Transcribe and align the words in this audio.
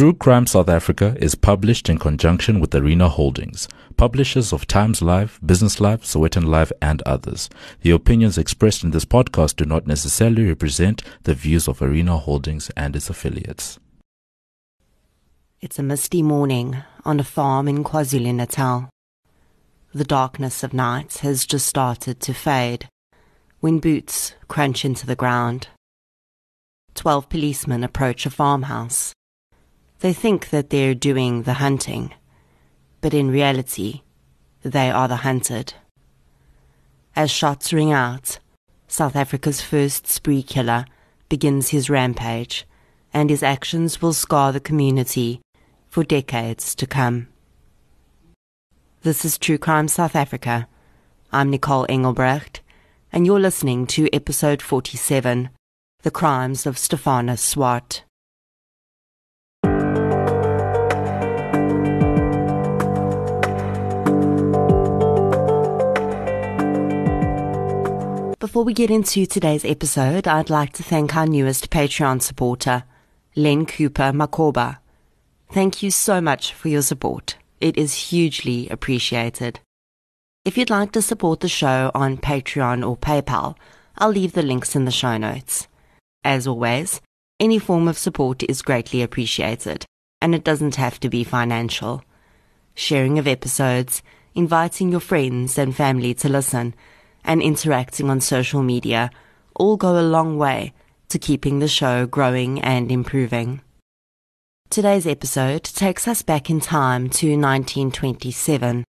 True 0.00 0.14
Crime 0.14 0.46
South 0.46 0.70
Africa 0.70 1.14
is 1.20 1.34
published 1.34 1.90
in 1.90 1.98
conjunction 1.98 2.58
with 2.58 2.74
Arena 2.74 3.06
Holdings, 3.06 3.68
publishers 3.98 4.50
of 4.50 4.66
Times 4.66 5.02
Live, 5.02 5.38
Business 5.44 5.78
Live, 5.78 6.04
Sowetan 6.04 6.46
Live, 6.46 6.72
and 6.80 7.02
others. 7.02 7.50
The 7.82 7.90
opinions 7.90 8.38
expressed 8.38 8.82
in 8.82 8.92
this 8.92 9.04
podcast 9.04 9.56
do 9.56 9.66
not 9.66 9.86
necessarily 9.86 10.46
represent 10.46 11.02
the 11.24 11.34
views 11.34 11.68
of 11.68 11.82
Arena 11.82 12.16
Holdings 12.16 12.70
and 12.78 12.96
its 12.96 13.10
affiliates. 13.10 13.78
It's 15.60 15.78
a 15.78 15.82
misty 15.82 16.22
morning 16.22 16.78
on 17.04 17.20
a 17.20 17.22
farm 17.22 17.68
in 17.68 17.84
KwaZulu 17.84 18.34
Natal. 18.34 18.88
The 19.92 20.04
darkness 20.04 20.62
of 20.62 20.72
night 20.72 21.18
has 21.18 21.44
just 21.44 21.66
started 21.66 22.20
to 22.20 22.32
fade 22.32 22.88
when 23.58 23.80
boots 23.80 24.32
crunch 24.48 24.82
into 24.82 25.04
the 25.04 25.14
ground. 25.14 25.68
Twelve 26.94 27.28
policemen 27.28 27.84
approach 27.84 28.24
a 28.24 28.30
farmhouse. 28.30 29.12
They 30.00 30.14
think 30.14 30.48
that 30.48 30.70
they're 30.70 30.94
doing 30.94 31.42
the 31.42 31.54
hunting, 31.54 32.14
but 33.02 33.12
in 33.12 33.30
reality, 33.30 34.00
they 34.62 34.90
are 34.90 35.06
the 35.06 35.16
hunted. 35.16 35.74
As 37.14 37.30
shots 37.30 37.70
ring 37.70 37.92
out, 37.92 38.38
South 38.88 39.14
Africa's 39.14 39.60
first 39.60 40.06
spree 40.06 40.42
killer 40.42 40.86
begins 41.28 41.68
his 41.68 41.90
rampage, 41.90 42.66
and 43.12 43.28
his 43.28 43.42
actions 43.42 44.00
will 44.00 44.14
scar 44.14 44.52
the 44.52 44.60
community 44.60 45.42
for 45.90 46.02
decades 46.02 46.74
to 46.76 46.86
come. 46.86 47.28
This 49.02 49.24
is 49.24 49.36
True 49.36 49.58
Crime 49.58 49.88
South 49.88 50.16
Africa. 50.16 50.66
I'm 51.30 51.50
Nicole 51.50 51.84
Engelbrecht, 51.90 52.62
and 53.12 53.26
you're 53.26 53.38
listening 53.38 53.86
to 53.88 54.14
episode 54.14 54.62
47 54.62 55.50
The 56.02 56.10
Crimes 56.10 56.64
of 56.64 56.78
Stephanus 56.78 57.42
Swart. 57.42 58.02
Before 68.40 68.64
we 68.64 68.72
get 68.72 68.90
into 68.90 69.26
today's 69.26 69.66
episode, 69.66 70.26
I'd 70.26 70.48
like 70.48 70.72
to 70.72 70.82
thank 70.82 71.14
our 71.14 71.26
newest 71.26 71.68
Patreon 71.68 72.22
supporter, 72.22 72.84
Len 73.36 73.66
Cooper 73.66 74.12
Makoba. 74.14 74.78
Thank 75.52 75.82
you 75.82 75.90
so 75.90 76.22
much 76.22 76.54
for 76.54 76.68
your 76.68 76.80
support. 76.80 77.36
It 77.60 77.76
is 77.76 78.08
hugely 78.08 78.66
appreciated. 78.70 79.60
If 80.46 80.56
you'd 80.56 80.70
like 80.70 80.92
to 80.92 81.02
support 81.02 81.40
the 81.40 81.50
show 81.50 81.90
on 81.94 82.16
Patreon 82.16 82.82
or 82.88 82.96
PayPal, 82.96 83.56
I'll 83.98 84.08
leave 84.08 84.32
the 84.32 84.40
links 84.40 84.74
in 84.74 84.86
the 84.86 84.90
show 84.90 85.18
notes. 85.18 85.68
As 86.24 86.46
always, 86.46 87.02
any 87.38 87.58
form 87.58 87.88
of 87.88 87.98
support 87.98 88.42
is 88.44 88.62
greatly 88.62 89.02
appreciated, 89.02 89.84
and 90.22 90.34
it 90.34 90.44
doesn't 90.44 90.76
have 90.76 90.98
to 91.00 91.10
be 91.10 91.24
financial. 91.24 92.02
Sharing 92.74 93.18
of 93.18 93.28
episodes, 93.28 94.02
inviting 94.34 94.92
your 94.92 95.00
friends 95.00 95.58
and 95.58 95.76
family 95.76 96.14
to 96.14 96.30
listen, 96.30 96.74
and 97.24 97.42
interacting 97.42 98.10
on 98.10 98.20
social 98.20 98.62
media 98.62 99.10
all 99.56 99.76
go 99.76 99.98
a 99.98 100.02
long 100.02 100.38
way 100.38 100.72
to 101.08 101.18
keeping 101.18 101.58
the 101.58 101.68
show 101.68 102.06
growing 102.06 102.60
and 102.60 102.90
improving. 102.90 103.60
Today's 104.70 105.06
episode 105.06 105.64
takes 105.64 106.06
us 106.06 106.22
back 106.22 106.48
in 106.48 106.60
time 106.60 107.10
to 107.10 107.26
1927 107.30 108.84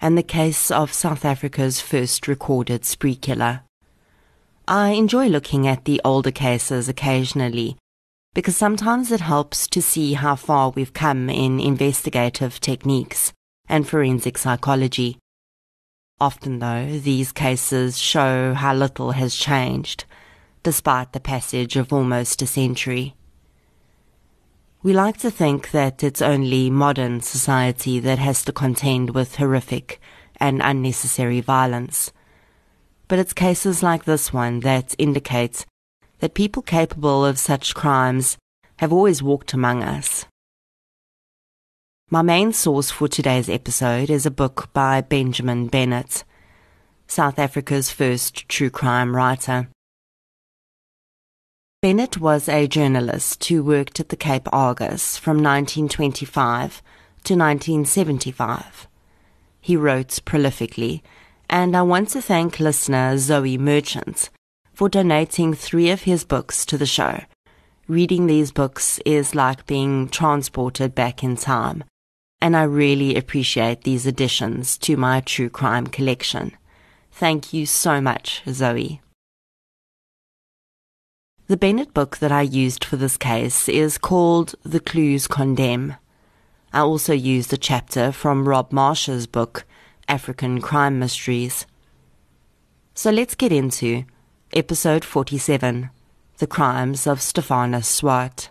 and 0.00 0.18
the 0.18 0.22
case 0.22 0.70
of 0.70 0.92
South 0.92 1.24
Africa's 1.24 1.80
first 1.80 2.28
recorded 2.28 2.84
spree 2.84 3.14
killer. 3.14 3.62
I 4.68 4.90
enjoy 4.90 5.28
looking 5.28 5.66
at 5.66 5.86
the 5.86 6.00
older 6.04 6.30
cases 6.30 6.88
occasionally 6.88 7.78
because 8.34 8.56
sometimes 8.56 9.12
it 9.12 9.20
helps 9.20 9.66
to 9.68 9.80
see 9.80 10.14
how 10.14 10.34
far 10.34 10.70
we've 10.70 10.92
come 10.92 11.30
in 11.30 11.60
investigative 11.60 12.60
techniques 12.60 13.32
and 13.68 13.88
forensic 13.88 14.36
psychology. 14.36 15.18
Often, 16.20 16.60
though, 16.60 16.98
these 16.98 17.32
cases 17.32 17.98
show 17.98 18.54
how 18.54 18.72
little 18.72 19.12
has 19.12 19.34
changed, 19.34 20.04
despite 20.62 21.12
the 21.12 21.20
passage 21.20 21.76
of 21.76 21.92
almost 21.92 22.40
a 22.40 22.46
century. 22.46 23.14
We 24.82 24.92
like 24.92 25.16
to 25.18 25.30
think 25.30 25.70
that 25.72 26.04
it's 26.04 26.22
only 26.22 26.70
modern 26.70 27.20
society 27.22 27.98
that 28.00 28.18
has 28.18 28.44
to 28.44 28.52
contend 28.52 29.14
with 29.14 29.36
horrific 29.36 30.00
and 30.36 30.60
unnecessary 30.62 31.40
violence. 31.40 32.12
But 33.08 33.18
it's 33.18 33.32
cases 33.32 33.82
like 33.82 34.04
this 34.04 34.32
one 34.32 34.60
that 34.60 34.94
indicate 34.98 35.66
that 36.20 36.34
people 36.34 36.62
capable 36.62 37.24
of 37.24 37.38
such 37.38 37.74
crimes 37.74 38.36
have 38.76 38.92
always 38.92 39.22
walked 39.22 39.52
among 39.52 39.82
us. 39.82 40.26
My 42.14 42.22
main 42.22 42.52
source 42.52 42.92
for 42.92 43.08
today's 43.08 43.48
episode 43.48 44.08
is 44.08 44.24
a 44.24 44.30
book 44.30 44.72
by 44.72 45.00
Benjamin 45.00 45.66
Bennett, 45.66 46.22
South 47.08 47.40
Africa's 47.40 47.90
first 47.90 48.48
true 48.48 48.70
crime 48.70 49.16
writer. 49.16 49.66
Bennett 51.82 52.18
was 52.18 52.48
a 52.48 52.68
journalist 52.68 53.44
who 53.46 53.64
worked 53.64 53.98
at 53.98 54.10
the 54.10 54.16
Cape 54.16 54.46
Argus 54.52 55.18
from 55.18 55.38
1925 55.38 56.82
to 57.24 57.34
1975. 57.34 58.86
He 59.60 59.76
wrote 59.76 60.20
prolifically, 60.24 61.02
and 61.50 61.76
I 61.76 61.82
want 61.82 62.10
to 62.10 62.22
thank 62.22 62.60
listener 62.60 63.18
Zoe 63.18 63.58
Merchant 63.58 64.30
for 64.72 64.88
donating 64.88 65.52
three 65.52 65.90
of 65.90 66.02
his 66.02 66.22
books 66.22 66.64
to 66.66 66.78
the 66.78 66.86
show. 66.86 67.24
Reading 67.88 68.28
these 68.28 68.52
books 68.52 69.00
is 69.04 69.34
like 69.34 69.66
being 69.66 70.08
transported 70.08 70.94
back 70.94 71.24
in 71.24 71.34
time 71.34 71.82
and 72.44 72.54
I 72.54 72.64
really 72.64 73.16
appreciate 73.16 73.84
these 73.84 74.04
additions 74.04 74.76
to 74.76 74.98
my 74.98 75.22
true 75.22 75.48
crime 75.48 75.86
collection. 75.86 76.52
Thank 77.10 77.54
you 77.54 77.64
so 77.64 78.02
much, 78.02 78.42
Zoe. 78.46 79.00
The 81.46 81.56
Bennett 81.56 81.94
book 81.94 82.18
that 82.18 82.30
I 82.30 82.42
used 82.42 82.84
for 82.84 82.96
this 82.96 83.16
case 83.16 83.66
is 83.66 83.96
called 83.96 84.56
The 84.62 84.78
Clues 84.78 85.26
Condemn. 85.26 85.94
I 86.70 86.80
also 86.80 87.14
used 87.14 87.50
a 87.54 87.56
chapter 87.56 88.12
from 88.12 88.46
Rob 88.46 88.72
Marsh's 88.72 89.26
book, 89.26 89.64
African 90.06 90.60
Crime 90.60 90.98
Mysteries. 90.98 91.64
So 92.92 93.10
let's 93.10 93.34
get 93.34 93.52
into 93.52 94.04
episode 94.52 95.02
47 95.02 95.88
The 96.36 96.46
Crimes 96.46 97.06
of 97.06 97.22
Stephanus 97.22 97.88
Swart. 97.88 98.50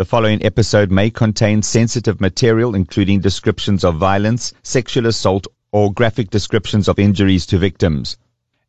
The 0.00 0.06
following 0.06 0.42
episode 0.42 0.90
may 0.90 1.10
contain 1.10 1.60
sensitive 1.60 2.22
material, 2.22 2.74
including 2.74 3.20
descriptions 3.20 3.84
of 3.84 3.96
violence, 3.96 4.54
sexual 4.62 5.06
assault, 5.06 5.46
or 5.72 5.92
graphic 5.92 6.30
descriptions 6.30 6.88
of 6.88 6.98
injuries 6.98 7.44
to 7.44 7.58
victims. 7.58 8.16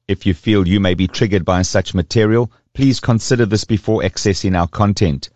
If 0.09 0.25
you 0.25 0.33
feel 0.33 0.67
you 0.67 0.81
may 0.81 0.93
be 0.93 1.07
triggered 1.07 1.45
by 1.45 1.61
such 1.61 1.93
material, 1.93 2.51
please 2.73 2.99
consider 2.99 3.45
this 3.45 3.63
before 3.63 4.01
accessing 4.01 4.59
our 4.59 4.67
content. 4.67 5.29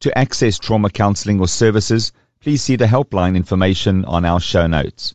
To 0.00 0.18
access 0.18 0.58
trauma 0.58 0.88
counseling 0.88 1.38
or 1.38 1.48
services, 1.48 2.12
please 2.40 2.62
see 2.62 2.76
the 2.76 2.86
helpline 2.86 3.36
information 3.36 4.06
on 4.06 4.24
our 4.24 4.40
show 4.40 4.66
notes. 4.66 5.14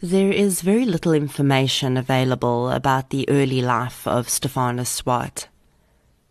There 0.00 0.32
is 0.32 0.62
very 0.62 0.84
little 0.84 1.12
information 1.12 1.96
available 1.96 2.70
about 2.70 3.10
the 3.10 3.28
early 3.28 3.62
life 3.62 4.04
of 4.08 4.28
Stephanus 4.28 4.90
Swart. 4.90 5.46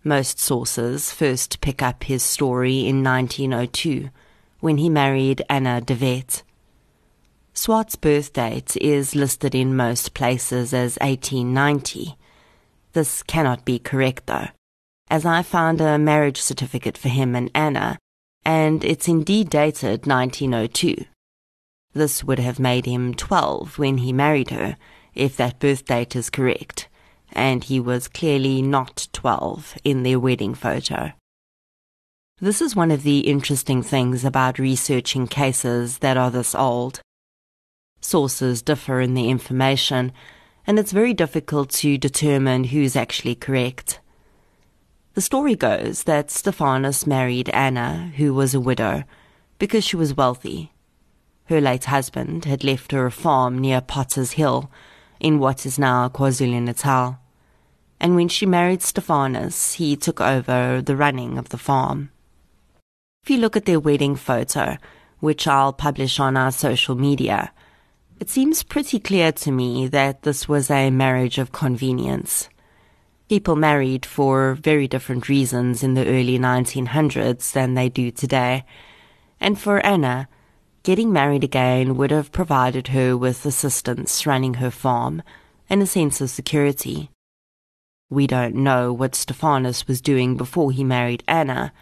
Most 0.07 0.37
sources 0.39 1.11
first 1.11 1.61
pick 1.61 1.81
up 1.81 2.03
his 2.03 2.21
story 2.21 2.87
in 2.87 3.03
1902 3.03 4.11
when 4.59 4.77
he 4.77 4.87
married 4.87 5.41
Anna 5.49 5.81
de 5.81 5.95
Wet. 5.95 6.43
Swart's 7.55 7.95
birth 7.95 8.31
date 8.31 8.77
is 8.77 9.15
listed 9.15 9.55
in 9.55 9.75
most 9.75 10.13
places 10.13 10.75
as 10.75 10.99
1890. 11.01 12.15
This 12.93 13.23
cannot 13.23 13.65
be 13.65 13.79
correct 13.79 14.27
though, 14.27 14.49
as 15.09 15.25
I 15.25 15.41
found 15.41 15.81
a 15.81 15.97
marriage 15.97 16.39
certificate 16.39 16.99
for 16.99 17.09
him 17.09 17.35
and 17.35 17.49
Anna, 17.55 17.97
and 18.45 18.85
it's 18.85 19.07
indeed 19.07 19.49
dated 19.49 20.05
1902. 20.05 21.03
This 21.93 22.23
would 22.23 22.37
have 22.37 22.59
made 22.59 22.85
him 22.85 23.15
12 23.15 23.79
when 23.79 23.97
he 23.97 24.13
married 24.13 24.51
her, 24.51 24.77
if 25.15 25.35
that 25.37 25.57
birth 25.57 25.85
date 25.85 26.15
is 26.15 26.29
correct 26.29 26.89
and 27.31 27.63
he 27.63 27.79
was 27.79 28.07
clearly 28.07 28.61
not 28.61 29.07
12 29.13 29.77
in 29.83 30.03
their 30.03 30.19
wedding 30.19 30.53
photo. 30.53 31.13
This 32.41 32.61
is 32.61 32.75
one 32.75 32.91
of 32.91 33.03
the 33.03 33.19
interesting 33.19 33.81
things 33.81 34.25
about 34.25 34.59
researching 34.59 35.25
cases 35.27 35.99
that 35.99 36.17
are 36.17 36.29
this 36.29 36.53
old. 36.53 36.99
Sources 38.01 38.61
differ 38.61 38.99
in 38.99 39.13
the 39.13 39.29
information, 39.29 40.11
and 40.67 40.77
it's 40.77 40.91
very 40.91 41.13
difficult 41.13 41.69
to 41.69 41.97
determine 41.97 42.65
who's 42.65 42.95
actually 42.95 43.35
correct. 43.35 43.99
The 45.13 45.21
story 45.21 45.55
goes 45.55 46.03
that 46.03 46.29
Stephanus 46.29 47.07
married 47.07 47.49
Anna, 47.49 48.11
who 48.17 48.33
was 48.33 48.53
a 48.53 48.59
widow, 48.59 49.05
because 49.57 49.85
she 49.85 49.95
was 49.95 50.17
wealthy. 50.17 50.73
Her 51.45 51.61
late 51.61 51.85
husband 51.85 52.43
had 52.43 52.65
left 52.65 52.91
her 52.91 53.05
a 53.05 53.11
farm 53.11 53.59
near 53.59 53.79
Potter's 53.79 54.33
Hill, 54.33 54.69
in 55.19 55.39
what 55.39 55.65
is 55.65 55.79
now 55.79 56.09
KwaZulu 56.09 56.61
Natal 56.61 57.19
and 57.99 58.15
when 58.15 58.27
she 58.27 58.45
married 58.45 58.81
Stephanus, 58.81 59.73
he 59.73 59.95
took 59.95 60.19
over 60.21 60.81
the 60.81 60.95
running 60.95 61.37
of 61.37 61.49
the 61.49 61.57
farm. 61.57 62.11
If 63.23 63.29
you 63.29 63.37
look 63.37 63.55
at 63.55 63.65
their 63.65 63.79
wedding 63.79 64.15
photo, 64.15 64.77
which 65.19 65.47
I'll 65.47 65.73
publish 65.73 66.19
on 66.19 66.37
our 66.37 66.51
social 66.51 66.95
media, 66.95 67.51
it 68.19 68.29
seems 68.29 68.63
pretty 68.63 68.99
clear 68.99 69.31
to 69.31 69.51
me 69.51 69.87
that 69.87 70.23
this 70.23 70.47
was 70.47 70.69
a 70.69 70.91
marriage 70.91 71.37
of 71.37 71.51
convenience. 71.51 72.49
People 73.27 73.55
married 73.55 74.05
for 74.05 74.53
very 74.53 74.87
different 74.87 75.27
reasons 75.27 75.81
in 75.81 75.95
the 75.95 76.05
early 76.05 76.37
1900s 76.37 77.53
than 77.53 77.73
they 77.73 77.89
do 77.89 78.11
today. 78.11 78.63
And 79.39 79.59
for 79.59 79.83
Anna, 79.83 80.27
getting 80.85 81.11
married 81.11 81.43
again 81.43 81.97
would 81.97 82.11
have 82.11 82.31
provided 82.31 82.89
her 82.89 83.17
with 83.17 83.43
assistance 83.43 84.27
running 84.27 84.53
her 84.55 84.69
farm 84.69 85.23
and 85.67 85.81
a 85.81 85.87
sense 85.87 86.21
of 86.21 86.29
security. 86.29 87.09
We 88.11 88.27
don't 88.27 88.53
know 88.53 88.93
what 88.93 89.15
Stephanus 89.15 89.87
was 89.87 89.99
doing 89.99 90.37
before 90.37 90.71
he 90.71 90.83
married 90.83 91.23
Anna, 91.27 91.73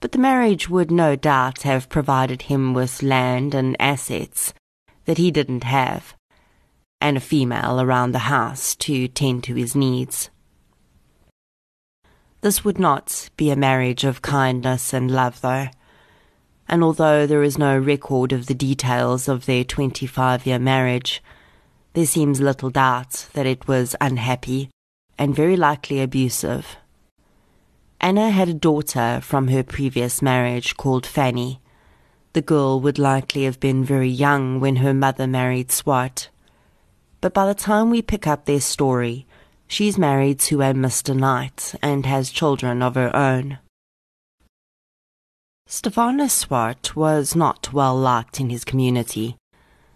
but 0.00 0.10
the 0.10 0.18
marriage 0.18 0.68
would 0.68 0.90
no 0.90 1.14
doubt 1.14 1.62
have 1.62 1.88
provided 1.88 2.42
him 2.42 2.74
with 2.74 3.04
land 3.04 3.54
and 3.54 3.76
assets 3.78 4.52
that 5.04 5.16
he 5.16 5.30
didn't 5.30 5.62
have, 5.62 6.16
and 7.00 7.16
a 7.16 7.20
female 7.20 7.80
around 7.80 8.10
the 8.10 8.26
house 8.30 8.74
to 8.76 9.06
tend 9.06 9.44
to 9.44 9.54
his 9.54 9.76
needs. 9.76 10.28
This 12.40 12.64
would 12.64 12.80
not 12.80 13.30
be 13.36 13.50
a 13.50 13.56
marriage 13.56 14.02
of 14.02 14.22
kindness 14.22 14.92
and 14.92 15.08
love, 15.08 15.40
though. 15.40 15.68
And 16.68 16.82
although 16.82 17.26
there 17.26 17.42
is 17.42 17.58
no 17.58 17.78
record 17.78 18.32
of 18.32 18.46
the 18.46 18.54
details 18.54 19.28
of 19.28 19.46
their 19.46 19.64
25 19.64 20.46
year 20.46 20.58
marriage, 20.58 21.22
there 21.92 22.06
seems 22.06 22.40
little 22.40 22.70
doubt 22.70 23.28
that 23.34 23.46
it 23.46 23.68
was 23.68 23.94
unhappy 24.00 24.70
and 25.18 25.34
very 25.34 25.56
likely 25.56 26.00
abusive. 26.00 26.76
Anna 28.00 28.30
had 28.30 28.48
a 28.48 28.54
daughter 28.54 29.20
from 29.22 29.48
her 29.48 29.62
previous 29.62 30.20
marriage 30.20 30.76
called 30.76 31.06
Fanny. 31.06 31.60
The 32.32 32.42
girl 32.42 32.80
would 32.80 32.98
likely 32.98 33.44
have 33.44 33.60
been 33.60 33.84
very 33.84 34.08
young 34.08 34.58
when 34.60 34.76
her 34.76 34.92
mother 34.92 35.26
married 35.26 35.70
Swart. 35.70 36.28
But 37.20 37.32
by 37.32 37.46
the 37.46 37.54
time 37.54 37.90
we 37.90 38.02
pick 38.02 38.26
up 38.26 38.44
their 38.44 38.60
story, 38.60 39.26
She's 39.66 39.98
married 39.98 40.38
to 40.40 40.62
a 40.62 40.72
Mr. 40.72 41.16
Knight 41.16 41.74
and 41.82 42.06
has 42.06 42.30
children 42.30 42.82
of 42.82 42.94
her 42.94 43.14
own. 43.14 43.58
Stephanus 45.66 46.32
Swart 46.34 46.94
was 46.94 47.34
not 47.34 47.72
well 47.72 47.96
liked 47.96 48.38
in 48.38 48.50
his 48.50 48.64
community. 48.64 49.36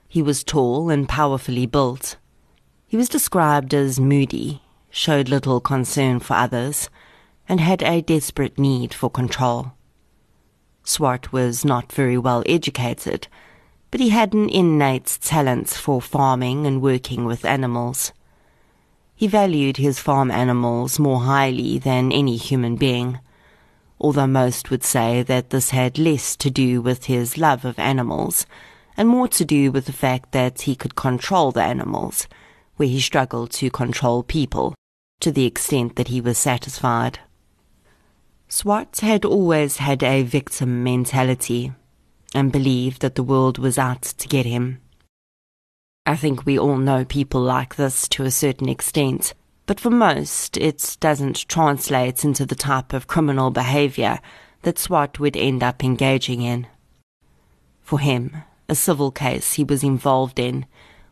He 0.09 0.23
was 0.23 0.43
tall 0.43 0.89
and 0.89 1.09
powerfully 1.09 1.67
built. 1.67 2.17
He 2.87 2.97
was 2.97 3.09
described 3.09 3.75
as 3.75 4.01
moody, 4.01 4.63
showed 4.89 5.29
little 5.29 5.61
concern 5.61 6.21
for 6.21 6.35
others, 6.35 6.89
and 7.49 7.61
had 7.61 7.83
a 7.83 8.01
desperate 8.01 8.59
need 8.59 8.95
for 8.95 9.11
control. 9.11 9.73
Swart 10.85 11.33
was 11.33 11.67
not 11.67 11.93
very 11.93 12.17
well 12.17 12.43
educated, 12.47 13.29
but 13.91 14.01
he 14.01 14.09
had 14.09 14.33
an 14.33 14.49
innate 14.49 15.19
talent 15.21 15.69
for 15.69 16.01
farming 16.01 16.67
and 16.67 16.81
working 16.81 17.27
with 17.27 17.45
animals. 17.45 18.13
He 19.15 19.27
valued 19.27 19.77
his 19.77 20.01
farm 20.01 20.31
animals 20.31 20.99
more 20.99 21.21
highly 21.21 21.79
than 21.79 22.11
any 22.11 22.37
human 22.37 22.77
being, 22.77 23.19
although 24.01 24.27
most 24.27 24.71
would 24.71 24.85
say 24.85 25.23
that 25.23 25.51
this 25.51 25.71
had 25.71 25.99
less 25.99 26.37
to 26.37 26.51
do 26.51 26.81
with 26.81 27.07
his 27.07 27.37
love 27.37 27.65
of 27.65 27.79
animals 27.79 28.47
and 28.97 29.09
more 29.09 29.29
to 29.29 29.45
do 29.45 29.71
with 29.71 29.87
the 29.87 29.93
fact 29.93 30.33
that 30.33 30.63
he 30.63 30.75
could 30.75 30.95
control 30.95 31.53
the 31.53 31.63
animals, 31.63 32.27
where 32.77 32.89
he 32.89 33.01
struggled 33.01 33.51
to 33.51 33.71
control 33.71 34.23
people 34.23 34.75
to 35.21 35.31
the 35.31 35.47
extent 35.47 35.97
that 35.97 36.09
he 36.09 36.21
was 36.21 36.39
satisfied. 36.39 37.19
Swart 38.49 39.01
had 39.01 39.25
always 39.25 39.77
had 39.77 40.03
a 40.03 40.23
victim 40.23 40.83
mentality 40.83 41.73
and 42.35 42.53
believed 42.53 43.03
that 43.03 43.15
the 43.15 43.23
world 43.23 43.59
was 43.59 43.79
out 43.79 44.03
to 44.03 44.29
get 44.29 44.47
him. 44.47 44.81
I 46.07 46.17
think 46.17 46.47
we 46.47 46.59
all 46.59 46.79
know 46.79 47.05
people 47.05 47.41
like 47.41 47.77
this 47.77 48.09
to 48.09 48.25
a 48.25 48.31
certain 48.31 48.69
extent, 48.69 49.35
but 49.69 49.79
for 49.79 49.91
most, 49.91 50.57
it 50.57 50.97
doesn't 50.99 51.47
translate 51.47 52.25
into 52.25 52.47
the 52.47 52.55
type 52.55 52.95
of 52.95 53.07
criminal 53.07 53.51
behavior 53.51 54.19
that 54.63 54.79
Swart 54.79 55.21
would 55.21 55.37
end 55.37 55.63
up 55.63 55.85
engaging 55.85 56.41
in. 56.41 56.67
For 57.83 58.01
him, 58.01 58.35
a 58.67 58.75
civil 58.75 59.13
case 59.13 59.53
he 59.53 59.65
was 59.65 59.85
involved 59.85 60.39
in 60.39 60.65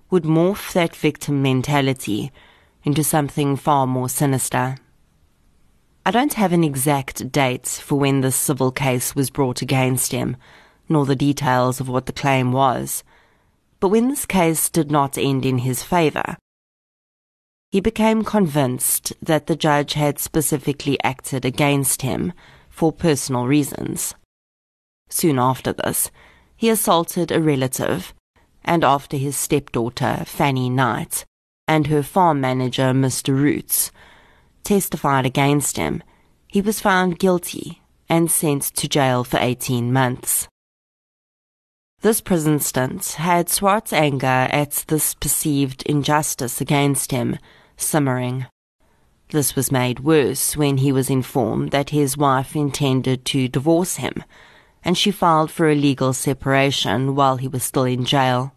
would 0.08 0.24
morph 0.24 0.72
that 0.72 0.96
victim 0.96 1.42
mentality 1.42 2.32
into 2.82 3.04
something 3.04 3.56
far 3.56 3.86
more 3.86 4.08
sinister. 4.08 4.76
I 6.06 6.10
don't 6.10 6.34
have 6.34 6.54
an 6.54 6.64
exact 6.64 7.30
date 7.30 7.68
for 7.68 7.98
when 7.98 8.22
this 8.22 8.36
civil 8.36 8.72
case 8.72 9.14
was 9.14 9.28
brought 9.28 9.60
against 9.60 10.12
him, 10.12 10.38
nor 10.88 11.04
the 11.04 11.14
details 11.14 11.78
of 11.78 11.90
what 11.90 12.06
the 12.06 12.12
claim 12.12 12.52
was 12.52 13.04
but 13.80 13.88
when 13.88 14.08
this 14.08 14.26
case 14.26 14.70
did 14.70 14.90
not 14.90 15.18
end 15.18 15.44
in 15.44 15.58
his 15.58 15.82
favour, 15.82 16.36
he 17.76 17.80
became 17.82 18.24
convinced 18.24 19.12
that 19.20 19.48
the 19.48 19.54
judge 19.54 19.92
had 19.92 20.18
specifically 20.18 20.98
acted 21.04 21.44
against 21.44 22.00
him 22.00 22.32
for 22.70 22.90
personal 22.90 23.46
reasons. 23.46 24.14
Soon 25.10 25.38
after 25.38 25.74
this, 25.74 26.10
he 26.56 26.70
assaulted 26.70 27.30
a 27.30 27.38
relative, 27.38 28.14
and 28.64 28.82
after 28.82 29.18
his 29.18 29.36
stepdaughter, 29.36 30.22
Fanny 30.24 30.70
Knight, 30.70 31.26
and 31.68 31.88
her 31.88 32.02
farm 32.02 32.40
manager, 32.40 32.94
Mr. 32.94 33.38
Roots, 33.38 33.90
testified 34.64 35.26
against 35.26 35.76
him, 35.76 36.02
he 36.46 36.62
was 36.62 36.80
found 36.80 37.18
guilty 37.18 37.82
and 38.08 38.30
sent 38.30 38.62
to 38.62 38.88
jail 38.88 39.22
for 39.22 39.38
18 39.38 39.92
months. 39.92 40.48
This 42.00 42.22
prison 42.22 42.58
stint 42.58 43.04
had 43.18 43.50
Swart's 43.50 43.92
anger 43.92 44.48
at 44.50 44.82
this 44.88 45.12
perceived 45.12 45.82
injustice 45.82 46.62
against 46.62 47.10
him 47.10 47.36
simmering. 47.76 48.46
This 49.30 49.56
was 49.56 49.72
made 49.72 50.00
worse 50.00 50.56
when 50.56 50.78
he 50.78 50.92
was 50.92 51.10
informed 51.10 51.70
that 51.72 51.90
his 51.90 52.16
wife 52.16 52.54
intended 52.54 53.24
to 53.26 53.48
divorce 53.48 53.96
him, 53.96 54.22
and 54.84 54.96
she 54.96 55.10
filed 55.10 55.50
for 55.50 55.68
a 55.68 55.74
legal 55.74 56.12
separation 56.12 57.16
while 57.16 57.36
he 57.36 57.48
was 57.48 57.64
still 57.64 57.84
in 57.84 58.04
jail. 58.04 58.52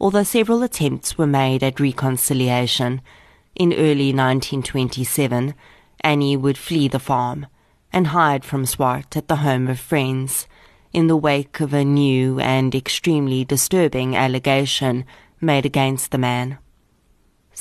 Although 0.00 0.22
several 0.22 0.62
attempts 0.62 1.18
were 1.18 1.26
made 1.26 1.62
at 1.62 1.80
reconciliation, 1.80 3.00
in 3.54 3.72
early 3.72 4.12
1927, 4.12 5.54
Annie 6.00 6.36
would 6.36 6.58
flee 6.58 6.88
the 6.88 6.98
farm 6.98 7.46
and 7.92 8.08
hide 8.08 8.44
from 8.44 8.66
Swart 8.66 9.16
at 9.16 9.28
the 9.28 9.36
home 9.36 9.68
of 9.68 9.78
friends 9.78 10.46
in 10.92 11.08
the 11.08 11.16
wake 11.16 11.60
of 11.60 11.74
a 11.74 11.84
new 11.84 12.38
and 12.38 12.74
extremely 12.74 13.44
disturbing 13.44 14.14
allegation 14.14 15.04
made 15.40 15.66
against 15.66 16.12
the 16.12 16.18
man. 16.18 16.58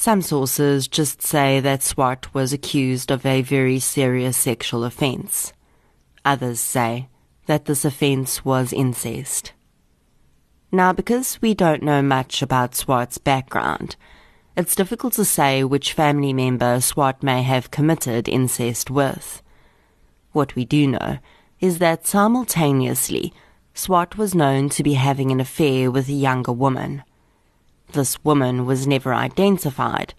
Some 0.03 0.21
sources 0.21 0.89
just 0.89 1.21
say 1.21 1.61
that 1.61 1.81
Swart 1.81 2.33
was 2.33 2.51
accused 2.51 3.09
of 3.09 3.25
a 3.25 3.41
very 3.41 3.79
serious 3.79 4.35
sexual 4.35 4.83
offence. 4.83 5.53
Others 6.25 6.59
say 6.59 7.07
that 7.45 7.63
this 7.63 7.85
offence 7.85 8.43
was 8.43 8.73
incest. 8.73 9.53
Now, 10.73 10.91
because 10.91 11.41
we 11.41 11.53
don't 11.53 11.81
know 11.81 12.01
much 12.01 12.41
about 12.41 12.75
Swart's 12.75 13.17
background, 13.17 13.95
it's 14.57 14.75
difficult 14.75 15.13
to 15.13 15.23
say 15.23 15.63
which 15.63 15.93
family 15.93 16.33
member 16.33 16.81
Swart 16.81 17.23
may 17.23 17.41
have 17.41 17.71
committed 17.71 18.27
incest 18.27 18.89
with. 18.89 19.41
What 20.33 20.53
we 20.53 20.65
do 20.65 20.85
know 20.85 21.19
is 21.61 21.77
that 21.77 22.05
simultaneously, 22.05 23.33
Swart 23.73 24.17
was 24.17 24.35
known 24.35 24.67
to 24.71 24.83
be 24.83 24.95
having 24.95 25.31
an 25.31 25.39
affair 25.39 25.89
with 25.89 26.09
a 26.09 26.11
younger 26.27 26.51
woman. 26.51 27.03
This 27.93 28.23
woman 28.23 28.65
was 28.65 28.87
never 28.87 29.13
identified, 29.13 30.15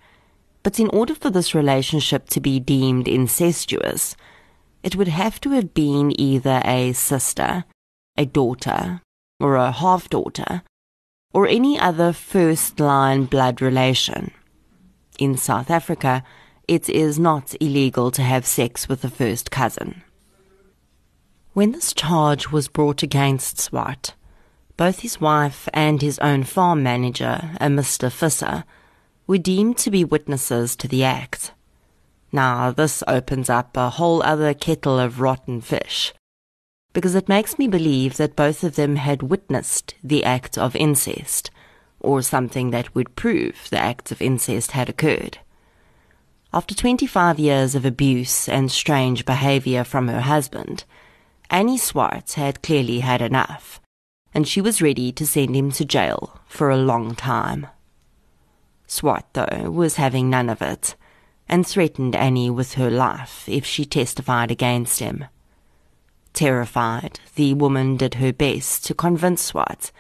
but 0.63 0.79
in 0.79 0.89
order 0.91 1.13
for 1.13 1.29
this 1.29 1.57
relationship 1.57 2.29
to 2.29 2.41
be 2.41 2.61
deemed 2.61 3.09
incestuous, 3.09 4.17
it 4.85 4.95
would 4.95 5.09
have 5.09 5.41
to 5.41 5.51
have 5.51 5.75
been 5.75 6.19
either 6.21 6.63
a 6.65 6.93
sister, 6.93 7.65
a 8.17 8.27
daughter, 8.27 9.01
or 9.41 9.57
a 9.57 9.73
half 9.73 10.09
daughter, 10.09 10.63
or 11.33 11.49
any 11.49 11.77
other 11.77 12.13
first 12.13 12.79
line 12.79 13.25
blood 13.25 13.61
relation. 13.61 14.31
In 15.19 15.37
South 15.37 15.69
Africa, 15.69 16.23
it 16.69 16.89
is 16.89 17.19
not 17.19 17.57
illegal 17.61 18.13
to 18.13 18.23
have 18.23 18.47
sex 18.47 18.89
with 18.89 19.03
a 19.05 19.11
first 19.11 19.51
cousin. 19.51 20.03
When 21.55 21.73
this 21.73 21.93
charge 21.93 22.53
was 22.53 22.69
brought 22.69 23.03
against 23.03 23.59
Swart, 23.59 24.15
both 24.77 25.01
his 25.01 25.21
wife 25.21 25.69
and 25.73 26.03
his 26.03 26.19
own 26.19 26.43
farm 26.43 26.83
manager, 26.83 27.51
a 27.61 27.67
Mr. 27.67 28.11
Visser, 28.11 28.65
were 29.27 29.39
deemed 29.39 29.79
to 29.79 29.91
be 29.91 30.05
witnesses 30.05 30.75
to 30.77 30.89
the 30.89 31.05
act. 31.05 31.53
Now, 32.33 32.73
this 32.73 33.03
opens 33.07 33.49
up 33.49 33.77
a 33.77 33.91
whole 33.91 34.23
other 34.23 34.55
kettle 34.55 34.99
of 34.99 35.21
rotten 35.21 35.61
fish, 35.61 36.13
because 36.93 37.15
it 37.15 37.29
makes 37.29 37.59
me 37.59 37.69
believe 37.69 38.17
that 38.17 38.37
both 38.37 38.65
of 38.65 38.75
them 38.75 38.97
had 38.97 39.23
witnessed 39.23 39.95
the 40.03 40.25
act 40.25 40.59
of 40.59 40.75
incest, 40.75 41.51
or 42.01 42.23
something 42.23 42.71
that 42.71 42.95
would 42.95 43.17
prove 43.17 43.69
the 43.71 43.79
act 43.79 44.11
of 44.11 44.21
incest 44.21 44.73
had 44.73 44.89
occurred. 44.89 45.39
After 46.53 46.75
25 46.75 47.39
years 47.39 47.75
of 47.75 47.85
abuse 47.85 48.49
and 48.49 48.71
strange 48.71 49.25
behavior 49.25 49.85
from 49.85 50.09
her 50.09 50.21
husband, 50.21 50.85
Annie 51.51 51.79
Swartz 51.79 52.35
had 52.35 52.63
clearly 52.63 53.01
had 53.01 53.23
enough, 53.23 53.81
and 54.35 54.47
she 54.49 54.61
was 54.61 54.83
ready 54.83 55.13
to 55.13 55.27
send 55.27 55.55
him 55.55 55.71
to 55.71 55.85
jail 55.85 56.41
for 56.47 56.69
a 56.69 56.77
long 56.77 57.15
time. 57.15 57.69
Swart, 58.87 59.25
though, 59.33 59.71
was 59.71 59.97
having 59.97 60.29
none 60.29 60.51
of 60.51 60.61
it, 60.61 60.97
and 61.49 61.67
threatened 61.67 62.17
Annie 62.17 62.51
with 62.51 62.75
her 62.75 62.91
life 62.91 63.49
if 63.49 63.65
she 63.65 63.85
testified 63.85 64.51
against 64.51 64.99
him. 64.99 65.25
Terrified, 66.33 67.21
the 67.37 67.55
woman 67.55 67.97
did 67.97 68.15
her 68.15 68.33
best 68.33 68.85
to 68.87 68.95
convince 68.95 69.43
Swart 69.43 69.93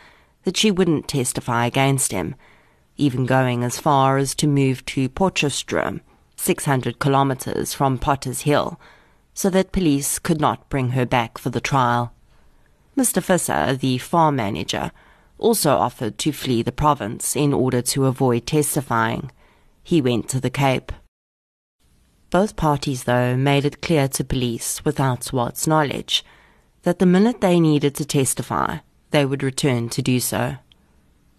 that 0.42 0.56
she 0.56 0.70
wouldn't 0.70 1.08
testify 1.08 1.66
against 1.66 2.12
him, 2.12 2.34
even 2.96 3.26
going 3.26 3.62
as 3.62 3.78
far 3.78 4.18
as 4.18 4.34
to 4.36 4.46
move 4.46 4.84
to 4.86 5.08
Potchefstroom, 5.08 6.00
600 6.36 6.98
kilometers 6.98 7.74
from 7.74 7.98
Potter's 7.98 8.42
Hill, 8.42 8.80
so 9.32 9.50
that 9.50 9.72
police 9.72 10.18
could 10.18 10.40
not 10.40 10.68
bring 10.68 10.90
her 10.90 11.06
back 11.06 11.38
for 11.38 11.50
the 11.50 11.60
trial. 11.60 12.13
Mr. 12.96 13.22
Visser, 13.22 13.74
the 13.74 13.98
farm 13.98 14.36
manager, 14.36 14.92
also 15.38 15.72
offered 15.76 16.16
to 16.18 16.32
flee 16.32 16.62
the 16.62 16.72
province 16.72 17.34
in 17.34 17.52
order 17.52 17.82
to 17.82 18.06
avoid 18.06 18.46
testifying. 18.46 19.30
He 19.82 20.00
went 20.00 20.28
to 20.28 20.40
the 20.40 20.50
Cape. 20.50 20.92
Both 22.30 22.56
parties, 22.56 23.04
though, 23.04 23.36
made 23.36 23.64
it 23.64 23.82
clear 23.82 24.08
to 24.08 24.24
police, 24.24 24.84
without 24.84 25.24
Swart's 25.24 25.66
knowledge, 25.66 26.24
that 26.82 26.98
the 26.98 27.06
minute 27.06 27.40
they 27.40 27.60
needed 27.60 27.94
to 27.96 28.04
testify, 28.04 28.78
they 29.10 29.24
would 29.24 29.42
return 29.42 29.88
to 29.90 30.02
do 30.02 30.20
so. 30.20 30.56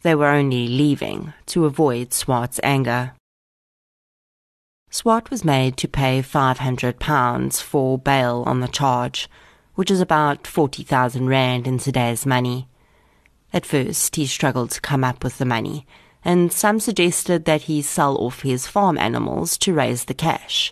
They 0.01 0.15
were 0.15 0.27
only 0.27 0.67
leaving 0.67 1.33
to 1.47 1.65
avoid 1.65 2.13
Swart's 2.13 2.59
anger. 2.63 3.13
Swart 4.89 5.29
was 5.29 5.43
made 5.43 5.75
to 5.77 5.87
pay 5.87 6.21
£500 6.21 7.61
for 7.61 7.97
bail 7.97 8.43
on 8.45 8.59
the 8.59 8.67
charge, 8.67 9.29
which 9.75 9.91
is 9.91 10.01
about 10.01 10.47
40,000 10.47 11.27
rand 11.27 11.67
in 11.67 11.77
today's 11.77 12.25
money. 12.25 12.67
At 13.53 13.65
first, 13.65 14.15
he 14.15 14.25
struggled 14.25 14.71
to 14.71 14.81
come 14.81 15.03
up 15.03 15.23
with 15.23 15.37
the 15.37 15.45
money, 15.45 15.85
and 16.23 16.51
some 16.51 16.79
suggested 16.79 17.45
that 17.45 17.63
he 17.63 17.81
sell 17.81 18.17
off 18.17 18.41
his 18.41 18.67
farm 18.67 18.97
animals 18.97 19.57
to 19.59 19.73
raise 19.73 20.05
the 20.05 20.13
cash. 20.13 20.71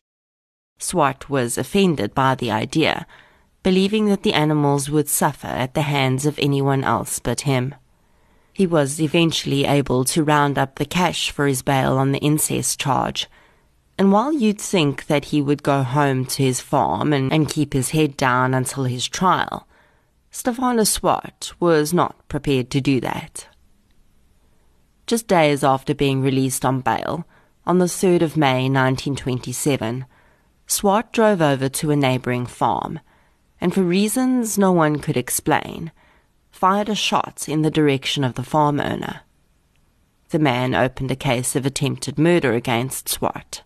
Swart 0.79 1.29
was 1.29 1.57
offended 1.57 2.13
by 2.13 2.35
the 2.35 2.51
idea, 2.51 3.05
believing 3.61 4.07
that 4.07 4.23
the 4.23 4.33
animals 4.33 4.89
would 4.89 5.07
suffer 5.07 5.47
at 5.47 5.73
the 5.73 5.83
hands 5.83 6.25
of 6.25 6.39
anyone 6.39 6.83
else 6.83 7.19
but 7.19 7.41
him. 7.41 7.75
He 8.51 8.67
was 8.67 9.01
eventually 9.01 9.65
able 9.65 10.03
to 10.05 10.23
round 10.23 10.57
up 10.57 10.75
the 10.75 10.85
cash 10.85 11.31
for 11.31 11.47
his 11.47 11.61
bail 11.61 11.97
on 11.97 12.11
the 12.11 12.19
incest 12.19 12.79
charge, 12.79 13.27
and 13.97 14.11
while 14.11 14.33
you'd 14.33 14.59
think 14.59 15.05
that 15.05 15.25
he 15.25 15.41
would 15.41 15.63
go 15.63 15.83
home 15.83 16.25
to 16.25 16.43
his 16.43 16.59
farm 16.59 17.13
and, 17.13 17.31
and 17.31 17.49
keep 17.49 17.73
his 17.73 17.91
head 17.91 18.17
down 18.17 18.53
until 18.53 18.85
his 18.85 19.07
trial, 19.07 19.67
Stephanus 20.31 20.89
Swart 20.89 21.53
was 21.59 21.93
not 21.93 22.27
prepared 22.27 22.71
to 22.71 22.81
do 22.81 22.99
that. 23.01 23.47
Just 25.05 25.27
days 25.27 25.63
after 25.63 25.93
being 25.93 26.21
released 26.21 26.65
on 26.65 26.81
bail, 26.81 27.25
on 27.65 27.77
the 27.77 27.85
3rd 27.85 28.23
of 28.23 28.37
May 28.37 28.63
1927, 28.63 30.05
Swart 30.65 31.13
drove 31.13 31.41
over 31.41 31.69
to 31.69 31.91
a 31.91 31.95
neighbouring 31.95 32.45
farm, 32.45 32.99
and 33.61 33.73
for 33.73 33.83
reasons 33.83 34.57
no 34.57 34.71
one 34.71 34.97
could 34.97 35.17
explain, 35.17 35.91
fired 36.51 36.89
a 36.89 36.95
shot 36.95 37.47
in 37.47 37.61
the 37.61 37.71
direction 37.71 38.23
of 38.23 38.33
the 38.33 38.43
farm 38.43 38.79
owner. 38.79 39.21
The 40.29 40.39
man 40.39 40.73
opened 40.73 41.11
a 41.11 41.15
case 41.15 41.55
of 41.55 41.65
attempted 41.65 42.17
murder 42.17 42.53
against 42.53 43.07
Swart. 43.07 43.61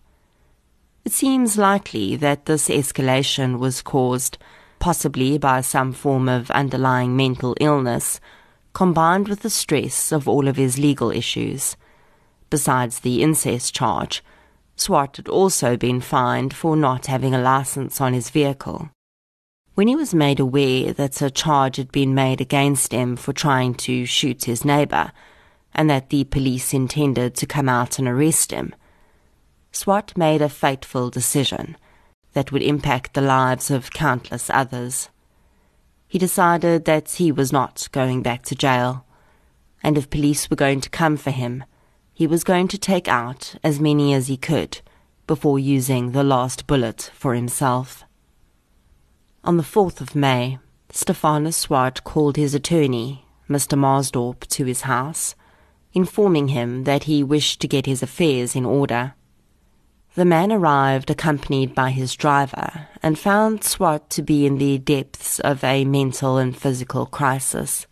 It 1.04 1.12
seems 1.12 1.56
likely 1.56 2.16
that 2.16 2.46
this 2.46 2.68
escalation 2.68 3.58
was 3.58 3.82
caused 3.82 4.38
possibly 4.78 5.38
by 5.38 5.60
some 5.60 5.92
form 5.92 6.28
of 6.28 6.50
underlying 6.50 7.16
mental 7.16 7.56
illness, 7.60 8.20
combined 8.72 9.28
with 9.28 9.40
the 9.40 9.50
stress 9.50 10.12
of 10.12 10.28
all 10.28 10.48
of 10.48 10.56
his 10.56 10.78
legal 10.78 11.10
issues. 11.10 11.76
Besides 12.50 13.00
the 13.00 13.22
incest 13.22 13.74
charge, 13.74 14.22
Swart 14.76 15.16
had 15.16 15.28
also 15.28 15.76
been 15.76 16.00
fined 16.00 16.54
for 16.54 16.76
not 16.76 17.06
having 17.06 17.34
a 17.34 17.40
license 17.40 18.00
on 18.00 18.12
his 18.12 18.30
vehicle. 18.30 18.90
When 19.74 19.88
he 19.88 19.96
was 19.96 20.14
made 20.14 20.40
aware 20.40 20.92
that 20.92 21.20
a 21.22 21.30
charge 21.30 21.76
had 21.76 21.92
been 21.92 22.14
made 22.14 22.40
against 22.40 22.92
him 22.92 23.16
for 23.16 23.32
trying 23.32 23.74
to 23.74 24.06
shoot 24.06 24.44
his 24.44 24.64
neighbour, 24.64 25.12
and 25.74 25.90
that 25.90 26.10
the 26.10 26.24
police 26.24 26.72
intended 26.72 27.34
to 27.36 27.46
come 27.46 27.68
out 27.68 27.98
and 27.98 28.08
arrest 28.08 28.52
him, 28.52 28.74
Swart 29.72 30.16
made 30.16 30.42
a 30.42 30.48
fateful 30.48 31.10
decision 31.10 31.76
that 32.32 32.52
would 32.52 32.62
impact 32.62 33.14
the 33.14 33.20
lives 33.20 33.70
of 33.70 33.90
countless 33.90 34.50
others. 34.50 35.08
He 36.06 36.18
decided 36.18 36.84
that 36.84 37.10
he 37.12 37.30
was 37.30 37.52
not 37.52 37.88
going 37.92 38.22
back 38.22 38.42
to 38.44 38.54
jail, 38.54 39.04
and 39.82 39.98
if 39.98 40.10
police 40.10 40.48
were 40.48 40.56
going 40.56 40.80
to 40.80 40.90
come 40.90 41.16
for 41.16 41.30
him, 41.30 41.64
he 42.12 42.26
was 42.26 42.44
going 42.44 42.66
to 42.68 42.78
take 42.78 43.08
out 43.08 43.54
as 43.62 43.78
many 43.78 44.12
as 44.14 44.26
he 44.26 44.36
could 44.36 44.80
before 45.26 45.58
using 45.58 46.12
the 46.12 46.24
last 46.24 46.66
bullet 46.66 47.10
for 47.14 47.34
himself. 47.34 48.04
On 49.44 49.56
the 49.56 49.62
4th 49.62 50.00
of 50.00 50.16
May, 50.16 50.58
Stephanus 50.90 51.56
Swart 51.56 52.02
called 52.02 52.36
his 52.36 52.54
attorney, 52.54 53.26
Mr. 53.48 53.78
Marsdorp, 53.78 54.40
to 54.48 54.64
his 54.64 54.82
house, 54.82 55.34
informing 55.92 56.48
him 56.48 56.84
that 56.84 57.04
he 57.04 57.22
wished 57.22 57.60
to 57.60 57.68
get 57.68 57.86
his 57.86 58.02
affairs 58.02 58.56
in 58.56 58.64
order. 58.64 59.14
The 60.14 60.24
man 60.24 60.50
arrived 60.50 61.10
accompanied 61.10 61.74
by 61.74 61.90
his 61.90 62.14
driver 62.14 62.88
and 63.02 63.18
found 63.18 63.62
Swart 63.62 64.10
to 64.10 64.22
be 64.22 64.46
in 64.46 64.58
the 64.58 64.78
depths 64.78 65.38
of 65.40 65.62
a 65.62 65.84
mental 65.84 66.38
and 66.38 66.56
physical 66.56 67.06
crisis. 67.06 67.86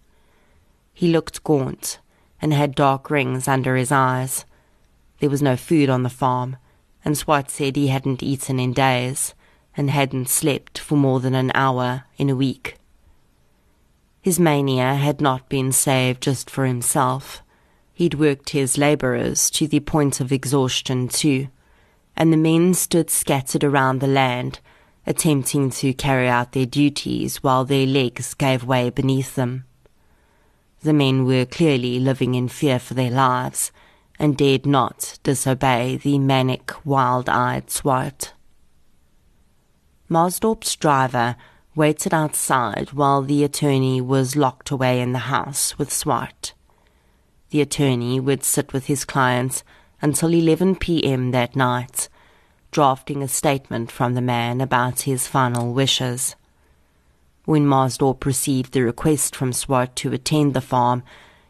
He 0.92 1.12
looked 1.12 1.44
gaunt 1.44 2.00
and 2.40 2.52
had 2.52 2.75
dark 2.75 3.11
rings 3.11 3.46
under 3.46 3.76
his 3.76 3.92
eyes. 3.92 4.44
There 5.20 5.30
was 5.30 5.42
no 5.42 5.56
food 5.56 5.88
on 5.88 6.02
the 6.02 6.11
farm, 6.11 6.56
and 7.04 7.16
Swart 7.16 7.50
said 7.50 7.76
he 7.76 7.88
hadn't 7.88 8.23
eaten 8.23 8.58
in 8.58 8.73
days 8.73 9.35
and 9.76 9.90
hadn't 9.90 10.28
slept 10.28 10.78
for 10.78 10.96
more 10.96 11.20
than 11.20 11.35
an 11.35 11.52
hour 11.54 12.04
in 12.16 12.30
a 12.30 12.37
week. 12.37 12.76
His 14.20 14.40
mania 14.40 14.94
had 14.94 15.20
not 15.20 15.49
been 15.49 15.70
saved 15.70 16.23
just 16.23 16.50
for 16.50 16.66
himself. 16.66 17.42
He'd 17.92 18.14
worked 18.14 18.50
his 18.50 18.76
labourers 18.76 19.50
to 19.50 19.68
the 19.68 19.80
point 19.80 20.20
of 20.20 20.32
exhaustion 20.32 21.08
too, 21.08 21.49
and 22.16 22.32
the 22.32 22.37
men 22.37 22.75
stood 22.75 23.11
scattered 23.11 23.62
around 23.62 24.00
the 24.00 24.06
land, 24.06 24.61
attempting 25.06 25.70
to 25.70 25.92
carry 25.92 26.28
out 26.28 26.52
their 26.52 26.66
duties 26.66 27.42
while 27.42 27.64
their 27.64 27.87
legs 27.87 28.35
gave 28.35 28.64
way 28.64 28.90
beneath 28.90 29.35
them. 29.35 29.64
The 30.82 30.92
men 30.92 31.25
were 31.25 31.44
clearly 31.44 32.00
living 32.00 32.35
in 32.35 32.49
fear 32.49 32.78
for 32.78 32.94
their 32.94 33.11
lives 33.11 33.70
and 34.18 34.37
dared 34.37 34.64
not 34.66 35.18
disobey 35.23 35.96
the 35.96 36.18
manic, 36.18 36.73
wild 36.85 37.28
eyed 37.28 37.70
Swart. 37.70 38.32
Marsdorp's 40.08 40.76
driver 40.76 41.37
waited 41.75 42.14
outside 42.14 42.92
while 42.92 43.23
the 43.23 43.44
attorney 43.44 44.00
was 44.00 44.37
locked 44.37 44.70
away 44.70 45.00
in 45.00 45.12
the 45.12 45.28
house 45.30 45.78
with 45.78 45.92
Swart. 45.92 46.54
The 47.50 47.61
attorney 47.61 48.18
would 48.18 48.42
sit 48.42 48.73
with 48.73 48.87
his 48.87 49.04
clients 49.04 49.62
until 50.02 50.32
11 50.32 50.76
p.m. 50.76 51.30
that 51.30 51.56
night, 51.56 52.08
drafting 52.70 53.22
a 53.22 53.28
statement 53.28 53.90
from 53.90 54.14
the 54.14 54.20
man 54.20 54.60
about 54.60 55.02
his 55.02 55.26
final 55.26 55.72
wishes. 55.72 56.36
When 57.44 57.64
Marsdorp 57.64 58.24
received 58.24 58.72
the 58.72 58.82
request 58.82 59.36
from 59.36 59.52
Swart 59.52 59.94
to 59.96 60.12
attend 60.12 60.52
the 60.52 60.60
farm, 60.60 61.02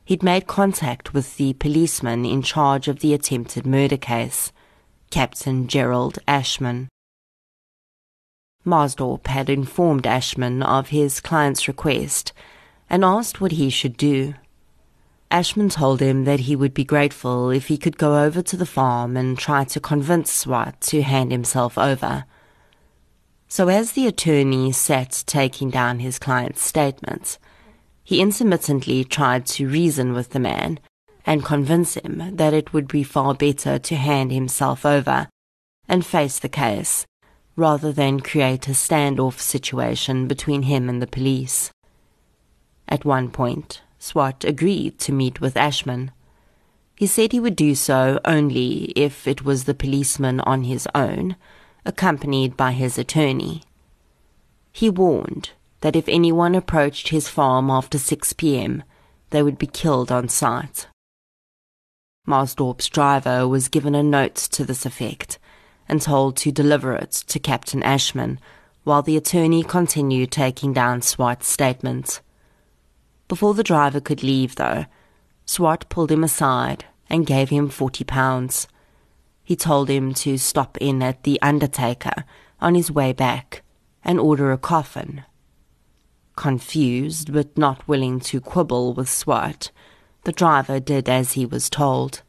he'd 0.05 0.23
made 0.23 0.47
contact 0.47 1.15
with 1.15 1.37
the 1.37 1.55
policeman 1.55 2.25
in 2.25 2.43
charge 2.43 2.87
of 2.87 3.01
the 3.01 3.15
attempted 3.15 3.67
murder 3.67 3.97
case, 3.97 4.53
Captain 5.11 5.67
Gerald 5.67 6.19
Ashman. 6.29 6.89
Marsdorp 8.65 9.27
had 9.29 9.49
informed 9.49 10.07
Ashman 10.07 10.63
of 10.63 10.89
his 10.89 11.21
client's 11.21 11.69
request 11.69 12.33
and 12.91 13.05
asked 13.05 13.41
what 13.41 13.53
he 13.53 13.71
should 13.71 13.97
do. 13.97 14.35
Ashman 15.31 15.69
told 15.69 16.01
him 16.01 16.25
that 16.25 16.41
he 16.41 16.55
would 16.55 16.73
be 16.73 16.85
grateful 16.85 17.51
if 17.51 17.67
he 17.67 17.77
could 17.77 17.99
go 17.99 18.23
over 18.23 18.43
to 18.43 18.57
the 18.57 18.67
farm 18.67 19.17
and 19.17 19.37
try 19.37 19.65
to 19.65 19.81
convince 19.81 20.31
Swart 20.31 20.81
to 20.83 21.03
hand 21.03 21.33
himself 21.33 21.77
over. 21.77 22.25
So, 23.49 23.69
as 23.69 23.93
the 23.93 24.07
attorney 24.07 24.73
sat 24.73 25.25
taking 25.27 25.71
down 25.71 25.99
his 25.99 26.19
client's 26.19 26.63
statements, 26.63 27.39
he 28.05 28.21
intermittently 28.21 29.05
tried 29.05 29.47
to 29.47 29.69
reason 29.69 30.13
with 30.13 30.31
the 30.31 30.39
man 30.39 30.79
and 31.25 31.45
convince 31.45 31.95
him 31.95 32.37
that 32.37 32.55
it 32.55 32.73
would 32.73 32.87
be 32.87 33.03
far 33.03 33.35
better 33.35 33.79
to 33.79 33.97
hand 33.97 34.31
himself 34.31 34.87
over 34.87 35.29
and 35.89 36.07
face 36.07 36.39
the 36.39 36.49
case 36.49 37.05
rather 37.57 37.91
than 37.91 38.21
create 38.21 38.69
a 38.69 38.73
standoff 38.73 39.41
situation 39.41 40.29
between 40.29 40.63
him 40.63 40.89
and 40.89 41.03
the 41.03 41.07
police. 41.07 41.73
At 42.89 43.05
one 43.05 43.31
point, 43.31 43.81
Swart 44.07 44.45
agreed 44.45 45.01
to 45.01 45.13
meet 45.13 45.41
with 45.41 45.57
Ashman. 45.57 46.13
He 46.95 47.09
said 47.09 47.33
he 47.33 47.41
would 47.41 47.57
do 47.57 47.75
so 47.75 48.21
only 48.25 48.93
if 48.95 49.27
it 49.27 49.45
was 49.45 49.65
the 49.65 49.75
policeman 49.75 50.39
on 50.41 50.63
his 50.63 50.87
own 50.95 51.35
accompanied 51.85 52.57
by 52.57 52.71
his 52.71 52.99
attorney. 52.99 53.63
He 54.71 54.89
warned 54.89 55.51
that 55.81 55.97
if 55.97 56.09
anyone 56.09 56.55
approached 56.55 57.09
his 57.09 57.29
farm 57.29 57.69
after 57.69 57.99
6 57.99 58.33
p.m., 58.35 58.85
they 59.31 59.43
would 59.43 59.59
be 59.59 59.67
killed 59.67 60.13
on 60.13 60.29
sight. 60.29 60.87
Marsdorp's 62.25 62.89
driver 62.89 63.49
was 63.49 63.67
given 63.67 63.97
a 63.97 64.05
note 64.05 64.37
to 64.37 64.65
this 64.65 64.87
effect 64.87 65.41
and 65.89 66.01
told 66.01 66.37
to 66.37 66.53
deliver 66.53 66.93
it 66.93 67.11
to 67.11 67.41
Captain 67.41 67.83
Ashman 67.83 68.39
while 68.85 69.03
the 69.03 69.17
attorney 69.17 69.65
continued 69.65 70.31
taking 70.31 70.73
down 70.73 71.03
Swart's 71.03 71.49
statement. 71.49 72.21
Before 73.29 73.55
the 73.55 73.65
driver 73.65 74.01
could 74.01 74.23
leave, 74.23 74.57
though, 74.57 74.87
Swart 75.45 75.89
pulled 75.89 76.13
him 76.13 76.23
aside 76.23 76.85
and 77.09 77.27
gave 77.27 77.51
him 77.51 77.69
forty 77.69 78.05
pounds. 78.05 78.69
He 79.43 79.57
told 79.57 79.89
him 79.89 80.15
to 80.15 80.39
stop 80.39 80.77
in 80.79 81.03
at 81.03 81.23
the 81.23 81.41
undertaker 81.43 82.25
on 82.61 82.75
his 82.75 82.91
way 82.91 83.13
back 83.13 83.63
and 84.05 84.19
order 84.21 84.53
a 84.53 84.59
coffin. 84.59 85.25
Confused, 86.37 87.33
but 87.33 87.57
not 87.57 87.87
willing 87.89 88.21
to 88.21 88.41
quibble 88.41 88.93
with 88.93 89.09
Swart, 89.09 89.71
the 90.25 90.33
driver 90.33 90.81
did 90.81 91.09
as 91.09 91.33
he 91.33 91.47
was 91.47 91.71
told. 91.71 92.23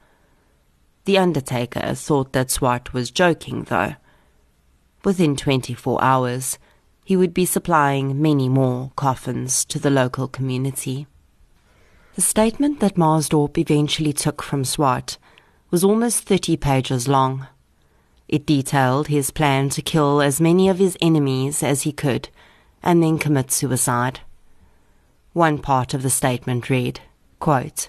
The 1.06 1.18
undertaker 1.18 1.94
thought 1.94 2.34
that 2.34 2.52
Swart 2.52 2.94
was 2.94 3.12
joking, 3.12 3.64
though. 3.64 3.96
Within 5.04 5.36
24 5.36 6.04
hours, 6.04 6.60
he 7.08 7.16
would 7.16 7.34
be 7.34 7.46
supplying 7.46 8.22
many 8.22 8.50
more 8.50 8.92
coffins 8.98 9.64
to 9.64 9.80
the 9.80 9.90
local 9.90 10.28
community. 10.28 11.08
The 12.16 12.22
statement 12.22 12.82
that 12.82 12.96
Marsdorp 12.96 13.58
eventually 13.58 14.12
took 14.12 14.44
from 14.44 14.66
Swart 14.66 15.18
was 15.72 15.86
almost 15.86 16.26
30 16.26 16.58
pages 16.58 17.08
long. 17.08 17.48
It 18.28 18.46
detailed 18.46 19.08
his 19.08 19.32
plan 19.32 19.70
to 19.70 19.82
kill 19.82 20.22
as 20.22 20.42
many 20.42 20.68
of 20.68 20.80
his 20.80 20.98
enemies 21.00 21.64
as 21.64 21.84
he 21.84 21.94
could 21.94 22.28
and 22.84 23.02
then 23.02 23.20
commit 23.20 23.54
suicide. 23.54 24.20
One 25.32 25.60
part 25.60 25.94
of 25.94 26.04
the 26.04 26.10
statement 26.10 26.70
read, 26.70 27.00
quote, 27.40 27.88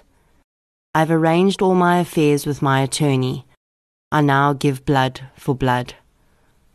I've 0.95 1.11
arranged 1.11 1.61
all 1.61 1.75
my 1.75 1.99
affairs 1.99 2.45
with 2.45 2.61
my 2.61 2.79
attorney. 2.83 3.45
I 4.13 4.21
now 4.21 4.53
give 4.53 4.85
blood 4.85 5.23
for 5.35 5.53
blood. 5.53 5.95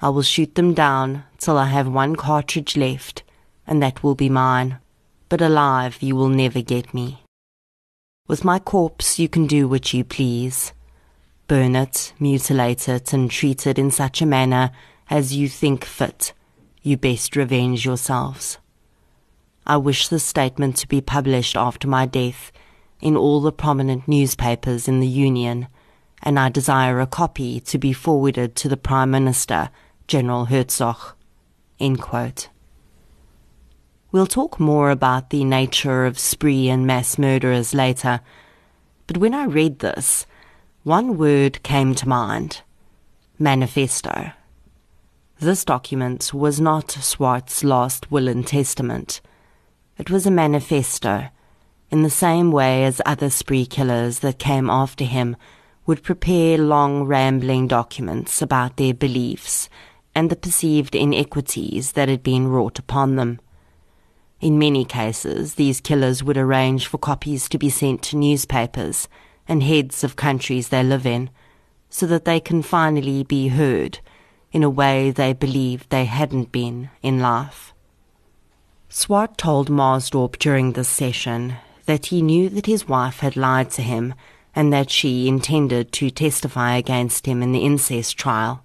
I 0.00 0.08
will 0.08 0.22
shoot 0.22 0.54
them 0.54 0.74
down 0.74 1.24
till 1.38 1.56
I 1.56 1.66
have 1.66 1.88
one 1.88 2.16
cartridge 2.16 2.76
left, 2.76 3.22
and 3.66 3.82
that 3.82 4.02
will 4.02 4.14
be 4.14 4.28
mine. 4.28 4.78
But 5.28 5.40
alive 5.40 6.02
you 6.02 6.16
will 6.16 6.28
never 6.28 6.60
get 6.60 6.92
me. 6.92 7.22
With 8.26 8.44
my 8.44 8.58
corpse 8.58 9.18
you 9.18 9.28
can 9.28 9.46
do 9.46 9.68
what 9.68 9.92
you 9.92 10.04
please. 10.04 10.72
Burn 11.46 11.76
it, 11.76 12.12
mutilate 12.18 12.88
it, 12.88 13.12
and 13.12 13.30
treat 13.30 13.66
it 13.66 13.78
in 13.78 13.90
such 13.90 14.22
a 14.22 14.26
manner 14.26 14.70
as 15.10 15.34
you 15.34 15.48
think 15.48 15.84
fit. 15.84 16.32
You 16.82 16.96
best 16.96 17.36
revenge 17.36 17.84
yourselves. 17.84 18.58
I 19.66 19.78
wish 19.78 20.08
this 20.08 20.24
statement 20.24 20.76
to 20.78 20.88
be 20.88 21.00
published 21.00 21.56
after 21.56 21.88
my 21.88 22.04
death 22.04 22.52
in 23.00 23.16
all 23.16 23.40
the 23.40 23.52
prominent 23.52 24.06
newspapers 24.06 24.88
in 24.88 25.00
the 25.00 25.08
Union, 25.08 25.68
and 26.22 26.38
I 26.38 26.48
desire 26.48 27.00
a 27.00 27.06
copy 27.06 27.60
to 27.60 27.78
be 27.78 27.92
forwarded 27.92 28.56
to 28.56 28.68
the 28.68 28.76
Prime 28.76 29.10
Minister, 29.10 29.70
General 30.06 30.46
Hertzog. 30.46 31.14
We'll 34.12 34.26
talk 34.26 34.60
more 34.60 34.90
about 34.90 35.30
the 35.30 35.44
nature 35.44 36.04
of 36.04 36.18
spree 36.18 36.68
and 36.68 36.86
mass 36.86 37.18
murderers 37.18 37.74
later, 37.74 38.20
but 39.06 39.16
when 39.16 39.34
I 39.34 39.44
read 39.44 39.78
this, 39.78 40.26
one 40.82 41.16
word 41.16 41.62
came 41.62 41.94
to 41.96 42.08
mind 42.08 42.60
manifesto. 43.38 44.32
This 45.40 45.64
document 45.64 46.32
was 46.32 46.60
not 46.60 46.90
Swart's 46.92 47.64
last 47.64 48.10
will 48.10 48.28
and 48.28 48.46
testament. 48.46 49.20
It 49.98 50.10
was 50.10 50.26
a 50.26 50.30
manifesto, 50.30 51.28
in 51.90 52.02
the 52.02 52.10
same 52.10 52.52
way 52.52 52.84
as 52.84 53.00
other 53.04 53.30
spree 53.30 53.66
killers 53.66 54.20
that 54.20 54.38
came 54.38 54.70
after 54.70 55.04
him 55.04 55.36
would 55.86 56.02
prepare 56.02 56.58
long 56.58 57.04
rambling 57.04 57.68
documents 57.68 58.40
about 58.40 58.76
their 58.76 58.94
beliefs 58.94 59.68
and 60.14 60.30
the 60.30 60.36
perceived 60.36 60.94
inequities 60.94 61.92
that 61.92 62.08
had 62.08 62.22
been 62.22 62.48
wrought 62.48 62.78
upon 62.78 63.16
them. 63.16 63.40
In 64.40 64.58
many 64.58 64.84
cases, 64.84 65.54
these 65.54 65.80
killers 65.80 66.22
would 66.22 66.36
arrange 66.36 66.86
for 66.86 66.98
copies 66.98 67.48
to 67.48 67.58
be 67.58 67.70
sent 67.70 68.02
to 68.02 68.16
newspapers 68.16 69.08
and 69.48 69.62
heads 69.62 70.04
of 70.04 70.16
countries 70.16 70.68
they 70.68 70.82
live 70.82 71.06
in, 71.06 71.30
so 71.88 72.06
that 72.06 72.24
they 72.24 72.40
can 72.40 72.62
finally 72.62 73.22
be 73.22 73.48
heard 73.48 74.00
in 74.52 74.62
a 74.62 74.70
way 74.70 75.10
they 75.10 75.32
believed 75.32 75.90
they 75.90 76.04
hadn't 76.04 76.52
been 76.52 76.90
in 77.02 77.20
life. 77.20 77.72
Swart 78.88 79.36
told 79.36 79.68
Marsdorp 79.68 80.38
during 80.38 80.72
this 80.72 80.88
session 80.88 81.56
that 81.86 82.06
he 82.06 82.22
knew 82.22 82.48
that 82.48 82.66
his 82.66 82.88
wife 82.88 83.20
had 83.20 83.36
lied 83.36 83.70
to 83.70 83.82
him 83.82 84.14
and 84.54 84.72
that 84.72 84.90
she 84.90 85.28
intended 85.28 85.92
to 85.92 86.10
testify 86.10 86.76
against 86.76 87.26
him 87.26 87.42
in 87.42 87.52
the 87.52 87.64
incest 87.64 88.16
trial. 88.16 88.63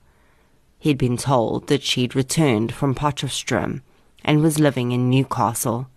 He'd 0.80 0.98
been 0.98 1.18
told 1.18 1.68
that 1.68 1.84
she'd 1.84 2.16
returned 2.16 2.74
from 2.74 2.96
Potchefstroom 2.96 3.82
and 4.24 4.42
was 4.42 4.60
living 4.60 4.92
in 4.94 5.10
Newcastle. 5.10 5.90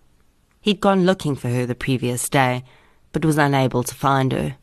He'd 0.59 0.81
gone 0.81 1.05
looking 1.05 1.35
for 1.35 1.47
her 1.47 1.65
the 1.65 1.73
previous 1.73 2.27
day, 2.27 2.63
but 3.13 3.23
was 3.25 3.37
unable 3.37 3.83
to 3.83 3.95
find 3.95 4.33
her. 4.33 4.57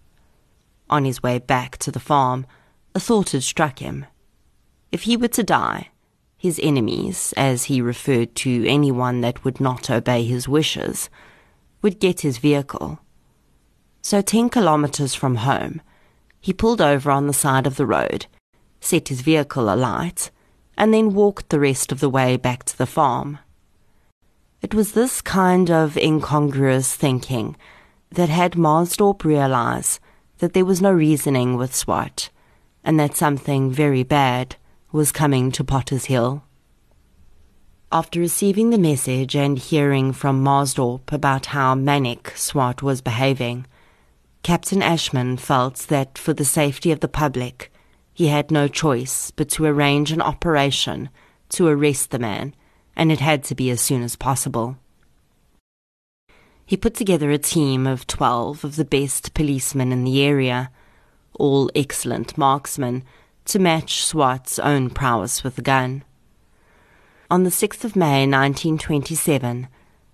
On 0.90 1.04
his 1.04 1.22
way 1.22 1.38
back 1.38 1.78
to 1.78 1.90
the 1.90 2.00
farm, 2.00 2.46
a 2.94 3.00
thought 3.00 3.30
had 3.30 3.42
struck 3.42 3.78
him. 3.78 4.04
If 4.92 5.02
he 5.02 5.16
were 5.16 5.28
to 5.28 5.42
die, 5.42 5.88
his 6.36 6.60
enemies, 6.62 7.32
as 7.36 7.64
he 7.64 7.80
referred 7.80 8.34
to 8.36 8.66
anyone 8.66 9.20
that 9.20 9.44
would 9.44 9.60
not 9.60 9.90
obey 9.90 10.24
his 10.24 10.48
wishes, 10.48 11.08
would 11.80 12.00
get 12.00 12.20
his 12.20 12.38
vehicle. 12.38 12.98
So, 14.02 14.20
ten 14.20 14.50
kilometres 14.50 15.14
from 15.14 15.36
home, 15.36 15.80
he 16.40 16.52
pulled 16.52 16.80
over 16.80 17.10
on 17.10 17.26
the 17.26 17.32
side 17.32 17.66
of 17.66 17.76
the 17.76 17.86
road, 17.86 18.26
set 18.80 19.08
his 19.08 19.20
vehicle 19.20 19.72
alight, 19.72 20.30
and 20.76 20.92
then 20.92 21.14
walked 21.14 21.50
the 21.50 21.60
rest 21.60 21.92
of 21.92 22.00
the 22.00 22.08
way 22.08 22.36
back 22.36 22.64
to 22.64 22.78
the 22.78 22.86
farm. 22.86 23.38
It 24.62 24.74
was 24.74 24.92
this 24.92 25.20
kind 25.20 25.70
of 25.70 25.96
incongruous 25.96 26.94
thinking 26.94 27.56
that 28.10 28.28
had 28.28 28.52
Marsdorp 28.52 29.24
realize 29.24 30.00
that 30.38 30.52
there 30.52 30.64
was 30.64 30.82
no 30.82 30.92
reasoning 30.92 31.56
with 31.56 31.74
Swart, 31.74 32.30
and 32.82 32.98
that 32.98 33.16
something 33.16 33.70
very 33.70 34.02
bad 34.02 34.56
was 34.92 35.12
coming 35.12 35.52
to 35.52 35.64
Potter's 35.64 36.06
Hill. 36.06 36.42
After 37.92 38.20
receiving 38.20 38.70
the 38.70 38.78
message 38.78 39.34
and 39.34 39.58
hearing 39.58 40.12
from 40.12 40.44
Marsdorp 40.44 41.12
about 41.12 41.46
how 41.46 41.74
manic 41.74 42.32
Swart 42.36 42.82
was 42.82 43.00
behaving, 43.00 43.66
Captain 44.42 44.82
Ashman 44.82 45.36
felt 45.36 45.76
that 45.88 46.16
for 46.16 46.32
the 46.32 46.44
safety 46.44 46.92
of 46.92 47.00
the 47.00 47.08
public, 47.08 47.69
he 48.20 48.26
had 48.26 48.50
no 48.50 48.68
choice 48.68 49.30
but 49.30 49.48
to 49.48 49.64
arrange 49.64 50.12
an 50.12 50.20
operation 50.20 51.08
to 51.48 51.66
arrest 51.66 52.10
the 52.10 52.18
man, 52.18 52.54
and 52.94 53.10
it 53.10 53.18
had 53.18 53.42
to 53.42 53.54
be 53.54 53.70
as 53.70 53.80
soon 53.80 54.02
as 54.02 54.14
possible. 54.14 54.76
He 56.66 56.76
put 56.76 56.92
together 56.92 57.30
a 57.30 57.38
team 57.38 57.86
of 57.86 58.06
twelve 58.06 58.62
of 58.62 58.76
the 58.76 58.84
best 58.84 59.32
policemen 59.32 59.90
in 59.90 60.04
the 60.04 60.22
area, 60.22 60.70
all 61.32 61.70
excellent 61.74 62.36
marksmen 62.36 63.04
to 63.46 63.58
match 63.58 64.04
Swart's 64.04 64.58
own 64.58 64.90
prowess 64.90 65.42
with 65.42 65.56
the 65.56 65.62
gun. 65.62 66.04
On 67.30 67.44
the 67.44 67.48
6th 67.48 67.84
of 67.84 67.96
May 67.96 68.26
1927, 68.26 69.66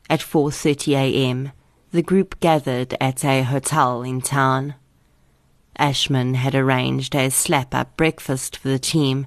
at 0.09 0.21
4:30 0.21 0.95
a.m., 0.95 1.51
the 1.90 2.03
group 2.03 2.38
gathered 2.38 2.97
at 3.01 3.25
a 3.25 3.42
hotel 3.42 4.03
in 4.03 4.21
town. 4.21 4.77
Ashman 5.79 6.35
had 6.35 6.55
arranged 6.55 7.15
a 7.15 7.31
slap-up 7.31 7.97
breakfast 7.97 8.57
for 8.57 8.69
the 8.69 8.79
team 8.79 9.27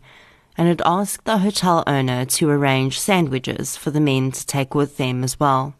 and 0.57 0.67
had 0.67 0.81
asked 0.85 1.25
the 1.25 1.39
hotel 1.39 1.83
owner 1.87 2.25
to 2.25 2.49
arrange 2.49 2.99
sandwiches 2.99 3.77
for 3.77 3.91
the 3.91 4.01
men 4.01 4.31
to 4.31 4.45
take 4.45 4.75
with 4.75 4.97
them 4.97 5.23
as 5.23 5.39
well. 5.39 5.75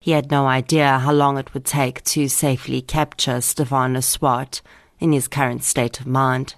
He 0.00 0.12
had 0.12 0.30
no 0.30 0.46
idea 0.46 1.00
how 1.00 1.12
long 1.12 1.38
it 1.38 1.52
would 1.52 1.64
take 1.64 2.04
to 2.04 2.28
safely 2.28 2.80
capture 2.80 3.40
Stephanus 3.40 4.06
Swart 4.06 4.62
in 5.00 5.12
his 5.12 5.26
current 5.28 5.64
state 5.64 6.00
of 6.00 6.06
mind. 6.06 6.54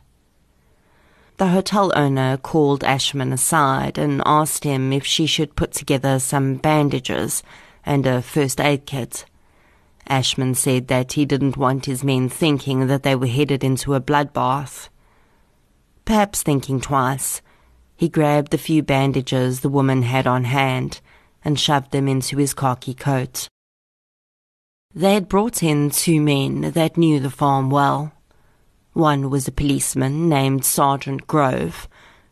The 1.38 1.48
hotel 1.48 1.90
owner 1.96 2.36
called 2.36 2.84
Ashman 2.84 3.32
aside 3.32 3.96
and 3.96 4.22
asked 4.26 4.64
him 4.64 4.92
if 4.92 5.06
she 5.06 5.24
should 5.24 5.56
put 5.56 5.72
together 5.72 6.18
some 6.18 6.56
bandages 6.56 7.42
and 7.86 8.06
a 8.06 8.20
first 8.20 8.60
aid 8.60 8.84
kit. 8.84 9.24
Ashman 10.10 10.54
said 10.54 10.88
that 10.88 11.12
he 11.12 11.24
didn't 11.24 11.56
want 11.56 11.86
his 11.86 12.02
men 12.02 12.28
thinking 12.28 12.88
that 12.88 13.04
they 13.04 13.14
were 13.14 13.28
headed 13.28 13.62
into 13.62 13.94
a 13.94 14.00
bloodbath. 14.00 14.88
Perhaps 16.04 16.42
thinking 16.42 16.80
twice, 16.80 17.40
he 17.96 18.08
grabbed 18.08 18.50
the 18.50 18.58
few 18.58 18.82
bandages 18.82 19.60
the 19.60 19.68
woman 19.68 20.02
had 20.02 20.26
on 20.26 20.44
hand 20.44 21.00
and 21.44 21.58
shoved 21.58 21.92
them 21.92 22.08
into 22.08 22.36
his 22.36 22.52
khaki 22.52 22.92
coat. 22.92 23.46
They 24.92 25.14
had 25.14 25.28
brought 25.28 25.62
in 25.62 25.90
two 25.90 26.20
men 26.20 26.72
that 26.72 26.96
knew 26.96 27.20
the 27.20 27.30
farm 27.30 27.70
well. 27.70 28.12
One 28.92 29.30
was 29.30 29.46
a 29.46 29.52
policeman 29.52 30.28
named 30.28 30.64
Sergeant 30.64 31.28
Grove, 31.28 31.88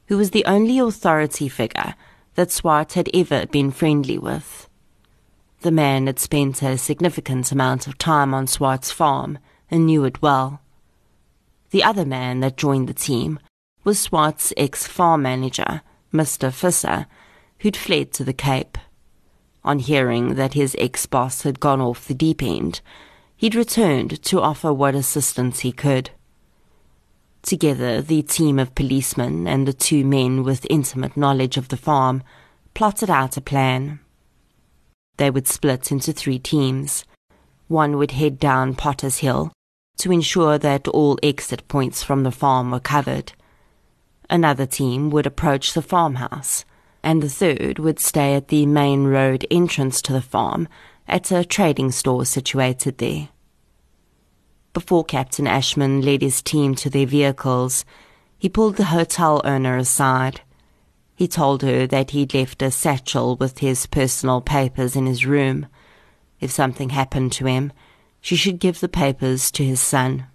who 0.08 0.16
was 0.16 0.32
the 0.32 0.44
only 0.44 0.80
authority 0.80 1.48
figure 1.48 1.94
that 2.34 2.50
Swart 2.50 2.94
had 2.94 3.08
ever 3.14 3.46
been 3.46 3.70
friendly 3.70 4.18
with. 4.18 4.67
The 5.60 5.70
man 5.72 6.06
had 6.06 6.20
spent 6.20 6.62
a 6.62 6.78
significant 6.78 7.50
amount 7.50 7.86
of 7.86 7.98
time 7.98 8.32
on 8.32 8.46
Swart's 8.46 8.92
farm 8.92 9.38
and 9.70 9.86
knew 9.86 10.04
it 10.04 10.22
well. 10.22 10.60
The 11.70 11.82
other 11.82 12.04
man 12.04 12.40
that 12.40 12.56
joined 12.56 12.88
the 12.88 12.94
team 12.94 13.40
was 13.82 13.98
Swart's 13.98 14.52
ex 14.56 14.86
farm 14.86 15.22
manager, 15.22 15.82
Mr. 16.12 16.50
Visser, 16.50 17.06
who'd 17.58 17.76
fled 17.76 18.12
to 18.12 18.24
the 18.24 18.32
Cape. 18.32 18.78
On 19.64 19.80
hearing 19.80 20.36
that 20.36 20.54
his 20.54 20.76
ex 20.78 21.06
boss 21.06 21.42
had 21.42 21.60
gone 21.60 21.80
off 21.80 22.06
the 22.06 22.14
deep 22.14 22.42
end, 22.42 22.80
he'd 23.36 23.54
returned 23.54 24.22
to 24.22 24.40
offer 24.40 24.72
what 24.72 24.94
assistance 24.94 25.60
he 25.60 25.72
could. 25.72 26.10
Together, 27.42 28.00
the 28.00 28.22
team 28.22 28.58
of 28.58 28.74
policemen 28.74 29.46
and 29.46 29.66
the 29.66 29.72
two 29.72 30.04
men 30.04 30.44
with 30.44 30.66
intimate 30.70 31.16
knowledge 31.16 31.56
of 31.56 31.68
the 31.68 31.76
farm 31.76 32.22
plotted 32.74 33.10
out 33.10 33.36
a 33.36 33.40
plan. 33.40 34.00
They 35.18 35.30
would 35.30 35.46
split 35.46 35.92
into 35.92 36.12
three 36.12 36.38
teams. 36.38 37.04
One 37.68 37.98
would 37.98 38.12
head 38.12 38.38
down 38.38 38.74
Potter's 38.74 39.18
Hill 39.18 39.52
to 39.98 40.12
ensure 40.12 40.58
that 40.58 40.88
all 40.88 41.18
exit 41.22 41.66
points 41.68 42.02
from 42.02 42.22
the 42.22 42.30
farm 42.30 42.70
were 42.70 42.80
covered. 42.80 43.32
Another 44.30 44.64
team 44.64 45.10
would 45.10 45.26
approach 45.26 45.74
the 45.74 45.82
farmhouse, 45.82 46.64
and 47.02 47.22
the 47.22 47.28
third 47.28 47.78
would 47.78 47.98
stay 47.98 48.34
at 48.34 48.48
the 48.48 48.64
main 48.64 49.04
road 49.04 49.46
entrance 49.50 50.00
to 50.02 50.12
the 50.12 50.22
farm 50.22 50.68
at 51.08 51.32
a 51.32 51.44
trading 51.44 51.90
store 51.90 52.24
situated 52.24 52.98
there. 52.98 53.28
Before 54.72 55.04
Captain 55.04 55.46
Ashman 55.48 56.02
led 56.02 56.22
his 56.22 56.42
team 56.42 56.74
to 56.76 56.90
their 56.90 57.06
vehicles, 57.06 57.84
he 58.38 58.48
pulled 58.48 58.76
the 58.76 58.84
hotel 58.84 59.40
owner 59.44 59.76
aside. 59.76 60.42
He 61.18 61.26
told 61.26 61.62
her 61.62 61.84
that 61.88 62.12
he'd 62.12 62.32
left 62.32 62.62
a 62.62 62.70
satchel 62.70 63.34
with 63.34 63.58
his 63.58 63.86
personal 63.86 64.40
papers 64.40 64.94
in 64.94 65.06
his 65.06 65.26
room. 65.26 65.66
If 66.38 66.52
something 66.52 66.90
happened 66.90 67.32
to 67.32 67.46
him, 67.46 67.72
she 68.20 68.36
should 68.36 68.60
give 68.60 68.78
the 68.78 68.88
papers 68.88 69.50
to 69.50 69.64
his 69.64 69.80
son. 69.80 70.26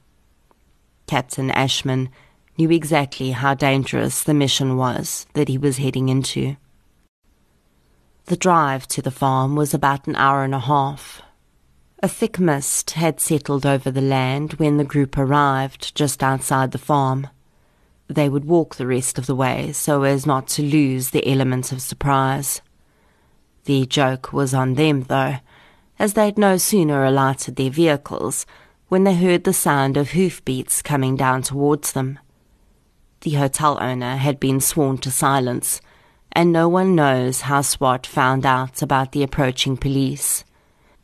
Captain 1.07 1.51
Ashman 1.51 2.09
knew 2.57 2.69
exactly 2.69 3.31
how 3.31 3.53
dangerous 3.53 4.25
the 4.25 4.33
mission 4.33 4.75
was 4.75 5.25
that 5.35 5.47
he 5.47 5.57
was 5.57 5.77
heading 5.77 6.09
into. 6.09 6.57
The 8.25 8.35
drive 8.35 8.85
to 8.89 9.01
the 9.01 9.09
farm 9.09 9.55
was 9.55 9.73
about 9.73 10.05
an 10.05 10.17
hour 10.17 10.43
and 10.43 10.53
a 10.53 10.59
half. 10.59 11.21
A 11.99 12.09
thick 12.09 12.39
mist 12.39 12.91
had 12.91 13.21
settled 13.21 13.65
over 13.65 13.89
the 13.89 14.01
land 14.01 14.55
when 14.55 14.75
the 14.75 14.83
group 14.83 15.17
arrived 15.17 15.95
just 15.95 16.21
outside 16.21 16.73
the 16.73 16.77
farm. 16.77 17.29
They 18.13 18.29
would 18.29 18.45
walk 18.45 18.75
the 18.75 18.87
rest 18.87 19.17
of 19.17 19.25
the 19.25 19.35
way 19.35 19.71
so 19.71 20.03
as 20.03 20.25
not 20.25 20.47
to 20.49 20.63
lose 20.63 21.09
the 21.09 21.27
element 21.29 21.71
of 21.71 21.81
surprise. 21.81 22.61
The 23.65 23.85
joke 23.85 24.33
was 24.33 24.53
on 24.53 24.73
them, 24.73 25.03
though, 25.03 25.37
as 25.97 26.13
they'd 26.13 26.37
no 26.37 26.57
sooner 26.57 27.03
alighted 27.03 27.55
their 27.55 27.69
vehicles 27.69 28.45
when 28.89 29.03
they 29.03 29.15
heard 29.15 29.43
the 29.43 29.53
sound 29.53 29.97
of 29.97 30.11
hoofbeats 30.11 30.81
coming 30.81 31.15
down 31.15 31.41
towards 31.41 31.93
them. 31.93 32.19
The 33.21 33.31
hotel 33.31 33.77
owner 33.81 34.17
had 34.17 34.39
been 34.39 34.59
sworn 34.59 34.97
to 34.99 35.11
silence, 35.11 35.81
and 36.31 36.51
no 36.51 36.67
one 36.67 36.95
knows 36.95 37.41
how 37.41 37.61
Swart 37.61 38.05
found 38.05 38.45
out 38.45 38.81
about 38.81 39.11
the 39.11 39.23
approaching 39.23 39.77
police 39.77 40.43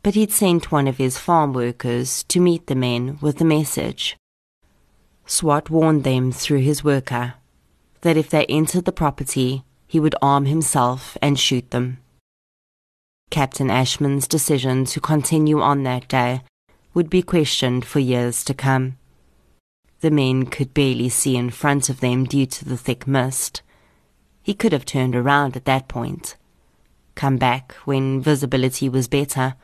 but 0.02 0.14
he'd 0.14 0.32
sent 0.32 0.72
one 0.72 0.88
of 0.88 0.96
his 0.96 1.18
farm 1.18 1.52
workers 1.52 2.22
to 2.24 2.40
meet 2.40 2.66
the 2.66 2.74
men 2.74 3.18
with 3.20 3.40
a 3.40 3.44
message. 3.44 4.16
Swart 5.30 5.70
warned 5.70 6.02
them 6.02 6.32
through 6.32 6.58
his 6.58 6.82
worker 6.82 7.34
that 8.00 8.16
if 8.16 8.28
they 8.28 8.44
entered 8.46 8.84
the 8.84 8.90
property, 8.90 9.62
he 9.86 10.00
would 10.00 10.16
arm 10.20 10.46
himself 10.46 11.16
and 11.22 11.38
shoot 11.38 11.70
them. 11.70 11.98
Captain 13.30 13.70
Ashman's 13.70 14.26
decision 14.26 14.84
to 14.86 15.00
continue 15.00 15.60
on 15.60 15.84
that 15.84 16.08
day 16.08 16.42
would 16.94 17.08
be 17.08 17.22
questioned 17.22 17.84
for 17.84 18.00
years 18.00 18.42
to 18.42 18.54
come. 18.54 18.98
The 20.00 20.10
men 20.10 20.46
could 20.46 20.74
barely 20.74 21.08
see 21.08 21.36
in 21.36 21.50
front 21.50 21.88
of 21.88 22.00
them 22.00 22.24
due 22.24 22.46
to 22.46 22.64
the 22.64 22.76
thick 22.76 23.06
mist. 23.06 23.62
He 24.42 24.52
could 24.52 24.72
have 24.72 24.84
turned 24.84 25.14
around 25.14 25.56
at 25.56 25.64
that 25.64 25.86
point, 25.86 26.36
come 27.14 27.36
back 27.36 27.74
when 27.84 28.20
visibility 28.20 28.88
was 28.88 29.06
better, 29.06 29.54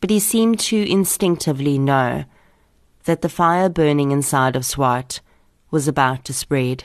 but 0.00 0.10
he 0.10 0.18
seemed 0.18 0.58
to 0.60 0.90
instinctively 0.90 1.78
know 1.78 2.24
that 3.04 3.22
the 3.22 3.28
fire 3.28 3.68
burning 3.68 4.10
inside 4.10 4.56
of 4.56 4.64
Swart 4.64 5.20
was 5.70 5.86
about 5.86 6.24
to 6.24 6.32
spread, 6.32 6.84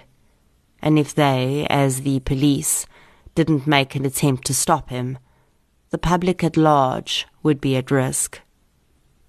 and 0.81 0.99
if 0.99 1.13
they, 1.13 1.65
as 1.69 2.01
the 2.01 2.19
police, 2.21 2.85
didn't 3.35 3.67
make 3.67 3.95
an 3.95 4.05
attempt 4.05 4.45
to 4.47 4.53
stop 4.53 4.89
him, 4.89 5.17
the 5.91 5.97
public 5.97 6.43
at 6.43 6.57
large 6.57 7.25
would 7.41 7.59
be 7.61 7.75
at 7.75 7.91
risk. 7.91 8.41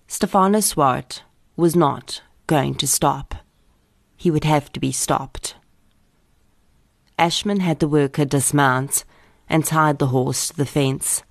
Stephanus 0.07 0.67
Swart 0.67 1.23
was 1.57 1.77
not 1.77 2.23
going 2.47 2.75
to 2.75 2.87
stop. 2.87 3.35
He 4.17 4.31
would 4.31 4.45
have 4.45 4.73
to 4.73 4.81
be 4.81 4.93
stopped. 4.93 5.55
Ashman 7.19 7.61
had 7.61 7.79
the 7.79 7.89
worker 7.89 8.25
dismount 8.25 9.05
and 9.49 9.65
tied 9.65 9.99
the 9.99 10.09
horse 10.09 10.49
to 10.49 10.57
the 10.57 10.67
fence. 10.67 11.23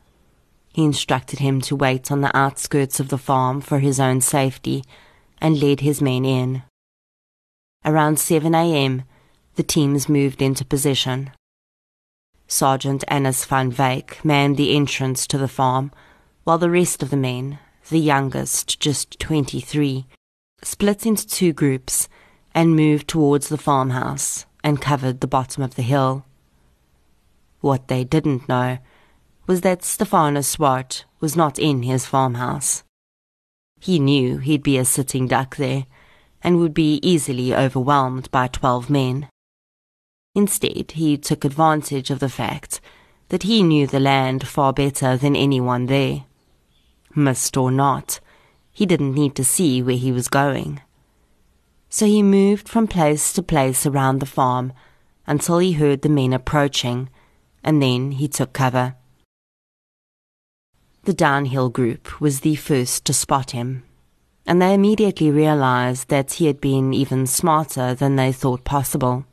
He 0.74 0.84
instructed 0.84 1.40
him 1.40 1.62
to 1.62 1.76
wait 1.76 2.12
on 2.12 2.22
the 2.22 2.36
outskirts 2.38 3.00
of 3.00 3.10
the 3.10 3.18
farm 3.18 3.60
for 3.60 3.80
his 3.80 4.00
own 4.00 4.22
safety 4.22 4.84
and 5.42 5.62
led 5.62 5.80
his 5.82 6.02
men 6.02 6.26
in. 6.26 6.64
Around 7.86 8.20
7 8.20 8.54
a.m., 8.54 9.04
the 9.56 9.64
teams 9.64 10.10
moved 10.10 10.42
into 10.42 10.66
position. 10.66 11.32
Sergeant 12.48 13.04
Annis 13.08 13.46
van 13.46 13.72
Wyk 13.72 14.24
manned 14.26 14.58
the 14.58 14.76
entrance 14.76 15.28
to 15.28 15.38
the 15.38 15.48
farm, 15.48 15.92
while 16.44 16.58
the 16.58 16.70
rest 16.70 17.04
of 17.04 17.10
the 17.10 17.18
men, 17.18 17.60
the 17.90 18.00
youngest, 18.00 18.80
just 18.80 19.20
23, 19.20 20.08
split 20.64 21.06
into 21.06 21.28
two 21.28 21.54
groups 21.54 22.10
and 22.54 22.76
moved 22.76 23.08
towards 23.08 23.50
the 23.50 23.58
farmhouse 23.58 24.46
and 24.64 24.82
covered 24.82 25.22
the 25.22 25.28
bottom 25.28 25.64
of 25.64 25.76
the 25.76 25.82
hill. 25.82 26.26
What 27.62 27.88
they 27.88 28.04
didn't 28.04 28.50
know 28.50 28.80
was 29.48 29.62
that 29.62 29.84
Stephanus 29.84 30.48
Swart 30.48 31.06
was 31.20 31.36
not 31.36 31.60
in 31.60 31.84
his 31.84 32.06
farmhouse. 32.06 32.84
He 33.80 34.00
knew 34.00 34.38
he'd 34.38 34.64
be 34.64 34.78
a 34.78 34.86
sitting 34.86 35.28
duck 35.28 35.56
there 35.56 35.86
and 36.42 36.60
would 36.60 36.74
be 36.74 37.00
easily 37.02 37.56
overwhelmed 37.56 38.30
by 38.32 38.48
twelve 38.48 38.90
men. 38.90 39.28
Instead, 40.36 40.92
he 40.92 41.18
took 41.18 41.44
advantage 41.44 42.10
of 42.10 42.20
the 42.20 42.30
fact 42.30 42.80
that 43.30 43.44
he 43.44 43.64
knew 43.64 43.88
the 43.88 44.00
land 44.00 44.48
far 44.48 44.74
better 44.74 45.18
than 45.18 45.36
anyone 45.36 45.86
there. 45.88 46.26
Mist 47.16 47.58
or 47.58 47.72
not, 47.72 48.20
he 48.72 48.86
didn't 48.86 49.16
need 49.16 49.36
to 49.36 49.44
see 49.44 49.82
where 49.82 49.98
he 49.98 50.12
was 50.12 50.28
going. 50.28 50.82
So 51.90 52.06
he 52.06 52.22
moved 52.22 52.70
from 52.70 52.88
place 52.88 53.34
to 53.34 53.44
place 53.44 53.86
around 53.86 54.20
the 54.20 54.26
farm 54.26 54.74
until 55.26 55.58
he 55.58 55.74
heard 55.74 56.02
the 56.02 56.10
men 56.10 56.34
approaching, 56.34 57.10
and 57.64 57.82
then 57.82 58.12
he 58.12 58.28
took 58.28 58.54
cover. 58.54 58.96
The 61.04 61.14
downhill 61.14 61.70
group 61.70 62.20
was 62.20 62.42
the 62.42 62.56
first 62.56 63.06
to 63.06 63.14
spot 63.14 63.52
him, 63.52 63.84
and 64.46 64.62
they 64.62 64.74
immediately 64.74 65.32
realized 65.32 66.10
that 66.10 66.34
he 66.34 66.48
had 66.48 66.60
been 66.60 66.94
even 66.94 67.26
smarter 67.26 67.94
than 67.94 68.16
they 68.16 68.32
thought 68.32 68.64
possible. 68.64 69.26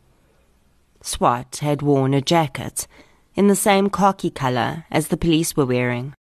Swart 1.03 1.57
had 1.57 1.83
worn 1.83 2.15
a 2.15 2.21
jacket 2.21 2.87
in 3.35 3.49
the 3.49 3.57
same 3.57 3.91
khaki 3.91 4.31
color 4.31 4.87
as 4.91 5.09
the 5.09 5.17
police 5.17 5.57
were 5.57 5.67
wearing. 5.67 6.15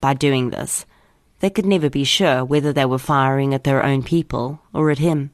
By 0.00 0.14
doing 0.14 0.50
this, 0.50 0.86
they 1.40 1.50
could 1.50 1.66
never 1.66 1.88
be 1.88 2.04
sure 2.04 2.44
whether 2.44 2.72
they 2.72 2.84
were 2.84 2.98
firing 2.98 3.54
at 3.54 3.64
their 3.64 3.84
own 3.84 4.02
people 4.02 4.60
or 4.74 4.90
at 4.90 4.98
him. 4.98 5.30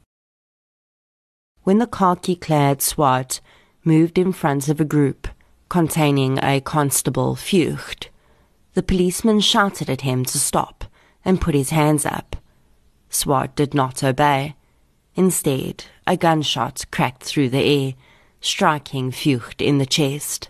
When 1.63 1.79
the 1.79 1.87
khaki 1.87 2.35
clad 2.35 2.81
Swart 2.81 3.41
moved 3.83 4.17
in 4.17 4.31
front 4.31 4.69
of 4.69 4.79
a 4.79 4.85
group 4.85 5.27
containing 5.67 6.39
a 6.43 6.61
constable 6.61 7.35
Fucht, 7.35 8.09
the 8.75 8.83
policeman 8.83 9.39
shouted 9.39 9.89
at 9.89 10.01
him 10.01 10.25
to 10.25 10.37
stop 10.37 10.83
and 11.23 11.41
put 11.41 11.55
his 11.55 11.69
hands 11.69 12.05
up. 12.05 12.35
Swart 13.09 13.55
did 13.55 13.73
not 13.73 14.03
obey. 14.03 14.55
Instead, 15.15 15.85
a 16.05 16.17
gunshot 16.17 16.85
cracked 16.91 17.23
through 17.23 17.49
the 17.49 17.63
air, 17.63 17.93
striking 18.41 19.11
Fucht 19.11 19.61
in 19.61 19.77
the 19.77 19.85
chest. 19.85 20.49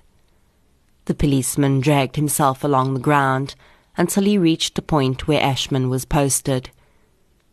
The 1.06 1.14
policeman 1.14 1.82
dragged 1.82 2.16
himself 2.16 2.64
along 2.64 2.96
the 2.96 3.00
ground 3.00 3.54
until 3.96 4.24
he 4.24 4.40
reached 4.40 4.74
the 4.74 4.82
point 4.82 5.28
where 5.28 5.42
Ashman 5.42 5.88
was 5.88 6.04
posted. 6.04 6.72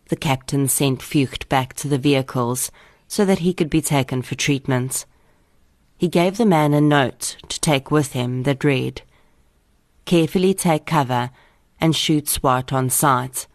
The 0.08 0.16
captain 0.16 0.68
sent 0.68 1.02
Fucht 1.02 1.50
back 1.50 1.74
to 1.74 1.88
the 1.88 1.98
vehicles 1.98 2.72
so 3.06 3.26
that 3.26 3.40
he 3.40 3.52
could 3.52 3.68
be 3.68 3.82
taken 3.82 4.22
for 4.22 4.37
treatment. 4.37 5.04
He 5.98 6.08
gave 6.08 6.38
the 6.38 6.46
man 6.46 6.72
a 6.72 6.80
note 6.80 7.37
to 7.48 7.61
take 7.61 7.90
with 7.90 8.14
him 8.14 8.44
that 8.44 8.64
read, 8.64 9.02
carefully 10.12 10.53
take 10.53 10.85
cover 10.85 11.31
and 11.81 11.96
shoot 11.96 12.29
Swart 12.29 12.70
on 12.70 12.90
sight. 12.90 13.46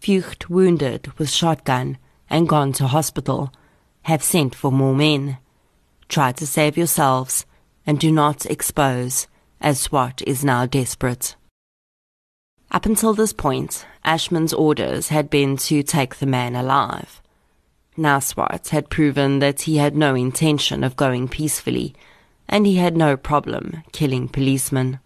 Fucht 0.00 0.50
wounded 0.50 1.16
with 1.18 1.30
shotgun 1.30 1.98
and 2.28 2.48
gone 2.48 2.72
to 2.72 2.88
hospital. 2.88 3.52
Have 4.02 4.20
sent 4.20 4.56
for 4.56 4.72
more 4.72 4.96
men. 4.96 5.38
Try 6.08 6.32
to 6.32 6.48
save 6.48 6.76
yourselves 6.76 7.46
and 7.86 8.00
do 8.00 8.10
not 8.10 8.44
expose, 8.46 9.28
as 9.60 9.78
Swart 9.78 10.20
is 10.22 10.44
now 10.44 10.66
desperate. 10.66 11.36
Up 12.72 12.86
until 12.86 13.14
this 13.14 13.32
point, 13.32 13.86
Ashman's 14.04 14.52
orders 14.52 15.10
had 15.10 15.30
been 15.30 15.56
to 15.58 15.84
take 15.84 16.16
the 16.16 16.26
man 16.26 16.56
alive. 16.56 17.22
Now 17.96 18.18
Swart 18.18 18.70
had 18.70 18.90
proven 18.90 19.38
that 19.38 19.60
he 19.60 19.76
had 19.76 19.94
no 19.94 20.16
intention 20.16 20.82
of 20.82 20.96
going 20.96 21.28
peacefully, 21.28 21.94
and 22.48 22.66
he 22.66 22.78
had 22.78 22.96
no 22.96 23.16
problem 23.16 23.84
killing 23.92 24.26
policemen. 24.26 24.98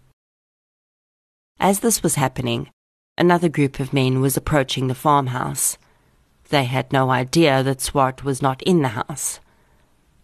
As 1.61 1.81
this 1.81 2.01
was 2.01 2.15
happening, 2.15 2.69
another 3.17 3.49
group 3.49 3.81
of 3.81 3.91
men 3.91 4.21
was 4.21 4.37
approaching 4.37 4.87
the 4.87 4.95
farmhouse. 4.95 5.77
They 6.49 6.63
had 6.63 6.93
no 6.93 7.09
idea 7.11 7.63
that 7.63 7.81
Swart 7.81 8.23
was 8.23 8.41
not 8.41 8.61
in 8.63 8.81
the 8.81 8.89
house. 8.89 9.41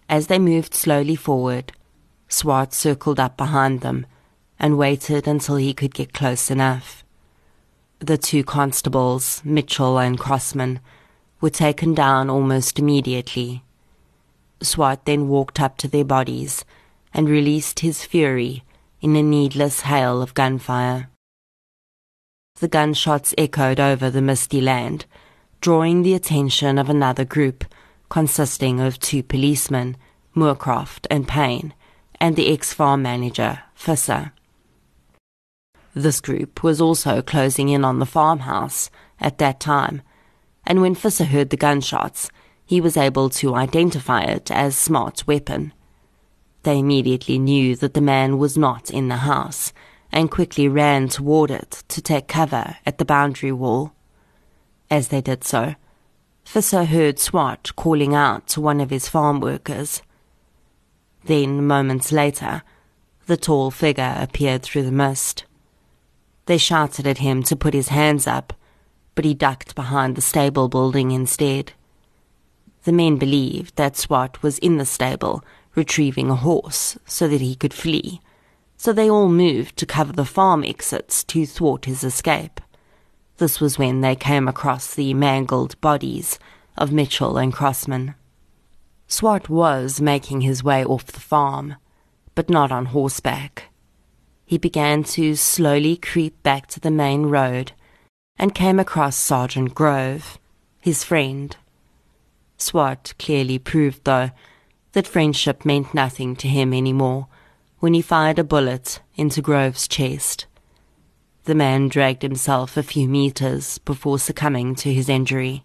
As 0.08 0.28
they 0.28 0.40
moved 0.40 0.74
slowly 0.74 1.18
forward, 1.18 1.74
Swart 2.30 2.74
circled 2.74 3.20
up 3.20 3.36
behind 3.36 3.82
them 3.82 4.06
and 4.58 4.78
waited 4.78 5.28
until 5.28 5.58
he 5.58 5.74
could 5.74 5.94
get 5.94 6.14
close 6.14 6.50
enough. 6.50 7.04
The 8.00 8.18
two 8.18 8.46
constables, 8.46 9.42
Mitchell 9.44 10.00
and 10.00 10.18
Crossman, 10.18 10.80
were 11.42 11.50
taken 11.50 11.94
down 11.94 12.30
almost 12.30 12.80
immediately. 12.80 13.62
Swart 14.62 15.04
then 15.04 15.28
walked 15.28 15.60
up 15.60 15.78
to 15.80 15.90
their 15.90 16.06
bodies 16.06 16.64
and 17.14 17.28
released 17.28 17.82
his 17.82 18.06
fury 18.06 18.64
in 19.02 19.18
a 19.18 19.22
needless 19.22 19.82
hail 19.82 20.22
of 20.22 20.34
gunfire. 20.34 21.10
The 22.60 22.68
gunshots 22.70 23.34
echoed 23.38 23.82
over 23.82 24.10
the 24.10 24.22
misty 24.22 24.62
land, 24.62 25.06
drawing 25.60 26.04
the 26.04 26.14
attention 26.14 26.78
of 26.78 26.90
another 26.90 27.26
group 27.26 27.66
consisting 28.08 28.80
of 28.80 28.98
two 28.98 29.24
policemen, 29.24 29.98
Moorcroft 30.34 31.06
and 31.12 31.28
Payne, 31.28 31.74
and 32.18 32.38
the 32.38 32.54
ex-farm 32.54 33.02
manager, 33.02 33.60
Visser. 33.76 34.32
This 35.94 36.22
group 36.22 36.64
was 36.64 36.80
also 36.80 37.22
closing 37.22 37.68
in 37.68 37.84
on 37.84 38.00
the 38.00 38.06
farmhouse 38.06 38.90
at 39.20 39.38
that 39.40 39.60
time, 39.60 40.02
and 40.66 40.80
when 40.80 40.96
Visser 40.96 41.26
heard 41.26 41.50
the 41.50 41.58
gunshots, 41.58 42.30
he 42.66 42.80
was 42.80 42.96
able 42.96 43.30
to 43.32 43.56
identify 43.56 44.22
it 44.22 44.50
as 44.50 44.78
Swart's 44.78 45.28
weapon. 45.28 45.74
They 46.64 46.80
immediately 46.80 47.38
knew 47.38 47.76
that 47.76 47.96
the 47.96 48.02
man 48.02 48.38
was 48.38 48.58
not 48.58 48.90
in 48.90 49.10
the 49.10 49.18
house 49.18 49.74
and 50.16 50.32
quickly 50.32 50.70
ran 50.70 51.10
toward 51.10 51.52
it 51.52 51.84
to 51.90 52.02
take 52.02 52.30
cover 52.30 52.78
at 52.86 52.98
the 52.98 53.06
boundary 53.06 53.52
wall. 53.52 53.92
As 54.90 55.10
they 55.10 55.20
did 55.20 55.44
so, 55.44 55.76
Visser 56.46 56.86
heard 56.86 57.20
Swart 57.20 57.76
calling 57.76 58.16
out 58.16 58.48
to 58.48 58.62
one 58.62 58.80
of 58.80 58.92
his 58.92 59.10
farm 59.10 59.42
workers. 59.42 60.02
Then, 61.26 61.68
moments 61.68 62.14
later, 62.14 62.64
the 63.26 63.36
tall 63.36 63.72
figure 63.72 64.16
appeared 64.18 64.64
through 64.64 64.84
the 64.84 64.92
mist. 64.92 65.44
They 66.46 66.58
shouted 66.58 67.06
at 67.06 67.18
him 67.18 67.44
to 67.44 67.56
put 67.56 67.74
his 67.74 67.90
hands 67.90 68.26
up, 68.26 68.54
but 69.16 69.26
he 69.26 69.34
ducked 69.34 69.76
behind 69.76 70.16
the 70.16 70.22
stable 70.22 70.70
building 70.70 71.12
instead. 71.12 71.74
The 72.84 72.94
men 72.94 73.18
believed 73.18 73.76
that 73.76 73.98
Swart 73.98 74.42
was 74.44 74.60
in 74.60 74.78
the 74.78 74.86
stable, 74.86 75.44
retrieving 75.74 76.30
a 76.30 76.36
horse 76.36 76.98
so 77.06 77.28
that 77.28 77.42
he 77.42 77.56
could 77.56 77.74
flee, 77.74 78.22
so 78.86 78.94
they 78.94 79.10
all 79.10 79.30
moved 79.30 79.76
to 79.78 79.86
cover 79.88 80.14
the 80.14 80.24
farm 80.24 80.64
exits 80.64 81.24
to 81.24 81.44
thwart 81.44 81.86
his 81.86 82.04
escape. 82.04 82.62
This 83.38 83.60
was 83.60 83.80
when 83.80 84.02
they 84.02 84.16
came 84.16 84.48
across 84.48 84.94
the 84.94 85.16
mangled 85.16 85.82
bodies 85.82 86.38
of 86.78 86.92
Mitchell 86.92 87.36
and 87.36 87.52
Crossman. 87.52 88.14
Swart 89.08 89.50
was 89.50 90.00
making 90.00 90.42
his 90.42 90.64
way 90.64 90.86
off 90.86 91.08
the 91.08 91.20
farm, 91.20 91.78
but 92.36 92.48
not 92.48 92.72
on 92.72 92.86
horseback 92.86 93.72
he 94.46 94.60
began 94.60 95.04
to 95.04 95.36
slowly 95.36 95.98
creep 95.98 96.44
back 96.44 96.68
to 96.68 96.80
the 96.80 96.92
main 96.92 97.24
road 97.24 97.72
and 98.38 98.54
came 98.54 98.80
across 98.80 99.16
Sergeant 99.16 99.74
Grove, 99.74 100.38
his 100.80 101.04
friend. 101.04 101.58
Swart 102.56 103.16
clearly 103.18 103.58
proved, 103.58 104.04
though, 104.04 104.30
that 104.92 105.08
friendship 105.08 105.66
meant 105.66 105.96
nothing 105.96 106.36
to 106.36 106.48
him 106.48 106.72
any 106.72 106.94
more 106.94 107.28
when 107.86 107.94
he 107.94 108.02
fired 108.02 108.40
a 108.40 108.44
bullet 108.44 109.00
into 109.16 109.44
Grove's 109.44 109.88
chest. 109.88 110.48
The 111.44 111.54
man 111.54 111.88
dragged 111.88 112.24
himself 112.24 112.78
a 112.78 112.82
few 112.82 113.08
meters 113.08 113.78
before 113.78 114.18
succumbing 114.18 114.74
to 114.78 114.92
his 114.92 115.08
injury. 115.08 115.64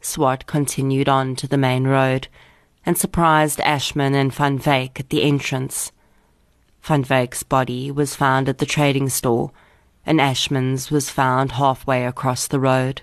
Swart 0.00 0.46
continued 0.46 1.06
on 1.06 1.36
to 1.36 1.46
the 1.46 1.58
main 1.58 1.86
road 1.86 2.28
and 2.86 2.96
surprised 2.96 3.60
Ashman 3.60 4.14
and 4.14 4.32
Van 4.32 4.58
Wyk 4.58 4.98
at 4.98 5.10
the 5.10 5.24
entrance 5.24 5.92
Van 6.80 7.02
Wyk's 7.02 7.42
body 7.42 7.90
was 7.90 8.16
found 8.16 8.48
at 8.48 8.56
the 8.56 8.64
trading 8.64 9.10
store, 9.10 9.50
and 10.06 10.22
Ashman's 10.22 10.90
was 10.90 11.10
found 11.10 11.52
halfway 11.52 12.06
across 12.06 12.46
the 12.46 12.60
road. 12.60 13.02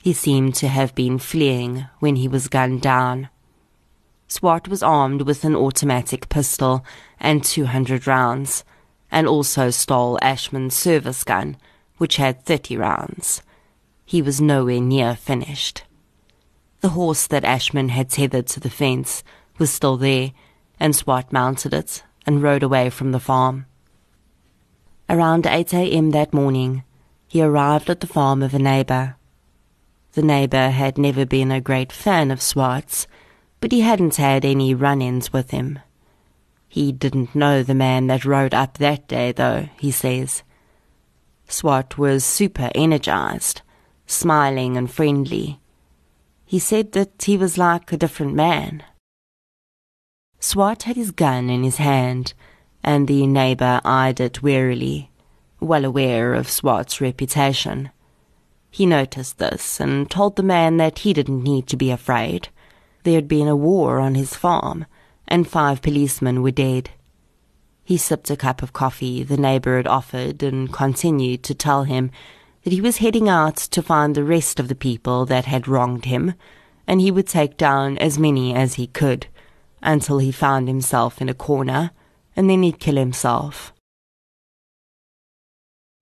He 0.00 0.12
seemed 0.12 0.54
to 0.54 0.68
have 0.68 0.94
been 0.94 1.18
fleeing 1.18 1.86
when 1.98 2.14
he 2.14 2.28
was 2.28 2.46
gunned 2.46 2.82
down. 2.82 3.30
Swart 4.28 4.68
was 4.68 4.82
armed 4.82 5.22
with 5.22 5.44
an 5.44 5.54
automatic 5.54 6.28
pistol 6.28 6.84
and 7.20 7.44
200 7.44 8.06
rounds, 8.06 8.64
and 9.10 9.28
also 9.28 9.70
stole 9.70 10.18
Ashman's 10.20 10.74
service 10.74 11.22
gun, 11.22 11.56
which 11.98 12.16
had 12.16 12.44
30 12.44 12.76
rounds. 12.76 13.42
He 14.04 14.20
was 14.20 14.40
nowhere 14.40 14.80
near 14.80 15.14
finished. 15.14 15.84
The 16.80 16.90
horse 16.90 17.26
that 17.28 17.44
Ashman 17.44 17.90
had 17.90 18.10
tethered 18.10 18.46
to 18.48 18.60
the 18.60 18.70
fence 18.70 19.22
was 19.58 19.70
still 19.70 19.96
there, 19.96 20.32
and 20.78 20.94
Swart 20.94 21.32
mounted 21.32 21.72
it 21.72 22.02
and 22.26 22.42
rode 22.42 22.62
away 22.62 22.90
from 22.90 23.12
the 23.12 23.20
farm. 23.20 23.66
Around 25.08 25.46
8 25.46 25.72
a.m. 25.72 26.10
that 26.10 26.34
morning, 26.34 26.82
he 27.28 27.40
arrived 27.40 27.88
at 27.88 28.00
the 28.00 28.06
farm 28.06 28.42
of 28.42 28.54
a 28.54 28.58
neighbor. 28.58 29.16
The 30.12 30.22
neighbor 30.22 30.70
had 30.70 30.98
never 30.98 31.24
been 31.24 31.52
a 31.52 31.60
great 31.60 31.92
fan 31.92 32.30
of 32.30 32.42
Swart's, 32.42 33.06
but 33.60 33.72
he 33.72 33.80
hadn't 33.80 34.16
had 34.16 34.44
any 34.44 34.74
run 34.74 35.02
ins 35.02 35.32
with 35.32 35.50
him. 35.50 35.78
He 36.68 36.92
didn't 36.92 37.34
know 37.34 37.62
the 37.62 37.74
man 37.74 38.06
that 38.08 38.24
rode 38.24 38.54
up 38.54 38.78
that 38.78 39.08
day, 39.08 39.32
though, 39.32 39.68
he 39.80 39.90
says. 39.90 40.42
Swart 41.48 41.96
was 41.96 42.24
super 42.24 42.70
energized, 42.74 43.62
smiling 44.06 44.76
and 44.76 44.90
friendly. 44.90 45.60
He 46.44 46.58
said 46.58 46.92
that 46.92 47.22
he 47.22 47.36
was 47.36 47.56
like 47.56 47.92
a 47.92 47.96
different 47.96 48.34
man. 48.34 48.82
Swart 50.38 50.82
had 50.82 50.96
his 50.96 51.10
gun 51.10 51.48
in 51.48 51.64
his 51.64 51.78
hand, 51.78 52.34
and 52.82 53.08
the 53.08 53.26
neighbour 53.26 53.80
eyed 53.84 54.20
it 54.20 54.42
warily, 54.42 55.10
well 55.60 55.84
aware 55.84 56.34
of 56.34 56.50
Swart's 56.50 57.00
reputation. 57.00 57.90
He 58.70 58.86
noticed 58.86 59.38
this 59.38 59.80
and 59.80 60.10
told 60.10 60.36
the 60.36 60.42
man 60.42 60.76
that 60.76 61.00
he 61.00 61.12
didn't 61.12 61.42
need 61.42 61.66
to 61.68 61.76
be 61.76 61.90
afraid. 61.90 62.48
There 63.06 63.14
had 63.14 63.28
been 63.28 63.46
a 63.46 63.54
war 63.54 64.00
on 64.00 64.16
his 64.16 64.34
farm, 64.34 64.84
and 65.28 65.46
five 65.46 65.80
policemen 65.80 66.42
were 66.42 66.50
dead. 66.50 66.90
He 67.84 67.98
sipped 67.98 68.30
a 68.30 68.36
cup 68.36 68.64
of 68.64 68.72
coffee 68.72 69.22
the 69.22 69.36
neighbour 69.36 69.76
had 69.76 69.86
offered 69.86 70.42
and 70.42 70.72
continued 70.72 71.44
to 71.44 71.54
tell 71.54 71.84
him 71.84 72.10
that 72.64 72.72
he 72.72 72.80
was 72.80 72.96
heading 72.96 73.28
out 73.28 73.58
to 73.58 73.80
find 73.80 74.16
the 74.16 74.24
rest 74.24 74.58
of 74.58 74.66
the 74.66 74.74
people 74.74 75.24
that 75.26 75.44
had 75.44 75.68
wronged 75.68 76.06
him, 76.06 76.34
and 76.84 77.00
he 77.00 77.12
would 77.12 77.28
take 77.28 77.56
down 77.56 77.96
as 77.98 78.18
many 78.18 78.52
as 78.56 78.74
he 78.74 78.88
could 78.88 79.28
until 79.82 80.18
he 80.18 80.32
found 80.32 80.66
himself 80.66 81.20
in 81.20 81.28
a 81.28 81.32
corner, 81.48 81.92
and 82.34 82.50
then 82.50 82.64
he'd 82.64 82.80
kill 82.80 82.96
himself. 82.96 83.72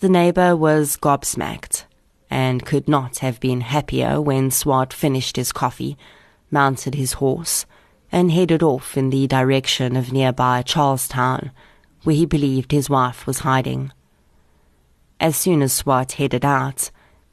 The 0.00 0.08
neighbour 0.08 0.56
was 0.56 0.96
gobsmacked, 0.96 1.84
and 2.30 2.64
could 2.64 2.88
not 2.88 3.18
have 3.18 3.40
been 3.40 3.60
happier 3.60 4.22
when 4.22 4.50
Swart 4.50 4.94
finished 4.94 5.36
his 5.36 5.52
coffee, 5.52 5.98
mounted 6.50 6.94
his 6.94 7.14
horse, 7.14 7.66
and 8.12 8.30
headed 8.30 8.62
off 8.62 8.96
in 8.96 9.10
the 9.10 9.26
direction 9.26 9.96
of 9.96 10.12
nearby 10.12 10.62
Charlestown, 10.62 11.50
where 12.04 12.16
he 12.16 12.26
believed 12.26 12.72
his 12.72 12.88
wife 12.88 13.26
was 13.26 13.40
hiding. 13.40 13.92
As 15.18 15.36
soon 15.36 15.62
as 15.62 15.72
Swart 15.72 16.12
headed 16.12 16.44
out, 16.44 16.90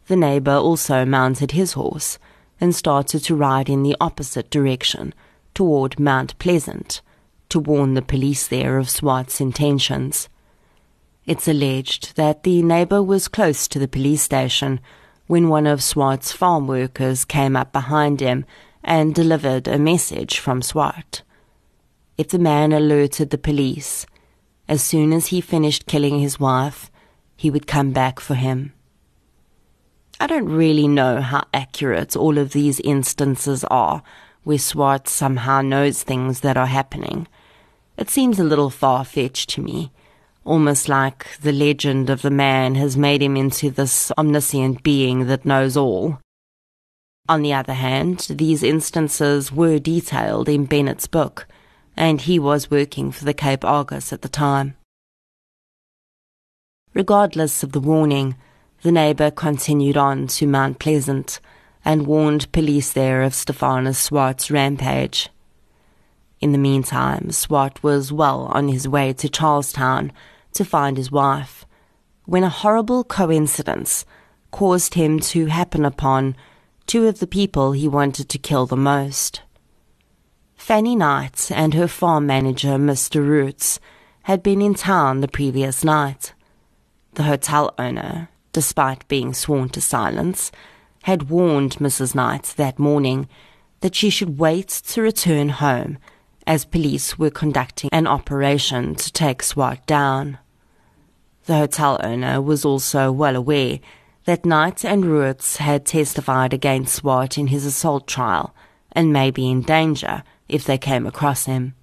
the 0.07 0.15
neighbour 0.15 0.55
also 0.55 1.05
mounted 1.05 1.51
his 1.51 1.73
horse 1.73 2.17
and 2.59 2.75
started 2.75 3.23
to 3.23 3.35
ride 3.35 3.69
in 3.69 3.83
the 3.83 3.95
opposite 3.99 4.49
direction 4.49 5.13
toward 5.53 5.99
Mount 5.99 6.37
Pleasant 6.39 7.01
to 7.49 7.59
warn 7.59 7.93
the 7.93 8.01
police 8.01 8.47
there 8.47 8.77
of 8.77 8.89
Swart's 8.89 9.41
intentions. 9.41 10.29
It's 11.25 11.47
alleged 11.47 12.15
that 12.15 12.43
the 12.43 12.63
neighbor 12.63 13.03
was 13.03 13.27
close 13.27 13.67
to 13.67 13.79
the 13.79 13.87
police 13.87 14.21
station 14.21 14.79
when 15.27 15.49
one 15.49 15.67
of 15.67 15.83
Swart's 15.83 16.31
farm 16.31 16.67
workers 16.67 17.25
came 17.25 17.55
up 17.55 17.71
behind 17.71 18.21
him 18.21 18.45
and 18.83 19.13
delivered 19.13 19.67
a 19.67 19.77
message 19.77 20.39
from 20.39 20.61
Swart. 20.61 21.23
If 22.17 22.29
the 22.29 22.39
man 22.39 22.73
alerted 22.73 23.29
the 23.29 23.37
police, 23.37 24.05
as 24.67 24.81
soon 24.81 25.11
as 25.13 25.27
he 25.27 25.41
finished 25.41 25.85
killing 25.85 26.19
his 26.19 26.39
wife, 26.39 26.91
he 27.35 27.49
would 27.49 27.67
come 27.67 27.91
back 27.91 28.19
for 28.19 28.35
him. 28.35 28.73
I 30.19 30.27
don't 30.27 30.45
really 30.49 30.87
know 30.87 31.19
how 31.21 31.45
accurate 31.53 32.15
all 32.15 32.37
of 32.37 32.53
these 32.53 32.79
instances 32.81 33.63
are, 33.65 34.03
where 34.43 34.59
Swart 34.59 35.07
somehow 35.07 35.61
knows 35.61 36.03
things 36.03 36.41
that 36.41 36.57
are 36.57 36.67
happening. 36.67 37.27
It 37.97 38.09
seems 38.09 38.39
a 38.39 38.43
little 38.43 38.69
far 38.69 39.03
fetched 39.03 39.49
to 39.51 39.61
me, 39.61 39.91
almost 40.45 40.87
like 40.87 41.25
the 41.41 41.51
legend 41.51 42.09
of 42.09 42.21
the 42.21 42.31
man 42.31 42.75
has 42.75 42.95
made 42.95 43.21
him 43.21 43.35
into 43.35 43.69
this 43.69 44.11
omniscient 44.17 44.83
being 44.83 45.27
that 45.27 45.45
knows 45.45 45.75
all. 45.75 46.19
On 47.31 47.43
the 47.43 47.53
other 47.53 47.75
hand, 47.75 48.27
these 48.29 48.61
instances 48.61 49.53
were 49.53 49.79
detailed 49.79 50.49
in 50.49 50.65
Bennett's 50.65 51.07
book, 51.07 51.47
and 51.95 52.19
he 52.19 52.37
was 52.37 52.69
working 52.69 53.09
for 53.09 53.23
the 53.23 53.33
Cape 53.33 53.63
Argus 53.63 54.11
at 54.11 54.21
the 54.21 54.27
time. 54.27 54.75
Regardless 56.93 57.63
of 57.63 57.71
the 57.71 57.79
warning, 57.79 58.35
the 58.81 58.91
neighbour 58.91 59.31
continued 59.31 59.95
on 59.95 60.27
to 60.27 60.45
Mount 60.45 60.77
Pleasant 60.77 61.39
and 61.85 62.05
warned 62.05 62.51
police 62.51 62.91
there 62.91 63.21
of 63.21 63.33
Stephanus 63.33 63.97
Swart's 63.97 64.51
rampage. 64.51 65.29
In 66.41 66.51
the 66.51 66.57
meantime, 66.57 67.31
Swart 67.31 67.81
was 67.81 68.11
well 68.11 68.47
on 68.51 68.67
his 68.67 68.89
way 68.89 69.13
to 69.13 69.29
Charlestown 69.29 70.11
to 70.51 70.65
find 70.65 70.97
his 70.97 71.13
wife, 71.13 71.65
when 72.25 72.43
a 72.43 72.49
horrible 72.49 73.05
coincidence 73.05 74.03
caused 74.51 74.95
him 74.95 75.17
to 75.21 75.45
happen 75.45 75.85
upon 75.85 76.35
two 76.91 77.07
of 77.07 77.19
the 77.19 77.35
people 77.41 77.71
he 77.71 77.87
wanted 77.87 78.27
to 78.27 78.37
kill 78.37 78.65
the 78.65 78.75
most. 78.75 79.41
Fanny 80.57 80.93
Knight 80.93 81.49
and 81.49 81.73
her 81.73 81.87
farm 81.87 82.27
manager, 82.27 82.75
Mr. 82.75 83.25
Ruetz, 83.25 83.79
had 84.23 84.43
been 84.43 84.61
in 84.61 84.73
town 84.73 85.21
the 85.21 85.29
previous 85.29 85.85
night. 85.85 86.33
The 87.13 87.23
hotel 87.23 87.73
owner, 87.79 88.27
despite 88.51 89.07
being 89.07 89.33
sworn 89.33 89.69
to 89.69 89.79
silence, 89.79 90.51
had 91.03 91.29
warned 91.29 91.77
Mrs. 91.77 92.13
Knight 92.13 92.53
that 92.57 92.77
morning 92.77 93.29
that 93.79 93.95
she 93.95 94.09
should 94.09 94.37
wait 94.37 94.67
to 94.67 95.01
return 95.01 95.47
home 95.47 95.97
as 96.45 96.65
police 96.65 97.17
were 97.17 97.29
conducting 97.29 97.89
an 97.93 98.05
operation 98.05 98.95
to 98.95 99.13
take 99.13 99.43
Swart 99.43 99.85
down. 99.85 100.39
The 101.45 101.55
hotel 101.55 102.01
owner 102.03 102.41
was 102.41 102.65
also 102.65 103.13
well 103.13 103.37
aware 103.37 103.79
that 104.25 104.45
Knight 104.45 104.85
and 104.85 105.03
Ruetz 105.03 105.57
had 105.57 105.85
testified 105.85 106.53
against 106.53 106.95
Swart 106.95 107.37
in 107.37 107.47
his 107.47 107.65
assault 107.65 108.07
trial 108.07 108.55
and 108.91 109.13
may 109.13 109.31
be 109.31 109.49
in 109.49 109.61
danger 109.61 110.23
if 110.47 110.63
they 110.65 110.77
came 110.77 111.07
across 111.07 111.45
him. 111.45 111.75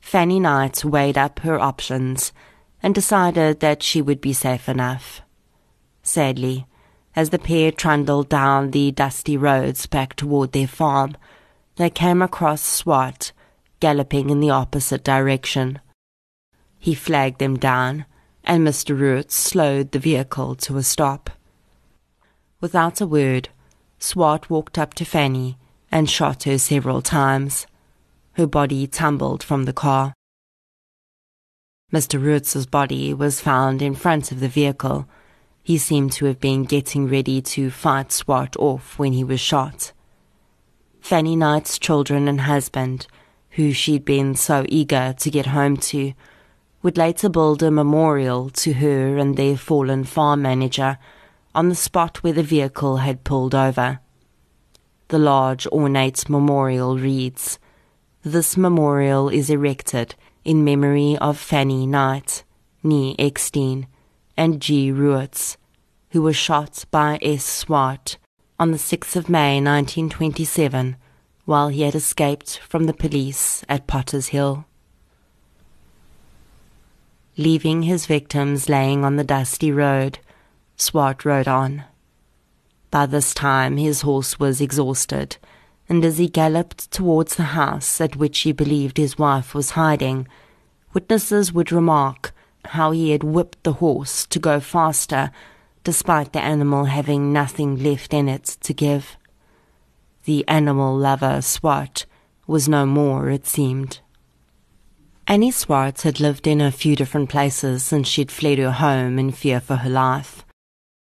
Fanny 0.00 0.38
Knight 0.38 0.84
weighed 0.84 1.16
up 1.16 1.38
her 1.40 1.58
options 1.58 2.32
and 2.82 2.94
decided 2.94 3.60
that 3.60 3.82
she 3.82 4.02
would 4.02 4.20
be 4.20 4.32
safe 4.32 4.68
enough. 4.68 5.22
Sadly, 6.02 6.66
as 7.16 7.30
the 7.30 7.38
pair 7.38 7.72
trundled 7.72 8.28
down 8.28 8.70
the 8.70 8.90
dusty 8.90 9.36
roads 9.36 9.86
back 9.86 10.14
toward 10.16 10.52
their 10.52 10.66
farm, 10.66 11.16
they 11.76 11.88
came 11.88 12.20
across 12.20 12.60
Swart 12.60 13.32
galloping 13.80 14.30
in 14.30 14.40
the 14.40 14.50
opposite 14.50 15.04
direction. 15.04 15.80
He 16.78 16.94
flagged 16.94 17.38
them 17.38 17.56
down, 17.56 18.04
and 18.44 18.66
Mr. 18.66 18.98
Root 18.98 19.32
slowed 19.32 19.92
the 19.92 19.98
vehicle 19.98 20.54
to 20.56 20.76
a 20.76 20.82
stop. 20.82 21.30
Without 22.60 23.00
a 23.00 23.06
word, 23.06 23.48
Swart 23.98 24.50
walked 24.50 24.78
up 24.78 24.94
to 24.94 25.04
Fanny 25.04 25.58
and 25.90 26.10
shot 26.10 26.44
her 26.44 26.58
several 26.58 27.02
times. 27.02 27.66
Her 28.32 28.46
body 28.46 28.86
tumbled 28.86 29.42
from 29.42 29.64
the 29.64 29.72
car. 29.72 30.14
Mr. 31.92 32.20
Ruetz's 32.20 32.66
body 32.66 33.14
was 33.14 33.40
found 33.40 33.80
in 33.80 33.94
front 33.94 34.32
of 34.32 34.40
the 34.40 34.48
vehicle. 34.48 35.08
He 35.62 35.78
seemed 35.78 36.12
to 36.12 36.26
have 36.26 36.40
been 36.40 36.64
getting 36.64 37.08
ready 37.08 37.40
to 37.40 37.70
fight 37.70 38.10
Swart 38.10 38.56
off 38.56 38.98
when 38.98 39.12
he 39.12 39.24
was 39.24 39.40
shot. 39.40 39.92
Fanny 41.00 41.36
Knight's 41.36 41.78
children 41.78 42.26
and 42.26 42.40
husband, 42.40 43.06
who 43.50 43.72
she'd 43.72 44.04
been 44.04 44.34
so 44.34 44.64
eager 44.68 45.14
to 45.18 45.30
get 45.30 45.46
home 45.46 45.76
to, 45.76 46.12
would 46.84 46.98
later 46.98 47.30
build 47.30 47.62
a 47.62 47.70
memorial 47.70 48.50
to 48.50 48.74
her 48.74 49.16
and 49.16 49.38
their 49.38 49.56
fallen 49.56 50.04
farm 50.04 50.42
manager 50.42 50.98
on 51.54 51.70
the 51.70 51.74
spot 51.74 52.22
where 52.22 52.34
the 52.34 52.42
vehicle 52.42 52.98
had 52.98 53.24
pulled 53.24 53.54
over. 53.54 54.00
The 55.08 55.18
large 55.18 55.66
ornate 55.68 56.28
memorial 56.28 56.98
reads, 56.98 57.58
This 58.22 58.58
memorial 58.58 59.30
is 59.30 59.48
erected 59.48 60.14
in 60.44 60.62
memory 60.62 61.16
of 61.22 61.38
Fanny 61.38 61.86
Knight, 61.86 62.44
Nee 62.82 63.16
Eckstein, 63.18 63.86
and 64.36 64.60
G. 64.60 64.92
Ruetz, 64.92 65.56
who 66.10 66.20
were 66.20 66.34
shot 66.34 66.84
by 66.90 67.18
S. 67.22 67.46
Swart 67.46 68.18
on 68.58 68.72
the 68.72 68.78
6th 68.78 69.16
of 69.16 69.30
May 69.30 69.54
1927 69.54 70.96
while 71.46 71.68
he 71.68 71.80
had 71.80 71.94
escaped 71.94 72.58
from 72.58 72.84
the 72.84 72.92
police 72.92 73.64
at 73.70 73.86
Potter's 73.86 74.28
Hill. 74.28 74.66
Leaving 77.36 77.82
his 77.82 78.06
victims 78.06 78.68
laying 78.68 79.04
on 79.04 79.16
the 79.16 79.24
dusty 79.24 79.72
road, 79.72 80.18
Swart 80.76 81.24
rode 81.24 81.48
on. 81.48 81.84
By 82.90 83.06
this 83.06 83.34
time 83.34 83.76
his 83.76 84.02
horse 84.02 84.38
was 84.38 84.60
exhausted 84.60 85.36
and 85.88 86.04
as 86.04 86.18
he 86.18 86.28
galloped 86.28 86.90
towards 86.90 87.36
the 87.36 87.54
house 87.54 88.00
at 88.00 88.16
which 88.16 88.40
he 88.40 88.52
believed 88.52 88.96
his 88.96 89.18
wife 89.18 89.54
was 89.54 89.70
hiding, 89.70 90.26
witnesses 90.92 91.52
would 91.52 91.70
remark 91.70 92.32
how 92.66 92.90
he 92.90 93.10
had 93.10 93.22
whipped 93.22 93.62
the 93.64 93.74
horse 93.74 94.26
to 94.26 94.38
go 94.38 94.60
faster, 94.60 95.30
despite 95.82 96.32
the 96.32 96.40
animal 96.40 96.86
having 96.86 97.32
nothing 97.32 97.82
left 97.82 98.14
in 98.14 98.28
it 98.28 98.44
to 98.62 98.72
give. 98.72 99.16
The 100.24 100.46
animal 100.48 100.96
lover, 100.96 101.42
Swart, 101.42 102.06
was 102.46 102.68
no 102.68 102.86
more, 102.86 103.28
it 103.28 103.46
seemed. 103.46 104.00
Annie 105.26 105.50
Swart 105.50 106.02
had 106.02 106.20
lived 106.20 106.46
in 106.46 106.60
a 106.60 106.70
few 106.70 106.94
different 106.94 107.30
places 107.30 107.82
since 107.82 108.08
she'd 108.08 108.30
fled 108.30 108.58
her 108.58 108.72
home 108.72 109.18
in 109.18 109.32
fear 109.32 109.58
for 109.60 109.76
her 109.76 109.90
life. 109.90 110.44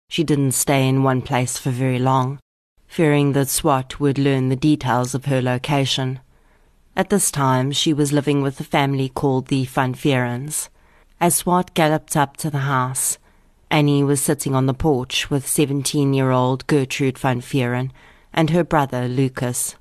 She 0.09 0.23
didn't 0.23 0.53
stay 0.53 0.87
in 0.87 1.03
one 1.03 1.21
place 1.21 1.57
for 1.57 1.69
very 1.69 1.99
long 1.99 2.39
fearing 2.95 3.33
that 3.33 3.49
Swart 3.49 3.99
would 3.99 4.17
learn 4.17 4.47
the 4.47 4.55
details 4.55 5.13
of 5.13 5.25
her 5.25 5.41
location. 5.41 6.21
At 6.95 7.09
this 7.09 7.29
time, 7.29 7.73
she 7.73 7.91
was 7.91 8.13
living 8.13 8.41
with 8.41 8.57
a 8.61 8.63
family 8.63 9.09
called 9.09 9.47
the 9.47 9.65
Van 9.65 9.93
Vierens. 9.93 10.69
As 11.19 11.35
Swart 11.35 11.73
galloped 11.73 12.15
up 12.15 12.37
to 12.37 12.49
the 12.49 12.59
house, 12.59 13.17
Annie 13.69 14.01
was 14.01 14.21
sitting 14.21 14.55
on 14.55 14.65
the 14.65 14.73
porch 14.73 15.29
with 15.29 15.45
17 15.45 16.13
year 16.13 16.31
old 16.31 16.65
Gertrude 16.67 17.17
Van 17.17 17.41
Vieren 17.41 17.91
and 18.31 18.51
her 18.51 18.63
brother 18.63 19.09
Lucas. 19.09 19.75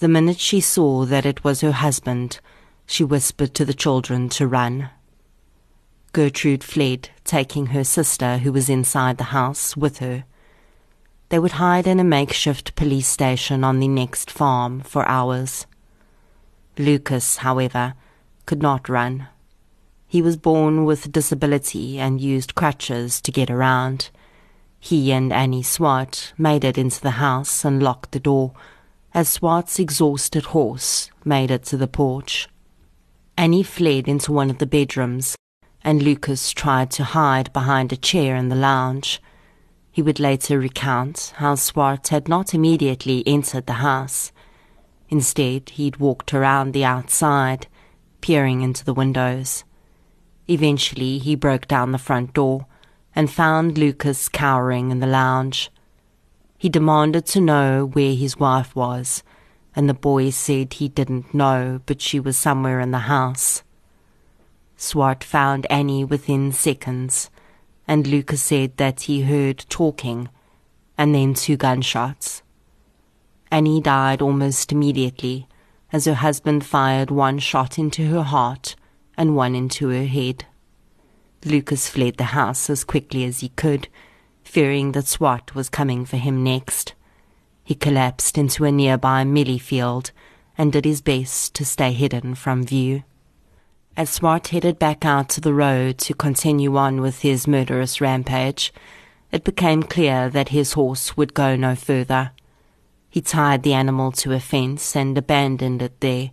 The 0.00 0.08
minute 0.08 0.40
she 0.40 0.60
saw 0.60 1.04
that 1.04 1.24
it 1.24 1.44
was 1.44 1.60
her 1.60 1.70
husband, 1.70 2.40
she 2.86 3.04
whispered 3.04 3.54
to 3.54 3.64
the 3.64 3.74
children 3.74 4.28
to 4.28 4.46
run. 4.46 4.90
Gertrude 6.12 6.62
fled, 6.62 7.10
taking 7.24 7.66
her 7.66 7.82
sister, 7.84 8.38
who 8.38 8.52
was 8.52 8.68
inside 8.68 9.18
the 9.18 9.34
house, 9.34 9.76
with 9.76 9.98
her. 9.98 10.24
They 11.28 11.38
would 11.38 11.52
hide 11.52 11.86
in 11.86 11.98
a 11.98 12.04
makeshift 12.04 12.76
police 12.76 13.08
station 13.08 13.64
on 13.64 13.80
the 13.80 13.88
next 13.88 14.30
farm 14.30 14.80
for 14.80 15.08
hours. 15.08 15.66
Lucas, 16.78 17.38
however, 17.38 17.94
could 18.46 18.62
not 18.62 18.88
run. 18.88 19.28
He 20.06 20.22
was 20.22 20.36
born 20.36 20.84
with 20.84 21.10
disability 21.10 21.98
and 21.98 22.20
used 22.20 22.54
crutches 22.54 23.20
to 23.22 23.32
get 23.32 23.50
around. 23.50 24.10
He 24.78 25.10
and 25.10 25.32
Annie 25.32 25.64
Swart 25.64 26.32
made 26.38 26.62
it 26.62 26.78
into 26.78 27.00
the 27.00 27.12
house 27.12 27.64
and 27.64 27.82
locked 27.82 28.12
the 28.12 28.20
door, 28.20 28.52
as 29.12 29.28
Swart's 29.28 29.80
exhausted 29.80 30.44
horse 30.46 31.10
made 31.24 31.50
it 31.50 31.64
to 31.64 31.76
the 31.76 31.88
porch. 31.88 32.48
Annie 33.36 33.62
fled 33.62 34.06
into 34.06 34.32
one 34.32 34.48
of 34.48 34.58
the 34.58 34.66
bedrooms, 34.66 35.36
and 35.82 36.02
Lucas 36.02 36.52
tried 36.52 36.90
to 36.92 37.04
hide 37.04 37.52
behind 37.52 37.92
a 37.92 37.96
chair 37.96 38.36
in 38.36 38.48
the 38.48 38.56
lounge. 38.56 39.20
He 39.90 40.02
would 40.02 40.20
later 40.20 40.58
recount 40.58 41.34
how 41.36 41.56
Swart 41.56 42.08
had 42.08 42.28
not 42.28 42.54
immediately 42.54 43.22
entered 43.26 43.66
the 43.66 43.74
house. 43.74 44.32
Instead, 45.08 45.70
he'd 45.70 45.98
walked 45.98 46.32
around 46.32 46.72
the 46.72 46.84
outside, 46.84 47.66
peering 48.20 48.62
into 48.62 48.84
the 48.84 48.94
windows. 48.94 49.64
Eventually, 50.48 51.18
he 51.18 51.34
broke 51.34 51.66
down 51.68 51.92
the 51.92 51.98
front 51.98 52.32
door 52.32 52.66
and 53.14 53.30
found 53.30 53.78
Lucas 53.78 54.28
cowering 54.28 54.90
in 54.90 55.00
the 55.00 55.06
lounge. 55.06 55.70
He 56.56 56.68
demanded 56.68 57.26
to 57.26 57.40
know 57.40 57.84
where 57.92 58.14
his 58.14 58.38
wife 58.38 58.74
was, 58.74 59.22
and 59.76 59.88
the 59.88 59.94
boy 59.94 60.30
said 60.30 60.74
he 60.74 60.88
didn't 60.88 61.34
know, 61.34 61.80
but 61.86 62.00
she 62.00 62.20
was 62.20 62.36
somewhere 62.36 62.80
in 62.80 62.90
the 62.90 62.98
house. 63.10 63.62
Swart 64.76 65.24
found 65.24 65.66
Annie 65.70 66.04
within 66.04 66.52
seconds 66.52 67.30
and 67.86 68.06
Lucas 68.06 68.42
said 68.42 68.76
that 68.76 69.02
he 69.02 69.22
heard 69.22 69.64
talking 69.68 70.28
and 70.96 71.14
then 71.14 71.34
two 71.34 71.56
gunshots. 71.56 72.42
Annie 73.50 73.80
died 73.80 74.22
almost 74.22 74.72
immediately 74.72 75.46
as 75.92 76.06
her 76.06 76.14
husband 76.14 76.64
fired 76.64 77.10
one 77.10 77.38
shot 77.38 77.78
into 77.78 78.08
her 78.08 78.22
heart 78.22 78.74
and 79.16 79.36
one 79.36 79.54
into 79.54 79.88
her 79.88 80.06
head. 80.06 80.44
Lucas 81.44 81.88
fled 81.88 82.16
the 82.16 82.24
house 82.24 82.70
as 82.70 82.84
quickly 82.84 83.24
as 83.24 83.40
he 83.40 83.50
could, 83.50 83.88
fearing 84.42 84.92
that 84.92 85.06
Swart 85.06 85.54
was 85.54 85.68
coming 85.68 86.04
for 86.04 86.16
him 86.16 86.42
next. 86.42 86.94
He 87.64 87.74
collapsed 87.74 88.36
into 88.36 88.64
a 88.64 88.70
nearby 88.70 89.24
mealie 89.24 89.60
field 89.60 90.10
and 90.56 90.70
did 90.70 90.84
his 90.84 91.00
best 91.00 91.54
to 91.54 91.64
stay 91.64 91.92
hidden 91.92 92.34
from 92.34 92.62
view. 92.62 93.02
As 93.96 94.10
Swart 94.10 94.48
headed 94.48 94.78
back 94.78 95.04
out 95.04 95.28
to 95.30 95.40
the 95.40 95.54
road 95.54 95.98
to 95.98 96.14
continue 96.14 96.76
on 96.76 97.00
with 97.00 97.20
his 97.20 97.48
murderous 97.48 98.00
rampage, 98.00 98.72
it 99.32 99.44
became 99.44 99.82
clear 99.82 100.28
that 100.28 100.50
his 100.50 100.74
horse 100.74 101.16
would 101.16 101.32
go 101.32 101.56
no 101.56 101.74
further. 101.74 102.32
He 103.08 103.20
tied 103.20 103.62
the 103.62 103.72
animal 103.72 104.12
to 104.12 104.32
a 104.32 104.40
fence 104.40 104.94
and 104.94 105.16
abandoned 105.16 105.80
it 105.80 106.00
there, 106.00 106.32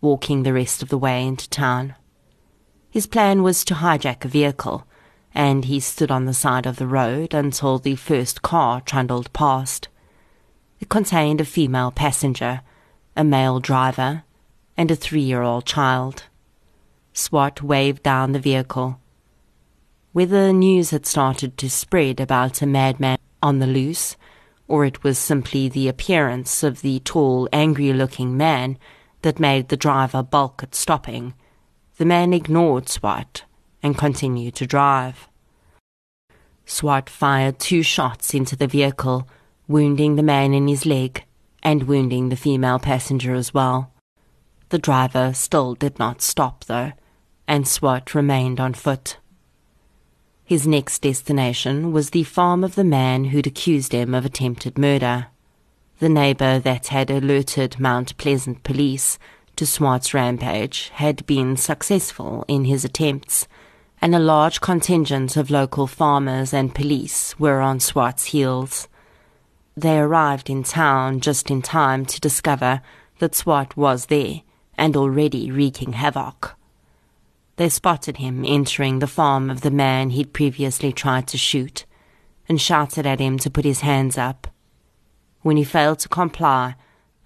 walking 0.00 0.42
the 0.42 0.52
rest 0.52 0.82
of 0.82 0.90
the 0.90 0.98
way 0.98 1.26
into 1.26 1.48
town. 1.48 1.94
His 2.90 3.06
plan 3.06 3.42
was 3.42 3.64
to 3.64 3.74
hijack 3.74 4.24
a 4.24 4.28
vehicle, 4.28 4.86
and 5.34 5.64
he 5.64 5.80
stood 5.80 6.10
on 6.10 6.26
the 6.26 6.34
side 6.34 6.66
of 6.66 6.76
the 6.76 6.86
road 6.86 7.34
until 7.34 7.78
the 7.78 7.96
first 7.96 8.42
car 8.42 8.80
trundled 8.80 9.32
past. 9.32 9.87
It 10.80 10.88
contained 10.88 11.40
a 11.40 11.44
female 11.44 11.90
passenger, 11.90 12.60
a 13.16 13.24
male 13.24 13.58
driver, 13.60 14.24
and 14.76 14.90
a 14.90 14.96
three 14.96 15.22
year 15.22 15.42
old 15.42 15.66
child. 15.66 16.24
Swart 17.12 17.62
waved 17.62 18.02
down 18.02 18.32
the 18.32 18.38
vehicle. 18.38 19.00
Whether 20.12 20.52
news 20.52 20.90
had 20.90 21.04
started 21.04 21.58
to 21.58 21.68
spread 21.68 22.20
about 22.20 22.62
a 22.62 22.66
madman 22.66 23.18
on 23.42 23.58
the 23.58 23.66
loose, 23.66 24.16
or 24.68 24.84
it 24.84 25.02
was 25.02 25.18
simply 25.18 25.68
the 25.68 25.88
appearance 25.88 26.62
of 26.62 26.82
the 26.82 27.00
tall, 27.00 27.48
angry 27.52 27.92
looking 27.92 28.36
man 28.36 28.78
that 29.22 29.40
made 29.40 29.68
the 29.68 29.76
driver 29.76 30.22
balk 30.22 30.62
at 30.62 30.74
stopping. 30.74 31.34
The 31.96 32.04
man 32.04 32.32
ignored 32.32 32.88
Swart 32.88 33.44
and 33.82 33.98
continued 33.98 34.54
to 34.56 34.66
drive. 34.66 35.28
Swart 36.66 37.08
fired 37.10 37.58
two 37.58 37.82
shots 37.82 38.34
into 38.34 38.54
the 38.54 38.66
vehicle, 38.66 39.28
wounding 39.68 40.16
the 40.16 40.22
man 40.22 40.54
in 40.54 40.66
his 40.66 40.86
leg 40.86 41.24
and 41.62 41.84
wounding 41.84 42.30
the 42.30 42.36
female 42.36 42.78
passenger 42.78 43.34
as 43.34 43.52
well. 43.52 43.92
The 44.70 44.78
driver 44.78 45.32
still 45.34 45.74
did 45.74 45.98
not 45.98 46.22
stop, 46.22 46.64
though, 46.64 46.92
and 47.46 47.68
Swart 47.68 48.14
remained 48.14 48.58
on 48.58 48.74
foot. 48.74 49.18
His 50.44 50.66
next 50.66 51.02
destination 51.02 51.92
was 51.92 52.10
the 52.10 52.24
farm 52.24 52.64
of 52.64 52.74
the 52.74 52.84
man 52.84 53.26
who'd 53.26 53.46
accused 53.46 53.92
him 53.92 54.14
of 54.14 54.24
attempted 54.24 54.78
murder. 54.78 55.26
The 55.98 56.08
neighbour 56.08 56.58
that 56.60 56.86
had 56.86 57.10
alerted 57.10 57.78
Mount 57.78 58.16
Pleasant 58.16 58.62
police 58.62 59.18
to 59.56 59.66
Swart's 59.66 60.14
rampage 60.14 60.90
had 60.94 61.26
been 61.26 61.56
successful 61.56 62.44
in 62.48 62.64
his 62.64 62.84
attempts, 62.84 63.46
and 64.00 64.14
a 64.14 64.20
large 64.20 64.60
contingent 64.60 65.36
of 65.36 65.50
local 65.50 65.86
farmers 65.86 66.54
and 66.54 66.74
police 66.74 67.38
were 67.38 67.60
on 67.60 67.80
Swart's 67.80 68.26
heels. 68.26 68.88
They 69.78 70.00
arrived 70.00 70.50
in 70.50 70.64
town 70.64 71.20
just 71.20 71.52
in 71.52 71.62
time 71.62 72.04
to 72.06 72.18
discover 72.18 72.82
that 73.20 73.36
Swart 73.36 73.76
was 73.76 74.06
there 74.06 74.42
and 74.76 74.96
already 74.96 75.52
wreaking 75.52 75.92
havoc. 75.92 76.56
They 77.58 77.68
spotted 77.68 78.16
him 78.16 78.44
entering 78.44 78.98
the 78.98 79.06
farm 79.06 79.48
of 79.48 79.60
the 79.60 79.70
man 79.70 80.10
he'd 80.10 80.32
previously 80.32 80.92
tried 80.92 81.28
to 81.28 81.38
shoot 81.38 81.86
and 82.48 82.60
shouted 82.60 83.06
at 83.06 83.20
him 83.20 83.38
to 83.38 83.52
put 83.52 83.64
his 83.64 83.82
hands 83.82 84.18
up. 84.18 84.48
When 85.42 85.56
he 85.56 85.62
failed 85.62 86.00
to 86.00 86.08
comply, 86.08 86.74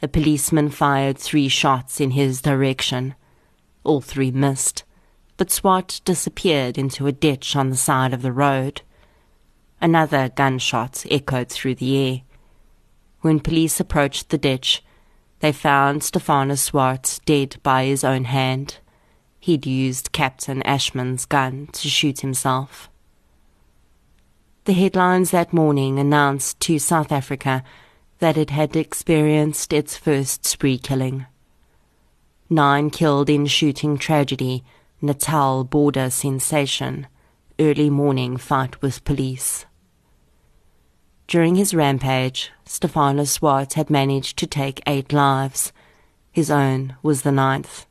a 0.03 0.09
policeman 0.09 0.68
fired 0.68 1.16
three 1.16 1.48
shots 1.48 2.03
in 2.03 2.11
his 2.11 2.42
direction. 2.42 3.14
All 3.82 4.03
three 4.03 4.30
missed, 4.30 4.84
but 5.38 5.50
Swart 5.50 6.03
disappeared 6.05 6.76
into 6.76 7.07
a 7.07 7.12
ditch 7.12 7.57
on 7.57 7.70
the 7.70 7.76
side 7.76 8.12
of 8.12 8.20
the 8.20 8.30
road. 8.30 8.82
Another 9.80 10.28
gunshot 10.28 11.07
echoed 11.11 11.48
through 11.48 11.76
the 11.76 11.96
air. 11.96 12.20
When 13.22 13.40
police 13.40 13.78
approached 13.80 14.28
the 14.28 14.38
ditch, 14.38 14.84
they 15.40 15.52
found 15.52 16.02
Stephanus 16.02 16.62
Swart 16.62 17.20
dead 17.24 17.56
by 17.62 17.84
his 17.84 18.04
own 18.04 18.24
hand. 18.24 18.78
He'd 19.38 19.64
used 19.64 20.12
Captain 20.12 20.60
Ashman's 20.62 21.24
gun 21.24 21.68
to 21.72 21.88
shoot 21.88 22.20
himself. 22.20 22.90
The 24.64 24.72
headlines 24.72 25.30
that 25.30 25.52
morning 25.52 25.98
announced 25.98 26.60
to 26.60 26.78
South 26.78 27.10
Africa 27.10 27.64
that 28.18 28.36
it 28.36 28.50
had 28.50 28.76
experienced 28.76 29.72
its 29.72 29.96
first 29.96 30.44
spree 30.44 30.78
killing. 30.78 31.26
Nine 32.50 32.90
killed 32.90 33.30
in 33.30 33.46
shooting 33.46 33.98
tragedy, 33.98 34.64
Natal 35.00 35.64
border 35.64 36.10
sensation, 36.10 37.06
early 37.58 37.90
morning 37.90 38.36
fight 38.36 38.80
with 38.82 39.04
police. 39.04 39.66
During 41.26 41.54
his 41.54 41.74
rampage, 41.74 42.50
Stephanus 42.64 43.32
Swart 43.32 43.74
had 43.74 43.90
managed 43.90 44.36
to 44.38 44.46
take 44.46 44.82
eight 44.86 45.12
lives. 45.12 45.72
His 46.30 46.50
own 46.50 46.96
was 47.02 47.22
the 47.22 47.32
ninth. 47.32 47.86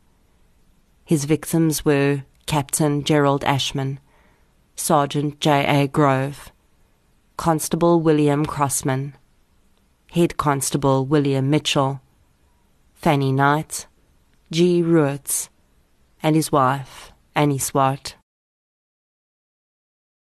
His 1.06 1.26
victims 1.26 1.84
were 1.84 2.24
Captain 2.46 3.04
Gerald 3.04 3.44
Ashman, 3.44 4.00
Sergeant 4.76 5.40
J. 5.40 5.84
A. 5.84 5.88
Grove, 5.88 6.52
Constable 7.38 8.00
William 8.00 8.46
Crossman, 8.46 9.16
Head 10.12 10.38
Constable 10.38 11.06
William 11.06 11.50
Mitchell, 11.50 12.02
Fanny 12.94 13.32
Knight, 13.32 13.88
G. 14.52 14.84
Ruetz, 14.84 15.50
and 16.22 16.36
his 16.36 16.52
wife, 16.52 17.12
Annie 17.36 17.58
Swart. 17.58 18.16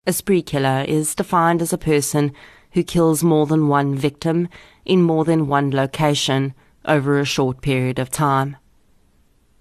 A 0.06 0.14
spree 0.14 0.42
killer 0.42 0.86
is 0.88 1.16
defined 1.16 1.62
as 1.62 1.74
a 1.74 1.78
person 1.78 2.34
who 2.72 2.84
kills 2.84 3.24
more 3.24 3.46
than 3.46 3.68
one 3.68 3.96
victim 3.96 4.48
in 4.86 5.02
more 5.02 5.26
than 5.26 5.48
one 5.48 5.72
location 5.72 6.54
over 6.86 7.20
a 7.20 7.26
short 7.26 7.62
period 7.62 8.00
of 8.00 8.10
time. 8.10 8.58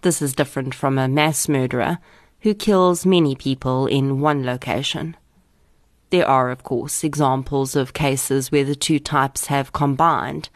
This 0.03 0.23
is 0.23 0.35
different 0.35 0.75
from 0.75 0.99
a 0.99 1.09
mass 1.09 1.49
murderer 1.49 1.99
who 2.41 2.55
kills 2.55 3.07
many 3.07 3.35
people 3.35 3.87
in 3.87 4.21
one 4.21 4.45
location. 4.45 5.17
There 6.11 6.29
are, 6.29 6.51
of 6.51 6.63
course, 6.63 7.03
examples 7.03 7.75
of 7.75 7.93
cases 7.93 8.53
where 8.53 8.65
the 8.65 8.77
two 8.77 9.01
types 9.01 9.47
have 9.47 9.73
combined, 9.73 10.49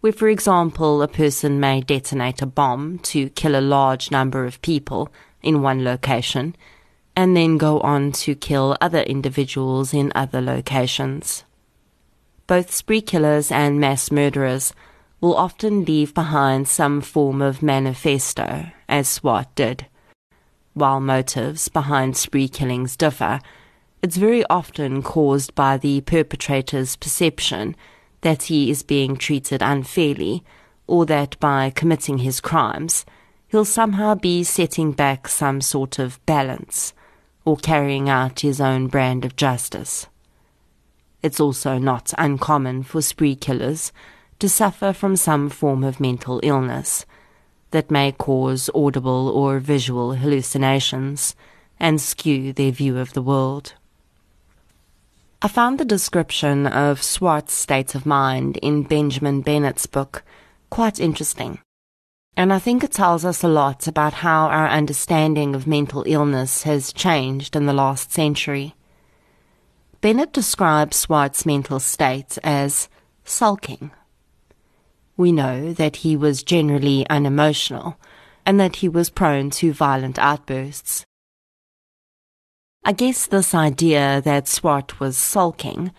where, 0.00 0.12
for 0.12 0.28
example, 0.28 1.02
a 1.02 1.08
person 1.08 1.60
may 1.60 1.82
detonate 1.82 2.40
a 2.40 2.46
bomb 2.46 2.98
to 3.00 3.28
kill 3.30 3.54
a 3.54 3.60
large 3.60 4.10
number 4.10 4.46
of 4.46 4.62
people 4.62 5.10
in 5.42 5.62
one 5.62 5.84
location 5.84 6.56
and 7.14 7.36
then 7.36 7.56
go 7.56 7.80
on 7.80 8.12
to 8.12 8.34
kill 8.34 8.76
other 8.80 9.00
individuals 9.00 9.94
in 9.94 10.12
other 10.14 10.40
locations. 10.40 11.44
Both 12.46 12.72
spree 12.72 13.00
killers 13.00 13.50
and 13.50 13.80
mass 13.80 14.12
murderers 14.12 14.72
will 15.20 15.34
often 15.34 15.84
leave 15.84 16.14
behind 16.14 16.68
some 16.68 17.00
form 17.00 17.42
of 17.42 17.62
manifesto, 17.62 18.66
as 18.88 19.08
Swart 19.08 19.52
did. 19.54 19.86
While 20.74 21.00
motives 21.00 21.68
behind 21.68 22.16
spree 22.16 22.48
killings 22.48 22.96
differ, 22.96 23.40
it's 24.02 24.16
very 24.16 24.44
often 24.46 25.02
caused 25.02 25.54
by 25.54 25.76
the 25.76 26.02
perpetrator's 26.02 26.94
perception 26.94 27.74
that 28.20 28.44
he 28.44 28.70
is 28.70 28.82
being 28.82 29.16
treated 29.16 29.62
unfairly, 29.62 30.44
or 30.86 31.04
that 31.06 31.40
by 31.40 31.70
committing 31.70 32.18
his 32.18 32.40
crimes, 32.40 33.04
he'll 33.48 33.64
somehow 33.64 34.14
be 34.14 34.44
setting 34.44 34.92
back 34.92 35.26
some 35.26 35.60
sort 35.60 35.98
of 35.98 36.24
balance, 36.26 36.92
or 37.44 37.56
carrying 37.56 38.08
out 38.08 38.40
his 38.40 38.60
own 38.60 38.86
brand 38.86 39.24
of 39.24 39.34
justice. 39.34 40.06
It's 41.22 41.40
also 41.40 41.78
not 41.78 42.12
uncommon 42.18 42.82
for 42.82 43.02
spree 43.02 43.34
killers 43.34 43.92
to 44.38 44.48
suffer 44.48 44.92
from 44.92 45.16
some 45.16 45.48
form 45.48 45.82
of 45.82 46.00
mental 46.00 46.40
illness 46.42 47.06
that 47.70 47.90
may 47.90 48.12
cause 48.12 48.70
audible 48.74 49.28
or 49.28 49.58
visual 49.58 50.14
hallucinations 50.14 51.34
and 51.80 52.00
skew 52.00 52.52
their 52.52 52.70
view 52.70 52.98
of 52.98 53.12
the 53.12 53.22
world. 53.22 53.74
I 55.42 55.48
found 55.48 55.78
the 55.78 55.84
description 55.84 56.66
of 56.66 57.02
Swart's 57.02 57.52
state 57.52 57.94
of 57.94 58.06
mind 58.06 58.56
in 58.58 58.82
Benjamin 58.82 59.42
Bennett's 59.42 59.86
book 59.86 60.22
quite 60.70 60.98
interesting. 60.98 61.60
And 62.36 62.52
I 62.52 62.58
think 62.58 62.82
it 62.84 62.92
tells 62.92 63.24
us 63.24 63.42
a 63.42 63.48
lot 63.48 63.86
about 63.86 64.14
how 64.14 64.48
our 64.48 64.68
understanding 64.68 65.54
of 65.54 65.66
mental 65.66 66.04
illness 66.06 66.64
has 66.64 66.92
changed 66.92 67.56
in 67.56 67.66
the 67.66 67.72
last 67.72 68.12
century. 68.12 68.74
Bennett 70.00 70.32
describes 70.32 70.96
Swart's 70.96 71.46
mental 71.46 71.80
state 71.80 72.38
as 72.44 72.88
sulking 73.24 73.90
we 75.16 75.32
know 75.32 75.72
that 75.72 75.96
he 75.96 76.16
was 76.16 76.42
generally 76.42 77.06
unemotional 77.08 77.96
and 78.44 78.60
that 78.60 78.76
he 78.76 78.88
was 78.88 79.10
prone 79.10 79.50
to 79.50 79.72
violent 79.72 80.18
outbursts. 80.18 81.04
I 82.84 82.92
guess 82.92 83.26
this 83.26 83.54
idea 83.54 84.20
that 84.24 84.46
Swart 84.46 85.00
was 85.00 85.16
sulking 85.16 85.92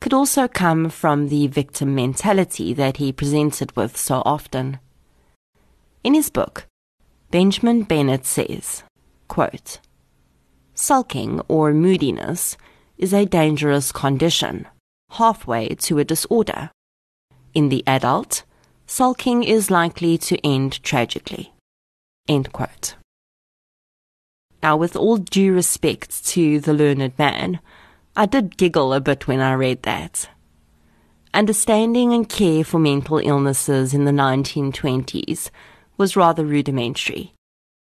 could 0.00 0.12
also 0.12 0.46
come 0.46 0.90
from 0.90 1.28
the 1.28 1.48
victim 1.48 1.94
mentality 1.94 2.72
that 2.74 2.98
he 2.98 3.12
presented 3.12 3.74
with 3.74 3.96
so 3.96 4.22
often. 4.24 4.78
In 6.04 6.14
his 6.14 6.30
book, 6.30 6.66
Benjamin 7.32 7.82
Bennett 7.82 8.24
says, 8.24 8.84
quote, 9.26 9.80
Sulking 10.74 11.40
or 11.48 11.74
moodiness 11.74 12.56
is 12.98 13.14
a 13.14 13.24
dangerous 13.24 13.92
condition, 13.92 14.66
halfway 15.12 15.68
to 15.68 15.98
a 15.98 16.04
disorder. 16.04 16.70
In 17.54 17.68
the 17.68 17.84
adult, 17.86 18.42
sulking 18.86 19.44
is 19.44 19.70
likely 19.70 20.18
to 20.18 20.44
end 20.44 20.82
tragically. 20.82 21.52
End 22.28 22.52
quote. 22.52 22.96
Now, 24.62 24.76
with 24.76 24.96
all 24.96 25.18
due 25.18 25.54
respect 25.54 26.26
to 26.26 26.60
the 26.60 26.74
learned 26.74 27.16
man, 27.18 27.60
I 28.16 28.26
did 28.26 28.56
giggle 28.56 28.92
a 28.92 29.00
bit 29.00 29.28
when 29.28 29.40
I 29.40 29.52
read 29.52 29.84
that. 29.84 30.28
Understanding 31.32 32.12
and 32.12 32.28
care 32.28 32.64
for 32.64 32.80
mental 32.80 33.18
illnesses 33.18 33.94
in 33.94 34.04
the 34.04 34.10
1920s 34.10 35.50
was 35.96 36.16
rather 36.16 36.44
rudimentary, 36.44 37.34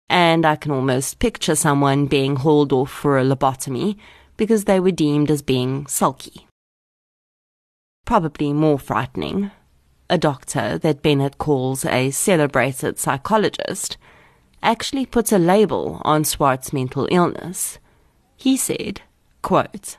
and 0.09 0.45
I 0.45 0.55
can 0.55 0.71
almost 0.71 1.19
picture 1.19 1.55
someone 1.55 2.07
being 2.07 2.37
hauled 2.37 2.73
off 2.73 2.89
for 2.89 3.19
a 3.19 3.23
lobotomy 3.23 3.97
because 4.37 4.65
they 4.65 4.79
were 4.79 4.91
deemed 4.91 5.29
as 5.29 5.41
being 5.41 5.85
sulky. 5.87 6.47
Probably 8.05 8.53
more 8.53 8.79
frightening, 8.79 9.51
a 10.09 10.17
doctor 10.17 10.77
that 10.77 11.01
Bennett 11.01 11.37
calls 11.37 11.85
a 11.85 12.11
celebrated 12.11 12.99
psychologist 12.99 13.97
actually 14.61 15.05
puts 15.05 15.31
a 15.31 15.39
label 15.39 16.01
on 16.03 16.23
Swart's 16.23 16.73
mental 16.73 17.07
illness. 17.11 17.79
He 18.35 18.57
said, 18.57 19.01
quote, 19.41 19.97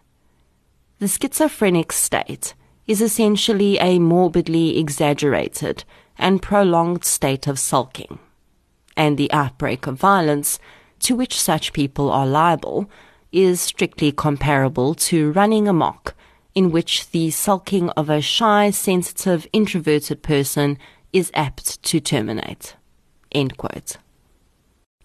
The 0.98 1.08
schizophrenic 1.08 1.92
state 1.92 2.54
is 2.86 3.00
essentially 3.00 3.78
a 3.78 3.98
morbidly 3.98 4.78
exaggerated 4.78 5.84
and 6.18 6.42
prolonged 6.42 7.04
state 7.04 7.46
of 7.46 7.58
sulking, 7.58 8.18
and 8.96 9.16
the 9.16 9.32
outbreak 9.32 9.86
of 9.86 9.98
violence 9.98 10.58
to 11.00 11.16
which 11.16 11.40
such 11.40 11.72
people 11.72 12.10
are 12.10 12.26
liable 12.26 12.88
is 13.34 13.60
strictly 13.60 14.12
comparable 14.12 14.94
to 14.94 15.32
running 15.32 15.66
amok, 15.66 16.14
in 16.54 16.70
which 16.70 17.10
the 17.10 17.30
sulking 17.30 17.90
of 17.90 18.08
a 18.08 18.20
shy, 18.20 18.70
sensitive, 18.70 19.46
introverted 19.52 20.22
person 20.22 20.78
is 21.12 21.32
apt 21.34 21.82
to 21.82 21.98
terminate. 21.98 22.76
End 23.32 23.56
quote. 23.56 23.96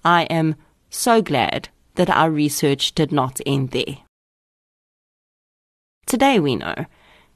I 0.06 0.24
am 0.24 0.56
so 0.90 1.22
glad 1.22 1.70
that 1.96 2.10
our 2.10 2.30
research 2.30 2.94
did 2.94 3.12
not 3.12 3.42
end 3.46 3.72
there. 3.72 3.98
Today 6.06 6.40
we 6.40 6.56
know 6.56 6.86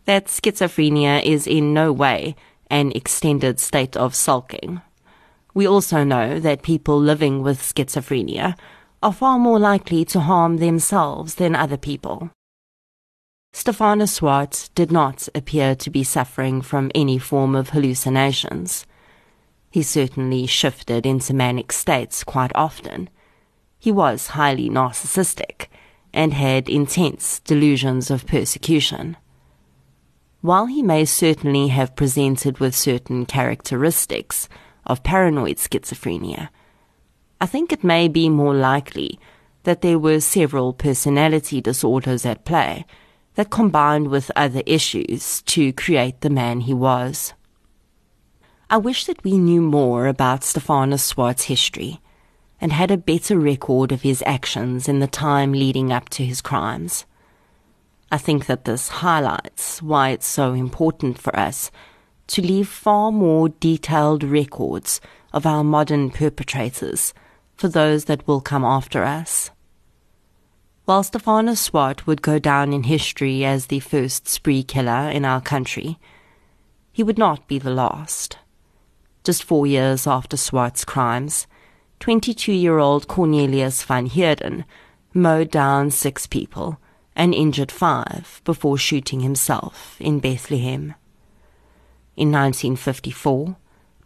that 0.06 0.28
schizophrenia 0.28 1.24
is 1.24 1.48
in 1.48 1.74
no 1.74 1.92
way 1.92 2.36
an 2.70 2.92
extended 2.94 3.60
state 3.60 3.98
of 3.98 4.16
sulking. 4.16 4.82
We 5.54 5.68
also 5.68 6.04
know 6.04 6.40
that 6.40 6.64
people 6.64 7.00
living 7.00 7.44
with 7.44 7.60
schizophrenia 7.60 8.56
are 9.04 9.14
far 9.14 9.38
more 9.38 9.60
likely 9.60 10.06
to 10.06 10.22
harm 10.22 10.58
themselves 10.58 11.36
than 11.36 11.56
other 11.56 11.78
people. 11.78 12.32
Stephanus 13.52 14.14
Swart 14.14 14.70
did 14.74 14.92
not 14.92 15.28
appear 15.36 15.76
to 15.76 15.90
be 15.90 16.04
suffering 16.04 16.62
from 16.62 16.90
any 16.96 17.20
form 17.20 17.54
of 17.54 17.70
hallucinations. 17.70 18.88
He 19.70 19.84
certainly 19.84 20.48
shifted 20.48 21.06
into 21.06 21.34
manic 21.34 21.72
states 21.72 22.24
quite 22.24 22.52
often. 22.56 23.10
He 23.78 23.92
was 23.92 24.28
highly 24.28 24.70
narcissistic 24.70 25.68
and 26.14 26.34
had 26.34 26.70
intense 26.70 27.42
delusions 27.42 28.10
of 28.10 28.26
persecution. 28.26 29.18
While 30.42 30.68
he 30.68 30.82
may 30.82 31.06
certainly 31.06 31.68
have 31.68 31.96
presented 31.96 32.60
with 32.60 32.76
certain 32.76 33.26
characteristics 33.26 34.48
of 34.86 35.04
paranoid 35.04 35.58
schizophrenia, 35.58 36.50
I 37.44 37.46
think 37.46 37.74
it 37.74 37.84
may 37.84 38.08
be 38.08 38.30
more 38.30 38.54
likely 38.56 39.20
that 39.64 39.82
there 39.82 40.00
were 40.00 40.22
several 40.22 40.72
personality 40.72 41.60
disorders 41.60 42.26
at 42.26 42.46
play 42.46 42.86
that 43.36 43.50
combined 43.50 44.08
with 44.08 44.32
other 44.34 44.64
issues 44.66 45.42
to 45.48 45.74
create 45.74 46.22
the 46.22 46.30
man 46.30 46.62
he 46.62 46.74
was. 46.74 47.34
I 48.70 48.78
wish 48.78 49.04
that 49.08 49.26
we 49.26 49.38
knew 49.38 49.60
more 49.62 50.08
about 50.08 50.46
Stephanus 50.46 51.04
Swart's 51.04 51.44
history 51.44 52.00
and 52.62 52.72
had 52.72 52.92
a 52.92 53.08
better 53.12 53.38
record 53.38 53.92
of 53.92 54.04
his 54.04 54.24
actions 54.26 54.88
in 54.88 55.00
the 55.00 55.08
time 55.08 55.52
leading 55.52 55.92
up 55.92 56.08
to 56.12 56.24
his 56.24 56.40
crimes. 56.40 57.04
I 58.10 58.20
think 58.20 58.46
that 58.46 58.64
this 58.64 58.88
highlights 58.88 59.82
why 59.82 60.12
it's 60.12 60.28
so 60.28 60.54
important 60.54 61.20
for 61.20 61.38
us 61.38 61.72
to 62.28 62.42
leave 62.42 62.70
far 62.70 63.12
more 63.12 63.50
detailed 63.50 64.24
records 64.24 65.02
of 65.34 65.46
our 65.46 65.66
modern 65.66 66.10
perpetrators 66.10 67.14
for 67.56 67.68
those 67.68 68.06
that 68.06 68.28
will 68.28 68.42
come 68.42 68.64
after 68.64 69.04
us. 69.04 69.52
While 70.86 71.04
Stephanus 71.04 71.62
Swart 71.62 72.06
would 72.06 72.22
go 72.22 72.40
down 72.40 72.74
in 72.74 72.84
history 72.84 73.46
as 73.46 73.68
the 73.68 73.80
first 73.80 74.28
spree 74.28 74.64
killer 74.64 75.10
in 75.10 75.24
our 75.24 75.40
country, 75.40 75.98
he 76.92 77.04
would 77.04 77.18
not 77.18 77.48
be 77.48 77.58
the 77.58 77.70
last. 77.70 78.38
Just 79.24 79.44
four 79.44 79.66
years 79.66 80.06
after 80.06 80.36
Swart's 80.36 80.84
crimes, 80.84 81.48
22 82.02 82.52
year 82.52 82.80
old 82.80 83.08
Cornelius 83.08 83.84
van 83.84 84.08
Heerden 84.08 84.66
mowed 85.14 85.50
down 85.50 85.90
six 85.90 86.28
people 86.28 86.80
and 87.16 87.34
injured 87.34 87.72
five 87.72 88.42
before 88.44 88.78
shooting 88.78 89.22
himself 89.22 89.96
in 90.02 90.20
Bethlehem. 90.20 90.96
In 92.18 92.32
1954, 92.32 93.56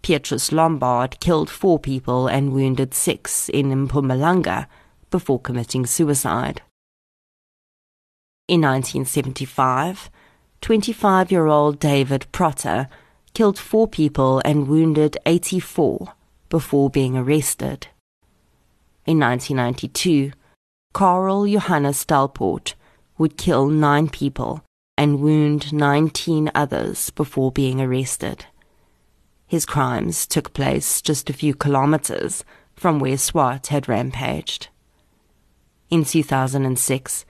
Petrus 0.02 0.52
Lombard 0.52 1.20
killed 1.20 1.50
four 1.50 1.80
people 1.80 2.28
and 2.28 2.54
wounded 2.54 2.94
six 2.94 3.50
in 3.50 3.88
Mpumalanga 3.88 4.68
before 5.10 5.40
committing 5.40 5.86
suicide. 5.86 6.62
In 8.48 8.62
1975, 8.62 10.10
25 10.62 11.32
year 11.32 11.48
old 11.48 11.80
David 11.80 12.26
Protter 12.32 12.88
killed 13.34 13.60
four 13.60 13.88
people 13.88 14.42
and 14.46 14.68
wounded 14.68 15.18
84 15.26 16.14
before 16.50 16.90
being 16.90 17.18
arrested. 17.18 17.88
In 19.06 19.20
1992, 19.20 20.32
Karl 20.94 21.46
Johannes 21.46 22.06
Delport 22.06 22.74
would 23.18 23.38
kill 23.38 23.68
nine 23.68 24.10
people 24.10 24.64
and 24.98 25.20
wound 25.20 25.72
19 25.72 26.50
others 26.56 27.10
before 27.12 27.52
being 27.52 27.80
arrested. 27.80 28.46
His 29.48 29.66
crimes 29.66 30.28
took 30.28 30.54
place 30.54 31.02
just 31.02 31.30
a 31.30 31.34
few 31.34 31.56
kilometers 31.56 32.44
from 32.76 33.00
where 33.00 33.18
Swart 33.18 33.68
had 33.68 33.88
rampaged. 33.88 34.68
In 35.90 36.04
2006, 36.04 37.26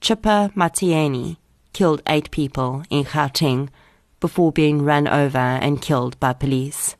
Chippa 0.00 0.52
Matieni 0.54 1.36
killed 1.74 2.02
eight 2.06 2.30
people 2.30 2.82
in 2.88 3.04
Gauteng 3.04 3.68
before 4.18 4.50
being 4.50 4.82
run 4.82 5.06
over 5.06 5.38
and 5.38 5.82
killed 5.82 6.18
by 6.18 6.32
police. 6.32 6.96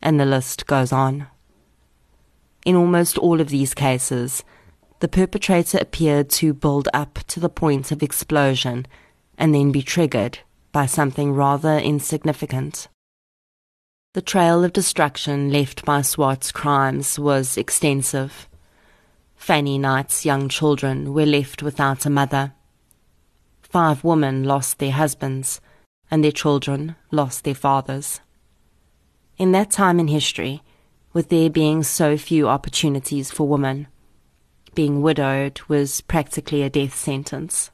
And 0.00 0.18
the 0.18 0.24
list 0.24 0.66
goes 0.66 0.90
on. 0.90 1.26
In 2.64 2.76
almost 2.76 3.18
all 3.18 3.40
of 3.40 3.50
these 3.50 3.74
cases, 3.74 4.42
the 5.00 5.08
perpetrator 5.08 5.78
appeared 5.78 6.30
to 6.30 6.54
build 6.54 6.88
up 6.94 7.18
to 7.28 7.40
the 7.40 7.50
point 7.50 7.92
of 7.92 8.02
explosion 8.02 8.86
and 9.36 9.54
then 9.54 9.70
be 9.70 9.82
triggered 9.82 10.38
by 10.72 10.86
something 10.86 11.32
rather 11.32 11.78
insignificant. 11.78 12.88
The 14.16 14.22
trail 14.22 14.64
of 14.64 14.72
destruction 14.72 15.52
left 15.52 15.84
by 15.84 16.00
Swart's 16.00 16.50
crimes 16.50 17.18
was 17.18 17.58
extensive. 17.58 18.48
Fanny 19.34 19.76
Knight's 19.76 20.24
young 20.24 20.48
children 20.48 21.12
were 21.12 21.26
left 21.26 21.62
without 21.62 22.06
a 22.06 22.08
mother. 22.08 22.54
Five 23.60 24.04
women 24.04 24.44
lost 24.44 24.78
their 24.78 24.92
husbands, 24.92 25.60
and 26.10 26.24
their 26.24 26.32
children 26.32 26.96
lost 27.10 27.44
their 27.44 27.54
fathers. 27.54 28.22
In 29.36 29.52
that 29.52 29.70
time 29.70 30.00
in 30.00 30.08
history, 30.08 30.62
with 31.12 31.28
there 31.28 31.50
being 31.50 31.82
so 31.82 32.16
few 32.16 32.48
opportunities 32.48 33.30
for 33.30 33.46
women, 33.46 33.86
being 34.74 35.02
widowed 35.02 35.60
was 35.68 36.00
practically 36.00 36.62
a 36.62 36.70
death 36.70 36.96
sentence. 36.96 37.70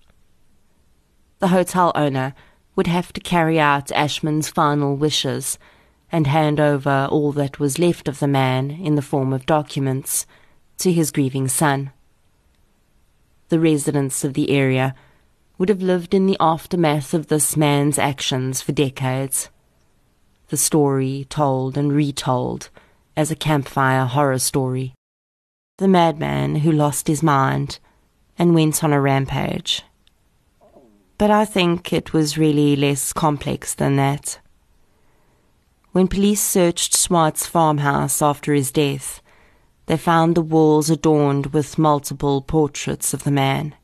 The 1.38 1.54
hotel 1.54 1.92
owner 1.94 2.34
would 2.74 2.88
have 2.88 3.12
to 3.12 3.20
carry 3.20 3.60
out 3.60 3.92
Ashman's 3.92 4.48
final 4.48 4.96
wishes 4.96 5.56
and 6.12 6.26
hand 6.26 6.60
over 6.60 7.08
all 7.10 7.32
that 7.32 7.58
was 7.58 7.78
left 7.78 8.06
of 8.06 8.20
the 8.20 8.28
man 8.28 8.70
in 8.70 8.94
the 8.94 9.02
form 9.02 9.32
of 9.32 9.46
documents 9.46 10.26
to 10.78 10.92
his 10.92 11.10
grieving 11.10 11.48
son. 11.48 11.90
The 13.48 13.58
residents 13.58 14.22
of 14.22 14.34
the 14.34 14.50
area 14.50 14.94
would 15.56 15.70
have 15.70 15.82
lived 15.82 16.12
in 16.12 16.26
the 16.26 16.36
aftermath 16.38 17.14
of 17.14 17.28
this 17.28 17.56
man's 17.56 17.98
actions 17.98 18.60
for 18.60 18.72
decades. 18.72 19.48
The 20.48 20.56
story 20.56 21.26
told 21.30 21.78
and 21.78 21.92
retold 21.92 22.68
as 23.16 23.30
a 23.30 23.36
campfire 23.36 24.04
horror 24.04 24.38
story. 24.38 24.94
The 25.78 25.88
madman 25.88 26.56
who 26.56 26.72
lost 26.72 27.06
his 27.06 27.22
mind 27.22 27.78
and 28.38 28.54
went 28.54 28.84
on 28.84 28.92
a 28.92 29.00
rampage. 29.00 29.82
But 31.16 31.30
I 31.30 31.44
think 31.44 31.92
it 31.92 32.12
was 32.12 32.36
really 32.36 32.76
less 32.76 33.12
complex 33.12 33.74
than 33.74 33.96
that. 33.96 34.40
When 35.92 36.08
police 36.08 36.40
searched 36.40 36.94
Swart's 36.94 37.46
farmhouse 37.46 38.22
after 38.22 38.54
his 38.54 38.72
death, 38.72 39.20
they 39.84 39.98
found 39.98 40.34
the 40.34 40.40
walls 40.40 40.88
adorned 40.88 41.46
with 41.52 41.76
multiple 41.76 42.40
portraits 42.40 43.12
of 43.12 43.24
the 43.24 43.30
man. 43.30 43.74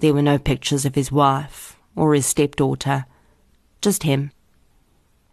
There 0.00 0.12
were 0.12 0.20
no 0.20 0.38
pictures 0.38 0.84
of 0.84 0.94
his 0.94 1.10
wife 1.10 1.78
or 1.94 2.14
his 2.14 2.26
stepdaughter, 2.26 3.06
just 3.80 4.02
him. 4.02 4.30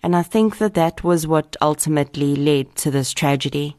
And 0.02 0.16
I 0.16 0.24
think 0.24 0.58
that 0.60 0.74
that 0.76 1.04
was 1.04 1.28
what 1.28 1.58
ultimately 1.62 2.34
led 2.34 2.76
to 2.78 2.90
this 2.90 3.12
tragedy. 3.12 3.76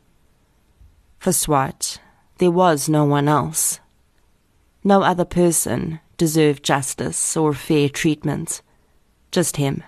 For 1.18 1.32
Swart, 1.32 2.00
there 2.36 2.50
was 2.50 2.86
no 2.86 3.06
one 3.06 3.28
else. 3.28 3.80
No 4.82 5.02
other 5.02 5.24
person 5.24 6.00
deserved 6.18 6.62
justice 6.62 7.34
or 7.34 7.54
fair 7.54 7.88
treatment. 7.88 8.60
Just 9.30 9.56
him. 9.56 9.82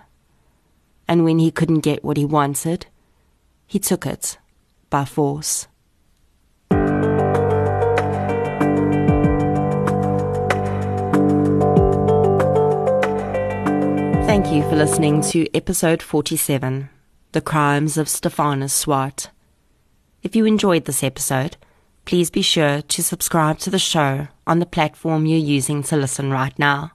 And 1.08 1.24
when 1.24 1.38
he 1.38 1.50
couldn't 1.50 1.80
get 1.80 2.04
what 2.04 2.16
he 2.16 2.24
wanted, 2.24 2.86
he 3.66 3.78
took 3.78 4.06
it 4.06 4.38
by 4.90 5.04
force. 5.04 5.68
Thank 14.26 14.52
you 14.52 14.62
for 14.68 14.76
listening 14.76 15.22
to 15.22 15.46
episode 15.54 16.02
47 16.02 16.90
The 17.32 17.40
Crimes 17.40 17.96
of 17.96 18.08
Stephanus 18.08 18.72
Swart. 18.72 19.30
If 20.22 20.34
you 20.34 20.44
enjoyed 20.44 20.84
this 20.84 21.02
episode, 21.02 21.56
please 22.04 22.30
be 22.30 22.42
sure 22.42 22.82
to 22.82 23.02
subscribe 23.02 23.58
to 23.60 23.70
the 23.70 23.78
show 23.78 24.28
on 24.46 24.58
the 24.58 24.66
platform 24.66 25.26
you're 25.26 25.38
using 25.38 25.82
to 25.84 25.96
listen 25.96 26.30
right 26.30 26.56
now. 26.58 26.92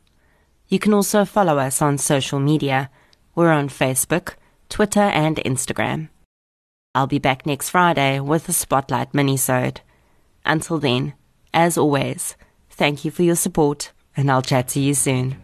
You 0.68 0.80
can 0.80 0.94
also 0.94 1.26
follow 1.26 1.58
us 1.58 1.82
on 1.82 1.98
social 1.98 2.40
media. 2.40 2.90
We're 3.34 3.52
on 3.52 3.70
Facebook, 3.70 4.36
Twitter, 4.70 5.00
and 5.00 5.38
Instagram. 5.38 6.10
I'll 6.94 7.08
be 7.08 7.20
back 7.20 7.46
next 7.46 7.70
Friday 7.70 8.20
with 8.20 8.50
a 8.50 8.54
Spotlight 8.54 9.14
minisode. 9.14 9.78
Until 10.46 10.80
then, 10.80 11.14
as 11.54 11.78
always, 11.78 12.36
thank 12.70 13.06
you 13.06 13.12
for 13.12 13.24
your 13.24 13.36
support, 13.36 13.92
and 14.18 14.30
I'll 14.30 14.42
chat 14.42 14.68
to 14.70 14.82
you 14.82 14.94
soon. 14.94 15.38